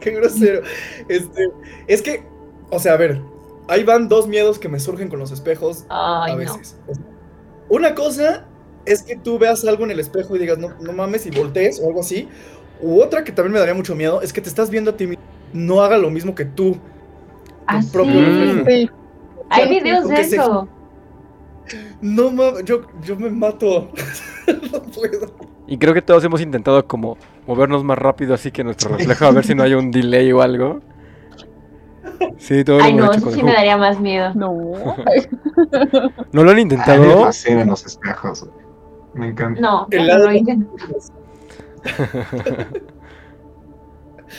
Qué 0.00 0.10
grosero. 0.12 0.62
Este, 1.08 1.50
es 1.86 2.02
que, 2.02 2.22
o 2.70 2.78
sea, 2.78 2.94
a 2.94 2.96
ver, 2.96 3.20
ahí 3.68 3.84
van 3.84 4.08
dos 4.08 4.26
miedos 4.26 4.58
que 4.58 4.68
me 4.68 4.80
surgen 4.80 5.08
con 5.08 5.18
los 5.18 5.30
espejos 5.30 5.84
a 5.88 6.34
veces. 6.36 6.76
Una 7.68 7.94
cosa 7.94 8.46
es 8.86 9.02
que 9.02 9.16
tú 9.16 9.38
veas 9.38 9.64
algo 9.66 9.84
en 9.84 9.90
el 9.90 10.00
espejo 10.00 10.34
y 10.36 10.38
digas, 10.38 10.58
no, 10.58 10.70
no 10.80 10.92
mames, 10.92 11.26
y 11.26 11.30
voltees 11.30 11.80
o 11.82 11.88
algo 11.88 12.00
así. 12.00 12.28
U 12.80 13.00
otra 13.00 13.24
que 13.24 13.32
también 13.32 13.52
me 13.52 13.58
daría 13.58 13.74
mucho 13.74 13.94
miedo 13.94 14.22
es 14.22 14.32
que 14.32 14.40
te 14.40 14.48
estás 14.48 14.70
viendo 14.70 14.92
a 14.92 14.96
ti 14.96 15.06
mismo, 15.06 15.22
no 15.52 15.82
haga 15.82 15.98
lo 15.98 16.10
mismo 16.10 16.34
que 16.34 16.44
tú. 16.44 16.72
Tu 16.72 16.80
¿Ah, 17.66 17.80
propio 17.92 18.64
sí? 18.66 18.90
Hay 19.50 19.68
videos 19.68 20.08
de 20.08 20.20
eso. 20.20 20.68
No 22.00 22.30
mames, 22.30 22.64
yo, 22.64 22.82
yo 23.02 23.16
me 23.16 23.30
mato. 23.30 23.90
no 24.72 24.82
puedo. 24.82 25.34
Y 25.66 25.76
creo 25.78 25.92
que 25.92 26.02
todos 26.02 26.24
hemos 26.24 26.40
intentado 26.40 26.86
como 26.86 27.18
movernos 27.46 27.84
más 27.84 27.98
rápido 27.98 28.34
así 28.34 28.50
que 28.50 28.64
nuestro 28.64 28.96
reflejo 28.96 29.26
a 29.26 29.30
ver 29.32 29.44
si 29.44 29.54
no 29.54 29.62
hay 29.62 29.74
un 29.74 29.90
delay 29.90 30.32
o 30.32 30.40
algo. 30.40 30.80
Sí, 32.38 32.64
todo 32.64 32.80
Ay, 32.82 32.94
no, 32.94 33.12
eso 33.12 33.30
sí 33.30 33.42
me 33.42 33.52
daría 33.52 33.76
más 33.76 34.00
miedo. 34.00 34.32
No. 34.34 34.54
¿No 36.32 36.44
lo 36.44 36.50
han 36.50 36.58
intentado? 36.58 37.02
me 37.02 37.14
fascinan 37.24 37.68
los 37.68 37.84
espejos. 37.84 38.48
Me 39.14 39.28
encanta. 39.28 39.60
No, 39.60 39.86
no 39.90 40.18
lo 40.18 40.32
intento. 40.32 40.74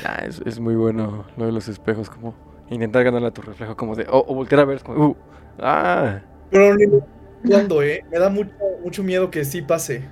ah, 0.05 0.23
es, 0.25 0.41
es, 0.45 0.59
muy 0.59 0.75
bueno 0.75 1.25
lo 1.37 1.45
de 1.45 1.51
los 1.51 1.67
espejos, 1.67 2.09
como 2.09 2.33
intentar 2.69 3.03
ganarle 3.03 3.27
a 3.27 3.31
tu 3.31 3.41
reflejo, 3.41 3.75
como 3.75 3.95
de, 3.95 4.05
o, 4.09 4.23
voltear 4.33 4.61
a 4.61 4.65
ver, 4.65 4.83
como, 4.83 5.07
uh, 5.07 5.15
ah. 5.59 6.19
Pero 6.51 7.03
cuando, 7.47 7.81
¿eh? 7.81 8.05
Me 8.11 8.19
da 8.19 8.29
mucho, 8.29 8.51
mucho 8.83 9.03
miedo 9.03 9.29
que 9.31 9.45
sí 9.45 9.61
pase. 9.61 10.03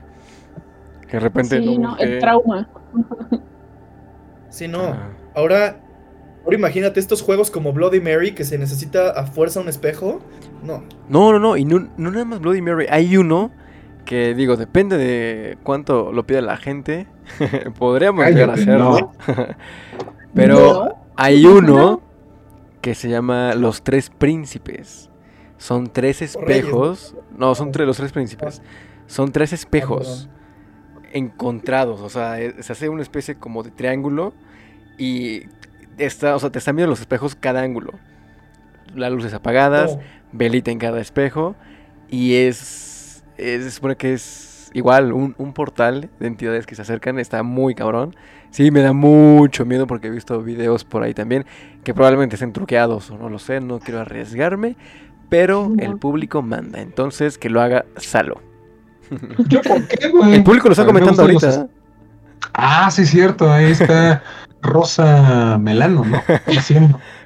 Que 1.07 1.17
de 1.17 1.19
repente 1.19 1.59
sí, 1.59 1.77
no, 1.77 1.97
el 1.97 2.19
trauma. 2.19 2.69
Sí, 4.49 4.67
no. 4.67 4.95
Ahora, 5.35 5.81
ahora 6.43 6.57
imagínate 6.57 6.99
estos 6.99 7.21
juegos 7.21 7.51
como 7.51 7.73
Bloody 7.73 8.01
Mary 8.01 8.31
que 8.31 8.43
se 8.43 8.57
necesita 8.57 9.11
a 9.11 9.25
fuerza 9.25 9.59
un 9.59 9.69
espejo. 9.69 10.19
No. 10.63 10.83
No, 11.09 11.31
no, 11.31 11.39
no. 11.39 11.57
Y 11.57 11.63
no, 11.63 11.87
no 11.97 12.11
nada 12.11 12.25
más 12.25 12.39
Bloody 12.39 12.61
Mary. 12.61 12.87
Hay 12.89 13.15
uno 13.17 13.51
que 14.05 14.33
digo, 14.33 14.55
depende 14.55 14.97
de 14.97 15.57
cuánto 15.63 16.11
lo 16.11 16.25
pide 16.25 16.41
la 16.41 16.57
gente. 16.57 17.07
Podríamos 17.77 18.25
llegar 18.25 18.49
a 18.49 18.53
hacerlo. 18.53 19.11
Pero 20.33 20.95
hay 21.15 21.45
uno 21.45 22.01
que 22.81 22.95
se 22.95 23.09
llama 23.09 23.53
Los 23.53 23.83
Tres 23.83 24.09
Príncipes. 24.09 25.06
Son 25.57 25.91
tres 25.91 26.21
espejos. 26.21 27.15
No, 27.35 27.55
son 27.55 27.71
tres, 27.71 27.87
los 27.87 27.97
tres 27.97 28.11
príncipes. 28.11 28.61
Son 29.07 29.31
tres 29.31 29.53
espejos 29.53 30.29
encontrados. 31.11 32.01
O 32.01 32.09
sea, 32.09 32.39
eh, 32.39 32.55
se 32.61 32.73
hace 32.73 32.89
una 32.89 33.01
especie 33.01 33.35
como 33.35 33.63
de 33.63 33.71
triángulo. 33.71 34.33
Y 34.97 35.43
está, 35.97 36.35
o 36.35 36.39
sea, 36.39 36.51
te 36.51 36.59
están 36.59 36.75
viendo 36.75 36.89
los 36.89 36.99
espejos 36.99 37.35
cada 37.35 37.61
ángulo. 37.61 37.93
Las 38.95 39.11
luces 39.11 39.33
apagadas, 39.33 39.93
oh. 39.95 40.01
velita 40.31 40.71
en 40.71 40.79
cada 40.79 41.01
espejo. 41.01 41.55
Y 42.09 42.35
es. 42.35 43.23
es 43.37 43.63
se 43.63 43.71
supone 43.71 43.95
que 43.95 44.13
es 44.13 44.69
igual 44.73 45.11
un, 45.13 45.33
un, 45.37 45.53
portal 45.53 46.09
de 46.19 46.27
entidades 46.27 46.65
que 46.65 46.75
se 46.75 46.83
acercan. 46.83 47.19
Está 47.19 47.41
muy 47.43 47.73
cabrón. 47.73 48.15
Sí, 48.51 48.71
me 48.71 48.81
da 48.81 48.93
mucho 48.93 49.65
miedo 49.65 49.87
porque 49.87 50.07
he 50.07 50.11
visto 50.11 50.41
videos 50.41 50.85
por 50.85 51.03
ahí 51.03 51.13
también 51.13 51.45
que 51.83 51.93
probablemente 51.93 52.35
estén 52.35 52.53
truqueados 52.53 53.11
o 53.11 53.17
no 53.17 53.29
lo 53.29 53.39
sé. 53.39 53.59
No 53.59 53.79
quiero 53.79 53.99
arriesgarme 53.99 54.77
pero 55.29 55.71
el 55.77 55.97
público 55.97 56.41
manda. 56.41 56.81
Entonces, 56.81 57.37
que 57.37 57.49
lo 57.49 57.61
haga 57.61 57.85
Salo. 57.97 58.41
¿Yo 59.47 59.61
por 59.61 59.87
qué, 59.87 60.09
güey? 60.09 60.35
El 60.35 60.43
público 60.43 60.67
lo 60.67 60.73
está 60.73 60.85
comentando 60.85 61.21
ahorita. 61.21 61.67
Ah, 62.53 62.89
sí, 62.91 63.05
cierto. 63.05 63.51
Ahí 63.51 63.71
está 63.71 64.23
Rosa 64.61 65.57
Melano, 65.57 66.03
¿no? 66.05 66.21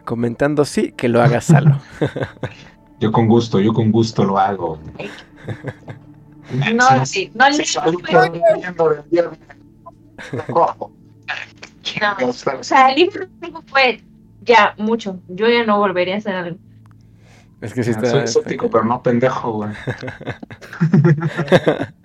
Comentando, 0.06 0.66
sí, 0.66 0.94
que 0.96 1.08
lo 1.10 1.22
haga 1.22 1.42
Salo. 1.42 1.80
Yo 3.00 3.12
con 3.12 3.28
gusto, 3.28 3.60
yo 3.60 3.74
con 3.74 3.92
gusto 3.92 4.24
lo 4.24 4.38
hago. 4.38 4.80
No, 6.76 7.04
sí, 7.04 7.32
no, 7.34 7.52
Sí. 7.52 7.64
Cojo. 10.52 10.92
No, 12.00 12.28
o 12.60 12.64
sea, 12.64 12.92
el 12.92 12.96
libro 12.96 13.28
fue 13.66 14.04
ya 14.42 14.76
mucho. 14.78 15.20
Yo 15.30 15.50
ya 15.50 15.66
no 15.66 15.80
volvería 15.80 16.14
a 16.14 16.18
hacer 16.20 16.36
algo. 16.36 16.58
Es 17.62 17.74
que 17.74 17.84
sí 17.84 17.92
está. 17.92 18.10
Soy 18.10 18.20
exótico, 18.22 18.70
pero 18.70 18.84
no 18.84 19.02
pendejo, 19.02 19.54
güey. 19.54 19.72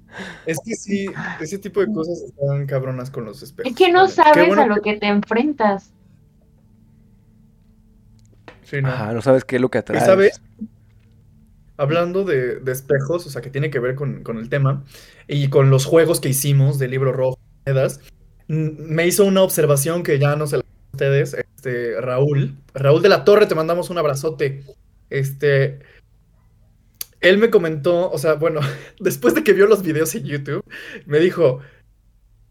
Es 0.47 0.59
que 0.65 0.75
sí, 0.75 1.07
ese 1.41 1.59
tipo 1.59 1.81
de 1.81 1.93
cosas 1.93 2.23
están 2.23 2.67
cabronas 2.67 3.11
con 3.11 3.27
los 3.27 3.43
espejos. 3.43 3.71
Es 3.71 3.77
que 3.77 3.93
no 3.93 4.09
sabes 4.09 4.47
bueno 4.47 4.63
a 4.63 4.67
lo 4.67 4.81
que 4.81 4.97
te 4.97 5.09
enfrentas. 5.09 5.93
Sí, 8.63 8.81
no. 8.81 8.89
Ajá, 8.89 9.13
no 9.13 9.21
sabes 9.21 9.45
qué 9.45 9.57
es 9.57 9.63
lo 9.63 9.69
que 9.69 9.79
atrae. 9.79 10.01
sabes, 10.01 10.41
hablando 11.77 12.25
de, 12.25 12.61
de 12.61 12.73
espejos, 12.73 13.27
o 13.27 13.31
sea, 13.31 13.43
que 13.43 13.51
tiene 13.51 13.71
que 13.71 13.79
ver 13.79 13.95
con, 13.95 14.23
con 14.23 14.39
el 14.39 14.49
tema, 14.49 14.85
y 15.29 15.49
con 15.49 15.71
los 15.71 15.85
juegos 15.85 16.21
que 16.21 16.31
hicimos 16.31 16.79
del 16.79 16.93
libro 16.93 17.13
rojo, 17.13 17.39
monedas, 17.67 18.01
me 18.49 19.07
hizo 19.07 19.25
una 19.25 19.43
observación 19.43 20.03
que 20.03 20.19
ya 20.19 20.37
no 20.37 20.47
se 20.47 20.57
la 20.57 20.63
a 20.63 20.65
ustedes, 20.93 21.35
este, 21.35 22.01
Raúl. 22.01 22.57
Raúl 22.75 23.03
de 23.03 23.09
la 23.09 23.25
Torre, 23.25 23.47
te 23.47 23.55
mandamos 23.55 23.91
un 23.91 23.99
abrazote. 23.99 24.63
Este, 25.11 25.81
él 27.21 27.39
me 27.39 27.51
comentó, 27.51 28.11
o 28.11 28.19
sea, 28.19 28.35
bueno, 28.35 28.61
después 29.01 29.35
de 29.35 29.43
que 29.45 29.53
vio 29.53 29.67
los 29.67 29.83
videos 29.83 30.15
en 30.15 30.25
YouTube, 30.25 30.65
me 31.07 31.19
dijo, 31.19 31.61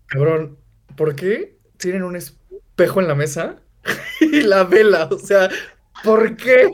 cabrón, 0.07 0.57
¿por 0.95 1.15
qué 1.15 1.57
tienen 1.77 2.03
un 2.03 2.15
espejo 2.15 3.01
en 3.01 3.07
la 3.07 3.15
mesa 3.15 3.57
y 4.21 4.41
la 4.41 4.63
vela? 4.63 5.09
O 5.11 5.17
sea, 5.19 5.49
¿por 6.03 6.35
qué? 6.37 6.69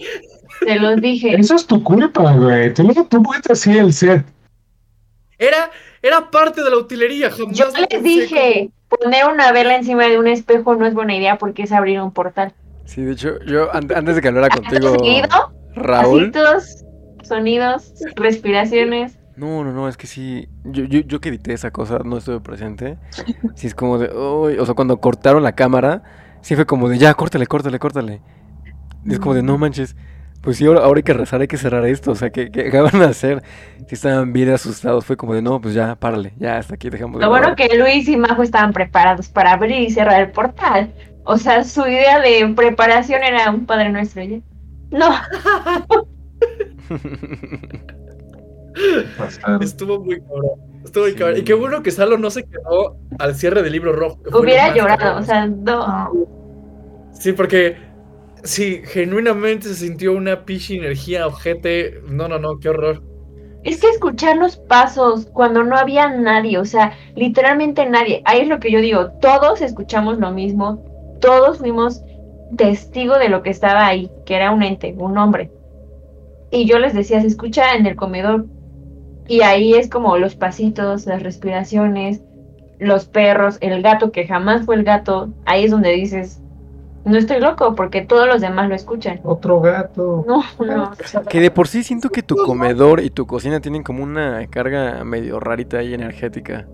Te 0.62 0.76
los 0.80 1.02
dije. 1.02 1.36
Eso 1.40 1.56
es 1.56 1.66
tu 1.66 1.84
culpa, 1.84 2.34
güey. 2.34 2.74
Tú, 2.74 2.88
tú 3.10 3.24
puedes 3.24 3.50
así 3.50 3.78
el 3.78 3.94
set. 3.94 4.26
Era, 5.38 5.72
era 6.04 6.30
parte 6.30 6.64
de 6.64 6.70
la 6.70 6.78
utilería, 6.78 7.32
jamás 7.32 7.58
Yo 7.58 7.66
lo 7.66 7.72
les 7.72 7.88
pensé 7.88 8.08
dije, 8.08 8.70
poner 8.88 9.26
una 9.26 9.52
vela 9.52 9.76
encima 9.76 10.06
de 10.06 10.20
un 10.20 10.28
espejo 10.28 10.76
no 10.76 10.86
es 10.86 10.94
buena 10.94 11.16
idea 11.16 11.40
porque 11.40 11.64
es 11.64 11.72
abrir 11.72 12.00
un 12.00 12.12
portal. 12.12 12.54
Sí, 12.86 13.02
de 13.02 13.14
hecho, 13.14 13.40
yo 13.46 13.74
an- 13.74 13.92
antes 13.96 14.16
de 14.16 14.22
que 14.22 14.28
hablara 14.28 14.50
contigo, 14.50 14.96
¿Sonido? 15.00 15.28
Raúl. 15.76 16.32
Pasitos, 16.32 16.84
sonidos, 17.24 17.94
respiraciones. 18.16 19.18
No, 19.38 19.64
no, 19.64 19.72
no, 19.72 19.88
es 19.88 19.98
que 19.98 20.08
sí. 20.08 20.48
Yo, 20.66 20.84
yo, 20.84 21.00
yo 21.00 21.20
que 21.22 21.30
edité 21.30 21.54
esa 21.54 21.72
cosa, 21.72 22.00
no 22.04 22.18
estuve 22.18 22.40
presente. 22.42 22.98
Sí, 23.56 23.68
es 23.68 23.74
como 23.76 23.98
de. 23.98 24.14
"Uy", 24.16 24.58
O 24.60 24.66
sea, 24.66 24.76
cuando 24.76 25.00
cortaron 25.00 25.42
la 25.42 25.54
cámara, 25.54 26.04
sí 26.42 26.56
fue 26.56 26.66
como 26.66 26.90
de 26.90 26.98
ya, 26.98 27.14
córtale, 27.14 27.48
córtale, 27.48 27.80
córtale. 27.80 28.22
Y 29.06 29.14
es 29.14 29.20
como 29.20 29.34
de 29.34 29.42
no 29.42 29.58
manches. 29.58 29.96
Pues 30.42 30.58
sí, 30.58 30.66
ahora, 30.66 30.82
ahora 30.82 30.98
hay 30.98 31.04
que 31.04 31.14
rezar, 31.14 31.40
hay 31.42 31.48
que 31.48 31.58
cerrar 31.58 31.86
esto. 31.86 32.12
O 32.12 32.16
sea, 32.16 32.32
¿qué, 32.32 32.50
qué, 32.52 32.70
qué 32.72 32.80
van 32.82 33.02
a 33.02 33.06
hacer? 33.06 33.42
Si 33.88 33.96
estaban 33.96 34.34
bien 34.34 34.50
asustados, 34.50 35.06
fue 35.06 35.16
como 35.16 35.34
de 35.36 35.42
no, 35.42 35.62
pues 35.62 35.74
ya, 35.76 35.96
párale, 35.96 36.34
ya 36.38 36.58
hasta 36.58 36.76
aquí 36.76 36.90
dejamos 36.90 37.20
de 37.20 37.26
Lo 37.26 37.30
bueno 37.30 37.54
grabar". 37.56 37.70
que 37.70 37.78
Luis 37.78 38.08
y 38.10 38.18
Majo 38.18 38.42
estaban 38.44 38.74
preparados 38.74 39.30
para 39.30 39.54
abrir 39.54 39.80
y 39.82 39.90
cerrar 39.92 40.20
el 40.22 40.32
portal. 40.32 40.92
O 41.24 41.38
sea, 41.38 41.64
su 41.64 41.82
idea 41.88 42.20
de 42.20 42.52
preparación 42.56 43.24
era 43.24 43.50
un 43.52 43.66
Padre 43.68 43.90
Nuestro. 43.92 44.24
¿ya? 44.24 44.40
No, 44.92 45.10
Estuvo 49.62 50.04
muy 50.04 50.20
cabrón. 50.22 50.52
Estuvo 50.84 51.04
muy 51.04 51.12
Sí. 51.12 51.18
cabrón. 51.18 51.38
Y 51.40 51.44
qué 51.44 51.54
bueno 51.54 51.84
que 51.84 51.92
Salo 51.92 52.18
no 52.18 52.30
se 52.30 52.44
quedó 52.44 52.98
al 53.20 53.36
cierre 53.36 53.64
del 53.64 53.74
libro 53.74 53.94
rojo. 53.94 54.20
hubiera 54.34 54.74
llorado. 54.76 54.98
cabrón. 55.00 55.24
O 55.24 55.26
sea, 55.26 55.48
no. 55.48 56.12
Sí, 57.14 57.34
porque 57.34 57.78
sí, 58.44 58.82
genuinamente 58.86 59.68
se 59.70 59.76
sintió 59.76 60.14
una 60.14 60.46
pichi 60.46 60.78
energía, 60.78 61.28
ojete. 61.28 62.02
No, 62.08 62.28
no, 62.28 62.40
no, 62.40 62.60
qué 62.60 62.70
horror. 62.70 63.04
Es 63.64 63.80
que 63.82 63.90
escuchar 63.90 64.38
los 64.38 64.58
pasos 64.58 65.28
cuando 65.34 65.64
no 65.64 65.78
había 65.78 66.10
nadie, 66.10 66.58
o 66.58 66.66
sea, 66.66 66.94
literalmente 67.16 67.86
nadie. 67.86 68.24
Ahí 68.26 68.40
es 68.42 68.48
lo 68.48 68.60
que 68.60 68.72
yo 68.72 68.82
digo, 68.82 69.12
todos 69.22 69.62
escuchamos 69.62 70.18
lo 70.18 70.32
mismo, 70.32 70.84
todos 71.22 71.60
fuimos 71.60 72.02
testigo 72.56 73.18
de 73.18 73.30
lo 73.30 73.44
que 73.44 73.50
estaba 73.50 73.88
ahí, 73.88 74.12
que 74.26 74.36
era 74.36 74.52
un 74.52 74.64
ente, 74.64 74.96
un 74.98 75.18
hombre. 75.18 75.52
Y 76.52 76.66
yo 76.66 76.80
les 76.80 76.94
decía, 76.94 77.22
se 77.22 77.28
escucha 77.28 77.76
en 77.76 77.86
el 77.86 77.96
comedor. 77.96 78.46
Y 79.28 79.42
ahí 79.42 79.74
es 79.74 79.90
como 79.90 80.18
los 80.18 80.36
pasitos, 80.36 81.06
las 81.06 81.24
respiraciones, 81.24 82.22
los 82.80 83.06
perros, 83.06 83.58
el 83.62 83.82
gato 83.82 84.12
que 84.12 84.28
jamás 84.28 84.66
fue 84.66 84.76
el 84.76 84.84
gato. 84.84 85.30
Ahí 85.46 85.64
es 85.64 85.72
donde 85.72 85.92
dices, 85.92 86.42
no 87.06 87.18
estoy 87.18 87.40
loco 87.40 87.74
porque 87.76 88.02
todos 88.02 88.28
los 88.28 88.42
demás 88.42 88.68
lo 88.70 88.76
escuchan. 88.76 89.22
Otro 89.24 89.62
gato. 89.62 90.26
No, 90.28 90.44
no. 90.64 90.92
Que 91.30 91.40
de 91.40 91.52
por 91.52 91.68
sí 91.68 91.84
siento 91.84 92.10
que 92.10 92.22
tu 92.22 92.36
comedor 92.36 93.00
y 93.00 93.10
tu 93.10 93.26
cocina 93.26 93.60
tienen 93.60 93.84
como 93.84 94.04
una 94.04 94.46
carga 94.48 95.04
medio 95.04 95.40
rarita 95.40 95.78
ahí 95.78 95.94
energética. 95.94 96.68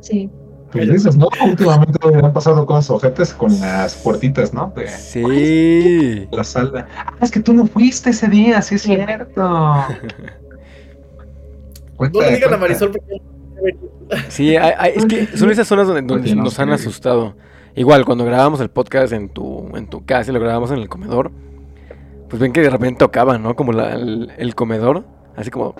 Sí. 0.00 0.30
Pues 0.72 0.88
dices, 0.92 1.16
¿no? 1.16 1.28
Últimamente 1.44 1.98
han 2.22 2.32
pasado 2.32 2.64
cosas 2.64 2.90
ojetes 2.90 3.34
con 3.34 3.58
las 3.60 3.96
puertitas, 3.96 4.54
¿no? 4.54 4.72
De 4.76 4.86
Sí. 4.88 6.28
la 6.30 6.44
sala. 6.44 6.86
Ah, 6.96 7.14
es 7.20 7.30
que 7.32 7.40
tú 7.40 7.52
no 7.52 7.66
fuiste 7.66 8.10
ese 8.10 8.28
día, 8.28 8.62
sí 8.62 8.76
es 8.76 8.82
Sí. 8.82 8.94
cierto. 8.94 9.40
No 11.98 12.20
le 12.20 12.34
digan 12.34 12.54
a. 12.54 12.56
Marisol 12.56 12.92
porque 12.92 13.20
Sí, 14.28 14.56
hay- 14.56 14.72
hay- 14.78 14.92
es 14.96 15.04
que 15.06 15.26
son 15.36 15.50
esas 15.50 15.68
zonas 15.68 15.86
donde, 15.86 16.00
donde 16.02 16.24
Oye, 16.28 16.34
no 16.34 16.44
nos 16.44 16.58
han 16.58 16.70
asustado. 16.70 17.34
Igual, 17.76 18.04
cuando 18.06 18.24
grabábamos 18.24 18.60
el 18.60 18.70
podcast 18.70 19.12
en 19.12 19.28
tu, 19.28 19.68
en 19.76 19.86
tu 19.86 20.04
casa 20.04 20.30
y 20.30 20.34
lo 20.34 20.40
grabábamos 20.40 20.70
en 20.70 20.78
el 20.78 20.88
comedor, 20.88 21.30
pues 22.28 22.40
ven 22.40 22.52
que 22.52 22.62
de 22.62 22.70
repente 22.70 22.98
tocaban, 23.00 23.42
¿no? 23.42 23.54
Como 23.54 23.72
la- 23.72 23.92
el, 23.92 24.32
el 24.38 24.54
comedor, 24.54 25.04
así 25.36 25.50
como... 25.50 25.74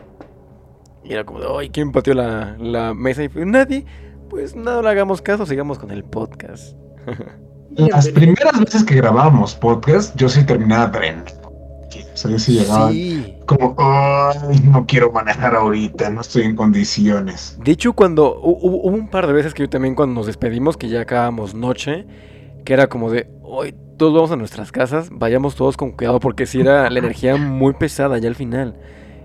Y 1.03 1.15
era 1.15 1.25
como 1.25 1.41
de, 1.41 1.47
ay, 1.59 1.71
¿quién 1.71 1.91
pateó 1.91 2.13
la, 2.15 2.55
la 2.61 2.93
mesa? 2.93 3.25
Y 3.25 3.29
fue, 3.31 3.47
nadie. 3.47 3.87
Pues 4.31 4.55
no 4.57 4.81
le 4.83 4.89
hagamos 4.89 5.21
caso, 5.21 5.45
sigamos 5.45 5.79
con 5.79 5.91
el 5.91 6.05
podcast. 6.05 6.77
Las 7.77 8.09
primeras 8.09 8.59
veces 8.61 8.85
que 8.85 8.95
grabábamos 8.97 9.55
podcast, 9.55 10.17
yo 10.17 10.29
sí 10.29 10.45
terminaba 10.45 10.87
drenado. 10.87 11.41
O 12.13 12.17
sea, 12.17 12.31
yo 12.31 12.39
sí 12.39 12.59
llegaba 12.59 12.91
Sí. 12.91 13.37
como, 13.47 13.75
ay, 13.79 14.61
no 14.65 14.87
quiero 14.87 15.11
manejar 15.11 15.55
ahorita, 15.57 16.11
no 16.11 16.21
estoy 16.21 16.43
en 16.43 16.55
condiciones. 16.55 17.59
De 17.65 17.73
hecho, 17.73 17.93
cuando 17.93 18.41
hu- 18.41 18.59
hubo, 18.63 18.83
un 18.83 19.09
par 19.09 19.27
de 19.27 19.33
veces 19.33 19.55
que 19.55 19.63
yo 19.65 19.69
también 19.69 19.95
cuando 19.95 20.15
nos 20.15 20.27
despedimos, 20.27 20.77
que 20.77 20.89
ya 20.89 21.01
acabamos 21.01 21.55
noche, 21.55 22.07
que 22.65 22.75
era 22.75 22.89
como 22.89 23.11
de, 23.11 23.29
hoy 23.43 23.75
todos 23.97 24.15
vamos 24.15 24.31
a 24.31 24.37
nuestras 24.37 24.71
casas, 24.71 25.09
vayamos 25.11 25.55
todos 25.57 25.77
con 25.77 25.93
cuidado, 25.93 26.21
porque 26.21 26.47
si 26.47 26.61
era 26.61 26.89
la 26.91 26.99
energía 26.99 27.37
muy 27.37 27.73
pesada 27.75 28.19
ya 28.19 28.29
al 28.29 28.35
final. 28.37 28.77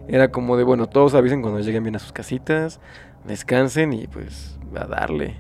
Era 0.08 0.32
como 0.32 0.56
de, 0.58 0.64
bueno, 0.64 0.88
todos 0.88 1.14
avisen 1.16 1.42
cuando 1.42 1.60
lleguen 1.60 1.84
bien 1.84 1.96
a 1.96 2.00
sus 2.00 2.12
casitas, 2.14 2.80
descansen 3.28 3.94
y 3.94 4.08
pues 4.08 4.55
a 4.78 4.86
darle. 4.86 5.36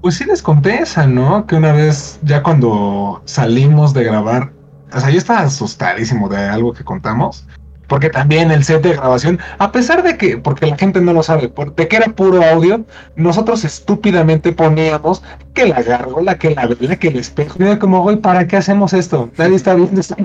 Pues 0.00 0.16
sí 0.16 0.24
les 0.24 0.42
conté 0.42 0.80
esa, 0.82 1.06
¿no? 1.06 1.46
Que 1.46 1.56
una 1.56 1.72
vez, 1.72 2.20
ya 2.22 2.42
cuando 2.42 3.22
salimos 3.24 3.92
de 3.94 4.04
grabar, 4.04 4.52
o 4.92 5.00
sea, 5.00 5.10
yo 5.10 5.18
estaba 5.18 5.40
asustadísimo 5.40 6.28
de 6.28 6.38
algo 6.38 6.72
que 6.72 6.84
contamos. 6.84 7.46
Porque 7.88 8.10
también 8.10 8.50
el 8.50 8.64
set 8.64 8.82
de 8.82 8.92
grabación, 8.92 9.40
a 9.58 9.72
pesar 9.72 10.02
de 10.02 10.18
que, 10.18 10.36
porque 10.36 10.66
la 10.66 10.76
gente 10.76 11.00
no 11.00 11.14
lo 11.14 11.22
sabe, 11.22 11.50
de 11.74 11.88
que 11.88 11.96
era 11.96 12.12
puro 12.12 12.44
audio, 12.44 12.84
nosotros 13.16 13.64
estúpidamente 13.64 14.52
poníamos 14.52 15.22
que 15.54 15.66
la 15.66 15.80
gárgola, 15.82 16.38
que 16.38 16.50
la 16.50 16.66
vela, 16.66 16.96
que 16.96 17.08
el 17.08 17.16
espejo. 17.16 17.56
Y 17.58 17.62
era 17.62 17.78
como, 17.78 18.02
güey, 18.02 18.16
¿para 18.16 18.46
qué 18.46 18.58
hacemos 18.58 18.92
esto? 18.92 19.30
Nadie 19.38 19.56
está 19.56 19.74
viendo 19.74 20.02
esto. 20.02 20.16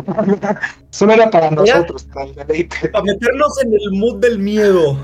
Solo 0.90 1.14
era 1.14 1.32
para 1.32 1.52
nosotros, 1.52 2.04
para 2.14 2.26
el 2.26 2.36
deleite. 2.36 2.90
para 2.90 3.06
meternos 3.06 3.64
en 3.64 3.74
el 3.74 3.92
mood 3.94 4.20
del 4.20 4.40
miedo. 4.40 4.98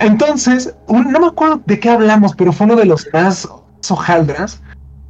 Entonces, 0.00 0.74
no 0.88 1.20
me 1.20 1.26
acuerdo 1.26 1.62
de 1.66 1.78
qué 1.78 1.90
hablamos, 1.90 2.34
pero 2.34 2.52
fue 2.52 2.66
uno 2.66 2.76
de 2.76 2.86
los 2.86 3.06
más 3.12 3.48
hojaldras. 3.88 4.60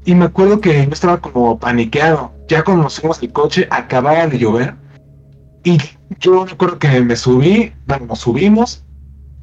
Y 0.05 0.15
me 0.15 0.27
acuerdo 0.27 0.61
que 0.61 0.85
yo 0.85 0.91
estaba 0.93 1.21
como 1.21 1.59
paniqueado. 1.59 2.33
Ya 2.49 2.63
cuando 2.63 2.85
nos 2.85 3.01
fuimos 3.01 3.23
al 3.23 3.33
coche, 3.33 3.67
acababa 3.71 4.27
de 4.27 4.39
llover. 4.39 4.75
Y 5.63 5.79
yo 6.21 6.45
me 6.45 6.53
acuerdo 6.53 6.79
que 6.79 7.01
me 7.01 7.17
subí, 7.17 7.73
bueno, 7.87 8.07
nos 8.07 8.21
subimos, 8.21 8.85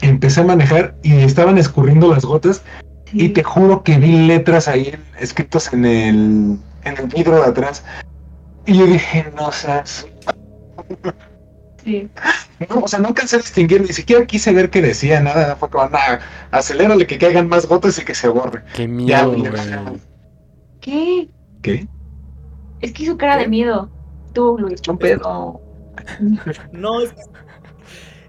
empecé 0.01 0.41
a 0.41 0.43
manejar 0.43 0.95
y 1.01 1.13
estaban 1.13 1.57
escurriendo 1.57 2.13
las 2.13 2.25
gotas. 2.25 2.61
Y 3.11 3.29
te 3.29 3.43
juro 3.43 3.83
que 3.83 3.97
vi 3.97 4.27
letras 4.27 4.67
ahí 4.67 4.95
escritas 5.19 5.73
en 5.73 5.85
el, 5.85 6.59
en 6.83 6.97
el 6.97 7.07
vidrio 7.07 7.35
de 7.35 7.45
atrás. 7.45 7.83
Y 8.67 8.77
yo 8.77 8.85
dije, 8.85 9.31
no 9.35 9.51
seas 9.51 10.05
Sí. 11.83 12.09
no, 12.69 12.81
o 12.81 12.87
sea, 12.87 12.99
no 12.99 13.09
alcancé 13.09 13.37
a 13.37 13.39
distinguir, 13.39 13.81
ni 13.81 13.87
siquiera 13.87 14.25
quise 14.25 14.53
ver 14.53 14.69
qué 14.69 14.81
decía, 14.81 15.19
nada, 15.19 15.55
fue 15.55 15.69
como, 15.69 15.89
nada, 15.89 16.19
acelérale 16.51 17.07
que 17.07 17.17
caigan 17.17 17.47
más 17.47 17.65
gotas 17.65 17.97
y 17.99 18.05
que 18.05 18.13
se 18.13 18.27
borre. 18.27 18.63
Qué 18.73 18.83
Ya, 19.05 19.25
miedo, 19.25 19.31
güey. 19.31 19.99
¿Qué? 20.79 21.29
¿Qué? 21.61 21.87
Es 22.81 22.91
que 22.93 23.03
hizo 23.03 23.17
cara 23.17 23.37
de 23.37 23.47
miedo. 23.47 23.89
Tú, 24.33 24.57
Luis. 24.57 24.81
Un 24.87 24.97
pedo. 24.97 25.61
No, 26.71 27.01
es 27.01 27.13
que. 27.13 27.21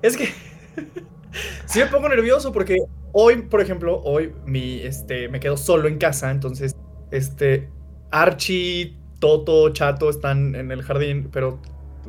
Es 0.03 0.17
que. 0.17 0.27
sí 1.67 1.79
me 1.81 1.87
pongo 1.87 2.09
nervioso 2.09 2.53
porque 2.53 2.77
hoy, 3.13 3.43
por 3.43 3.61
ejemplo, 3.61 4.01
hoy 4.03 4.35
mi, 4.45 4.81
este, 4.81 5.29
me 5.29 5.41
quedo 5.41 5.57
solo 5.57 5.89
en 5.89 5.99
casa. 5.99 6.31
Entonces, 6.31 6.77
este. 7.11 7.71
Archie, 8.11 8.99
Toto, 9.21 9.71
Chato 9.73 10.11
están 10.11 10.55
en 10.55 10.71
el 10.71 10.83
jardín. 10.83 11.31
Pero 11.33 11.63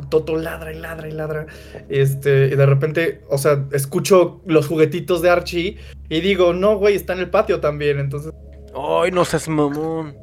Toto 0.09 0.35
ladra 0.37 0.73
y 0.73 0.79
ladra 0.79 1.07
y 1.07 1.11
ladra. 1.11 1.45
Este, 1.89 2.47
y 2.47 2.55
de 2.55 2.65
repente, 2.65 3.21
o 3.29 3.37
sea, 3.37 3.65
escucho 3.71 4.41
los 4.45 4.67
juguetitos 4.67 5.21
de 5.21 5.29
Archie 5.29 5.77
y 6.09 6.21
digo, 6.21 6.53
no, 6.53 6.77
güey, 6.77 6.95
está 6.95 7.13
en 7.13 7.19
el 7.19 7.29
patio 7.29 7.59
también. 7.59 7.99
Entonces, 7.99 8.33
Ay, 8.75 9.11
no 9.11 9.23
seas 9.23 9.47
mamón. 9.47 10.15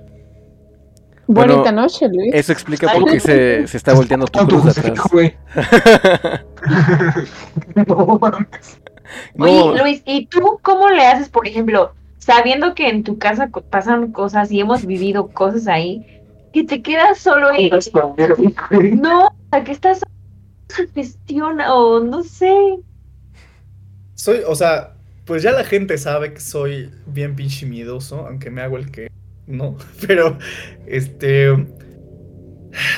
Bonita 1.29 1.61
Bueno, 1.61 1.83
noche, 1.83 2.09
Luis. 2.09 2.35
Eso 2.35 2.53
explica 2.53 2.93
por 2.93 3.05
qué 3.09 3.21
se, 3.21 3.67
se 3.69 3.77
está 3.77 3.95
volteando 3.95 4.27
tu 4.27 4.45
cruz 4.47 4.77
atrás. 4.77 4.99
güey. 5.13 5.37
no 7.87 8.19
mames. 8.21 8.81
Oye, 9.39 9.59
No, 9.59 9.75
Luis, 9.77 10.03
¿y 10.05 10.27
tú 10.27 10.59
cómo 10.63 10.89
le 10.89 11.07
haces, 11.07 11.29
por 11.29 11.47
ejemplo, 11.47 11.93
sabiendo 12.19 12.75
que 12.75 12.89
en 12.89 13.05
tu 13.05 13.19
casa 13.19 13.49
pasan 13.71 14.11
cosas 14.13 14.51
y 14.51 14.61
hemos 14.61 14.85
vivido 14.87 15.29
cosas 15.29 15.69
ahí, 15.69 16.20
que 16.53 16.65
te 16.65 16.83
quedas 16.83 17.19
solo 17.19 17.55
y 17.55 17.71
no, 17.71 19.27
o 19.27 19.35
sea, 19.51 19.65
que 19.65 19.73
estás 19.73 20.01
sugestiona 20.69 21.75
o 21.75 22.01
no 22.01 22.23
sé. 22.23 22.79
soy, 24.15 24.41
o 24.47 24.55
sea, 24.55 24.95
pues 25.25 25.43
ya 25.43 25.53
la 25.53 25.65
gente 25.65 25.99
sabe 25.99 26.35
que 26.35 26.41
soy 26.41 26.91
bien 27.07 27.37
pinche 27.37 27.67
miedoso, 27.67 28.27
aunque 28.27 28.51
me 28.51 28.63
hago 28.63 28.77
el 28.77 28.91
que 28.91 29.11
no. 29.47 29.77
Pero, 30.07 30.39
este. 30.87 31.67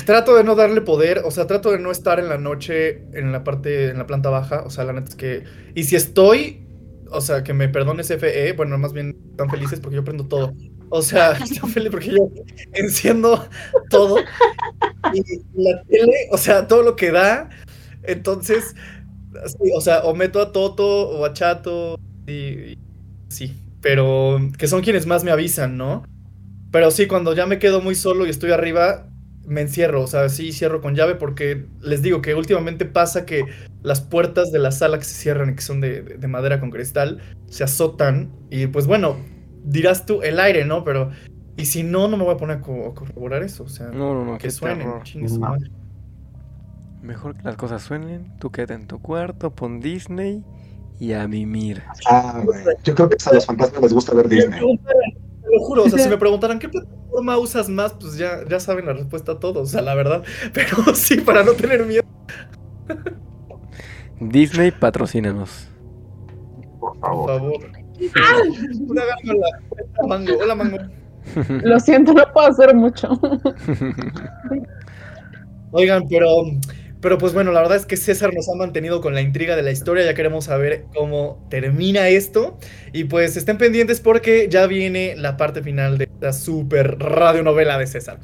Trato 0.04 0.36
de 0.36 0.44
no 0.44 0.54
darle 0.54 0.82
poder, 0.82 1.22
o 1.24 1.30
sea, 1.30 1.46
trato 1.46 1.70
de 1.72 1.78
no 1.78 1.90
estar 1.90 2.18
en 2.18 2.28
la 2.28 2.36
noche 2.36 3.04
en 3.14 3.32
la 3.32 3.42
parte, 3.42 3.88
en 3.88 3.96
la 3.96 4.06
planta 4.06 4.28
baja, 4.28 4.64
o 4.64 4.70
sea, 4.70 4.84
la 4.84 4.92
neta 4.92 5.08
es 5.08 5.14
que... 5.14 5.44
Y 5.74 5.84
si 5.84 5.96
estoy, 5.96 6.66
o 7.10 7.22
sea, 7.22 7.42
que 7.42 7.54
me 7.54 7.70
perdones 7.70 8.08
FE, 8.08 8.52
bueno, 8.52 8.76
más 8.76 8.92
bien 8.92 9.16
están 9.30 9.48
felices 9.48 9.80
porque 9.80 9.96
yo 9.96 10.04
prendo 10.04 10.28
todo. 10.28 10.52
O 10.94 11.00
sea, 11.00 11.32
están 11.42 11.70
felices 11.70 11.90
porque 11.90 12.10
yo 12.10 12.28
enciendo 12.74 13.48
todo. 13.88 14.18
Y 15.14 15.22
la 15.54 15.82
tele, 15.84 16.28
o 16.30 16.36
sea, 16.36 16.66
todo 16.66 16.82
lo 16.82 16.96
que 16.96 17.10
da. 17.10 17.48
Entonces, 18.02 18.74
sí, 19.46 19.70
o 19.74 19.80
sea, 19.80 20.00
o 20.00 20.14
meto 20.14 20.38
a 20.42 20.52
Toto 20.52 21.08
o 21.08 21.24
a 21.24 21.32
Chato, 21.32 21.98
y, 22.26 22.32
y 22.32 22.78
sí, 23.28 23.56
pero 23.80 24.38
que 24.58 24.68
son 24.68 24.82
quienes 24.82 25.06
más 25.06 25.24
me 25.24 25.30
avisan, 25.30 25.78
¿no? 25.78 26.04
Pero 26.70 26.90
sí, 26.90 27.06
cuando 27.06 27.34
ya 27.34 27.46
me 27.46 27.58
quedo 27.58 27.80
muy 27.80 27.94
solo 27.94 28.26
y 28.26 28.30
estoy 28.30 28.50
arriba, 28.50 29.08
me 29.46 29.62
encierro, 29.62 30.02
o 30.02 30.06
sea, 30.06 30.28
sí 30.28 30.52
cierro 30.52 30.82
con 30.82 30.94
llave 30.94 31.14
porque 31.14 31.64
les 31.80 32.02
digo 32.02 32.20
que 32.20 32.34
últimamente 32.34 32.84
pasa 32.84 33.24
que 33.24 33.46
las 33.82 34.02
puertas 34.02 34.52
de 34.52 34.58
la 34.58 34.72
sala 34.72 34.98
que 34.98 35.04
se 35.04 35.14
cierran 35.14 35.50
y 35.50 35.54
que 35.54 35.62
son 35.62 35.80
de 35.80 36.28
madera 36.28 36.60
con 36.60 36.70
cristal 36.70 37.20
se 37.46 37.64
azotan 37.64 38.30
y 38.50 38.66
pues 38.66 38.86
bueno, 38.86 39.16
dirás 39.64 40.06
tú 40.06 40.22
el 40.22 40.38
aire, 40.40 40.64
¿no? 40.64 40.84
Pero 40.84 41.10
y 41.56 41.66
si 41.66 41.82
no, 41.82 42.08
no 42.08 42.16
me 42.16 42.24
voy 42.24 42.34
a 42.34 42.36
poner 42.38 42.58
a 42.58 42.60
co- 42.60 42.88
a 42.88 42.94
corroborar 42.94 43.42
eso, 43.42 43.64
o 43.64 43.68
sea, 43.68 43.88
no, 43.88 44.14
no, 44.14 44.24
no, 44.24 44.38
que 44.38 44.50
suenen, 44.50 44.88
su 45.04 45.38
madre. 45.38 45.70
Mejor 47.02 47.36
que 47.36 47.42
las 47.42 47.56
cosas 47.56 47.82
suenen, 47.82 48.32
tú 48.38 48.50
quédate 48.50 48.74
en 48.74 48.86
tu 48.86 49.00
cuarto, 49.00 49.50
pon 49.50 49.80
Disney 49.80 50.44
y 51.00 51.12
a 51.12 51.26
mimir. 51.26 51.82
Ah, 52.08 52.40
güey. 52.44 52.64
Yo 52.84 52.94
creo 52.94 53.08
que 53.08 53.16
hasta 53.16 53.30
a 53.30 53.34
los 53.34 53.46
fantasmas 53.46 53.82
les 53.82 53.92
gusta 53.92 54.14
ver 54.14 54.28
Disney. 54.28 54.60
te 54.60 55.50
lo 55.52 55.60
juro, 55.60 55.82
o 55.84 55.88
sea, 55.90 55.98
si 55.98 56.08
me 56.08 56.16
preguntaran 56.18 56.58
qué 56.60 56.68
plataforma 56.68 57.38
usas 57.38 57.68
más, 57.68 57.92
pues 57.94 58.16
ya, 58.16 58.46
ya 58.48 58.60
saben 58.60 58.86
la 58.86 58.92
respuesta 58.92 59.32
a 59.32 59.40
todos, 59.40 59.68
o 59.68 59.70
sea, 59.70 59.82
la 59.82 59.94
verdad. 59.96 60.22
Pero 60.54 60.94
sí, 60.94 61.20
para 61.20 61.42
no 61.42 61.52
tener 61.52 61.84
miedo. 61.84 62.04
Disney, 64.20 64.70
patrocínanos. 64.70 65.68
Por 66.78 66.98
Por 67.00 67.26
favor. 67.26 67.81
Una 68.88 69.04
gárgola. 69.04 69.46
Hola, 69.70 70.08
Mango. 70.08 70.38
Hola, 70.38 70.54
Mango. 70.54 70.78
Lo 71.62 71.80
siento, 71.80 72.12
no 72.12 72.24
puedo 72.32 72.48
hacer 72.48 72.74
mucho. 72.74 73.08
Oigan, 75.70 76.06
pero, 76.08 76.28
pero 77.00 77.16
pues 77.16 77.32
bueno, 77.32 77.52
la 77.52 77.60
verdad 77.60 77.78
es 77.78 77.86
que 77.86 77.96
César 77.96 78.34
nos 78.34 78.48
ha 78.48 78.54
mantenido 78.56 79.00
con 79.00 79.14
la 79.14 79.22
intriga 79.22 79.56
de 79.56 79.62
la 79.62 79.70
historia. 79.70 80.04
Ya 80.04 80.14
queremos 80.14 80.46
saber 80.46 80.84
cómo 80.94 81.46
termina 81.48 82.08
esto. 82.08 82.58
Y 82.92 83.04
pues 83.04 83.36
estén 83.36 83.56
pendientes 83.56 84.00
porque 84.00 84.48
ya 84.50 84.66
viene 84.66 85.14
la 85.16 85.36
parte 85.36 85.62
final 85.62 85.96
de 85.96 86.04
esta 86.04 86.32
super 86.32 86.98
radionovela 86.98 87.78
de 87.78 87.86
César. 87.86 88.18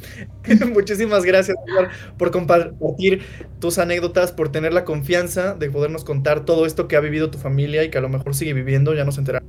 Muchísimas 0.74 1.24
gracias, 1.24 1.56
César, 1.66 1.90
por 2.18 2.30
compartir 2.30 3.22
tus 3.60 3.78
anécdotas, 3.78 4.32
por 4.32 4.50
tener 4.50 4.74
la 4.74 4.84
confianza 4.84 5.54
de 5.54 5.70
podernos 5.70 6.04
contar 6.04 6.44
todo 6.44 6.66
esto 6.66 6.88
que 6.88 6.96
ha 6.96 7.00
vivido 7.00 7.30
tu 7.30 7.38
familia 7.38 7.84
y 7.84 7.90
que 7.90 7.98
a 7.98 8.02
lo 8.02 8.08
mejor 8.08 8.34
sigue 8.34 8.52
viviendo. 8.52 8.92
Ya 8.94 9.04
nos 9.04 9.18
enteramos 9.18 9.48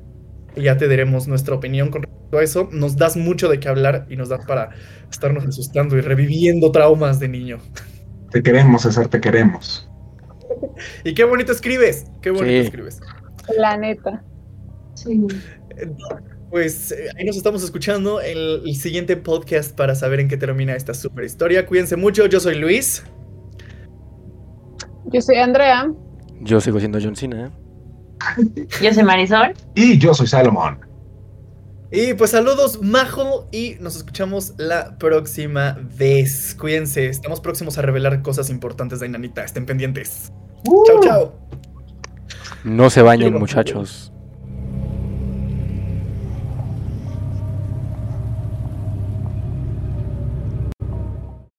y 0.55 0.63
ya 0.63 0.77
te 0.77 0.87
daremos 0.87 1.27
nuestra 1.27 1.55
opinión 1.55 1.89
con 1.89 2.03
respecto 2.03 2.37
a 2.37 2.43
eso. 2.43 2.69
Nos 2.71 2.97
das 2.97 3.15
mucho 3.17 3.49
de 3.49 3.59
qué 3.59 3.67
hablar 3.69 4.05
y 4.09 4.15
nos 4.15 4.29
das 4.29 4.45
para 4.45 4.69
estarnos 5.11 5.45
asustando 5.45 5.97
y 5.97 6.01
reviviendo 6.01 6.71
traumas 6.71 7.19
de 7.19 7.27
niño. 7.27 7.57
Te 8.31 8.43
queremos, 8.43 8.83
César, 8.83 9.07
te 9.07 9.19
queremos. 9.21 9.85
Y 11.03 11.13
qué 11.13 11.23
bonito 11.25 11.51
escribes, 11.51 12.05
qué 12.21 12.31
bonito 12.31 12.47
Sí. 12.47 12.55
escribes. 12.57 12.99
La 13.57 13.77
neta. 13.77 14.23
Sí. 14.95 15.21
Pues 16.49 16.91
eh, 16.91 17.07
ahí 17.17 17.25
nos 17.25 17.37
estamos 17.37 17.63
escuchando 17.63 18.19
el, 18.19 18.63
el 18.65 18.75
siguiente 18.75 19.15
podcast 19.15 19.75
para 19.75 19.93
saber 19.93 20.19
en 20.19 20.27
qué 20.27 20.37
termina 20.37 20.75
esta 20.75 20.93
super 20.95 21.23
historia. 21.23 21.65
Cuídense 21.67 21.95
mucho, 21.95 22.25
yo 22.25 22.39
soy 22.39 22.55
Luis. 22.55 23.03
Yo 25.13 25.21
soy 25.21 25.35
Andrea. 25.37 25.91
Yo 26.41 26.59
sigo 26.61 26.79
siendo 26.79 26.99
John 27.01 27.15
Cena. 27.15 27.51
Yo 28.81 28.93
soy 28.93 29.03
Marisol. 29.03 29.53
Y 29.75 29.97
yo 29.97 30.13
soy 30.13 30.27
Salomón. 30.27 30.79
Y 31.91 32.13
pues 32.13 32.31
saludos, 32.31 32.81
Majo, 32.83 33.47
y 33.51 33.75
nos 33.79 33.95
escuchamos 33.95 34.53
la 34.57 34.97
próxima 34.99 35.75
vez. 35.97 36.55
Cuídense, 36.59 37.07
estamos 37.07 37.39
próximos 37.39 37.79
a 37.79 37.81
revelar 37.81 38.21
cosas 38.21 38.51
importantes 38.51 38.99
de 38.99 39.07
Inanita. 39.07 39.43
Estén 39.43 39.65
pendientes. 39.65 40.31
Chao, 40.85 40.99
chao. 41.01 41.33
No 42.63 42.91
se 42.91 43.01
bañen, 43.01 43.33
muchachos. 43.33 44.13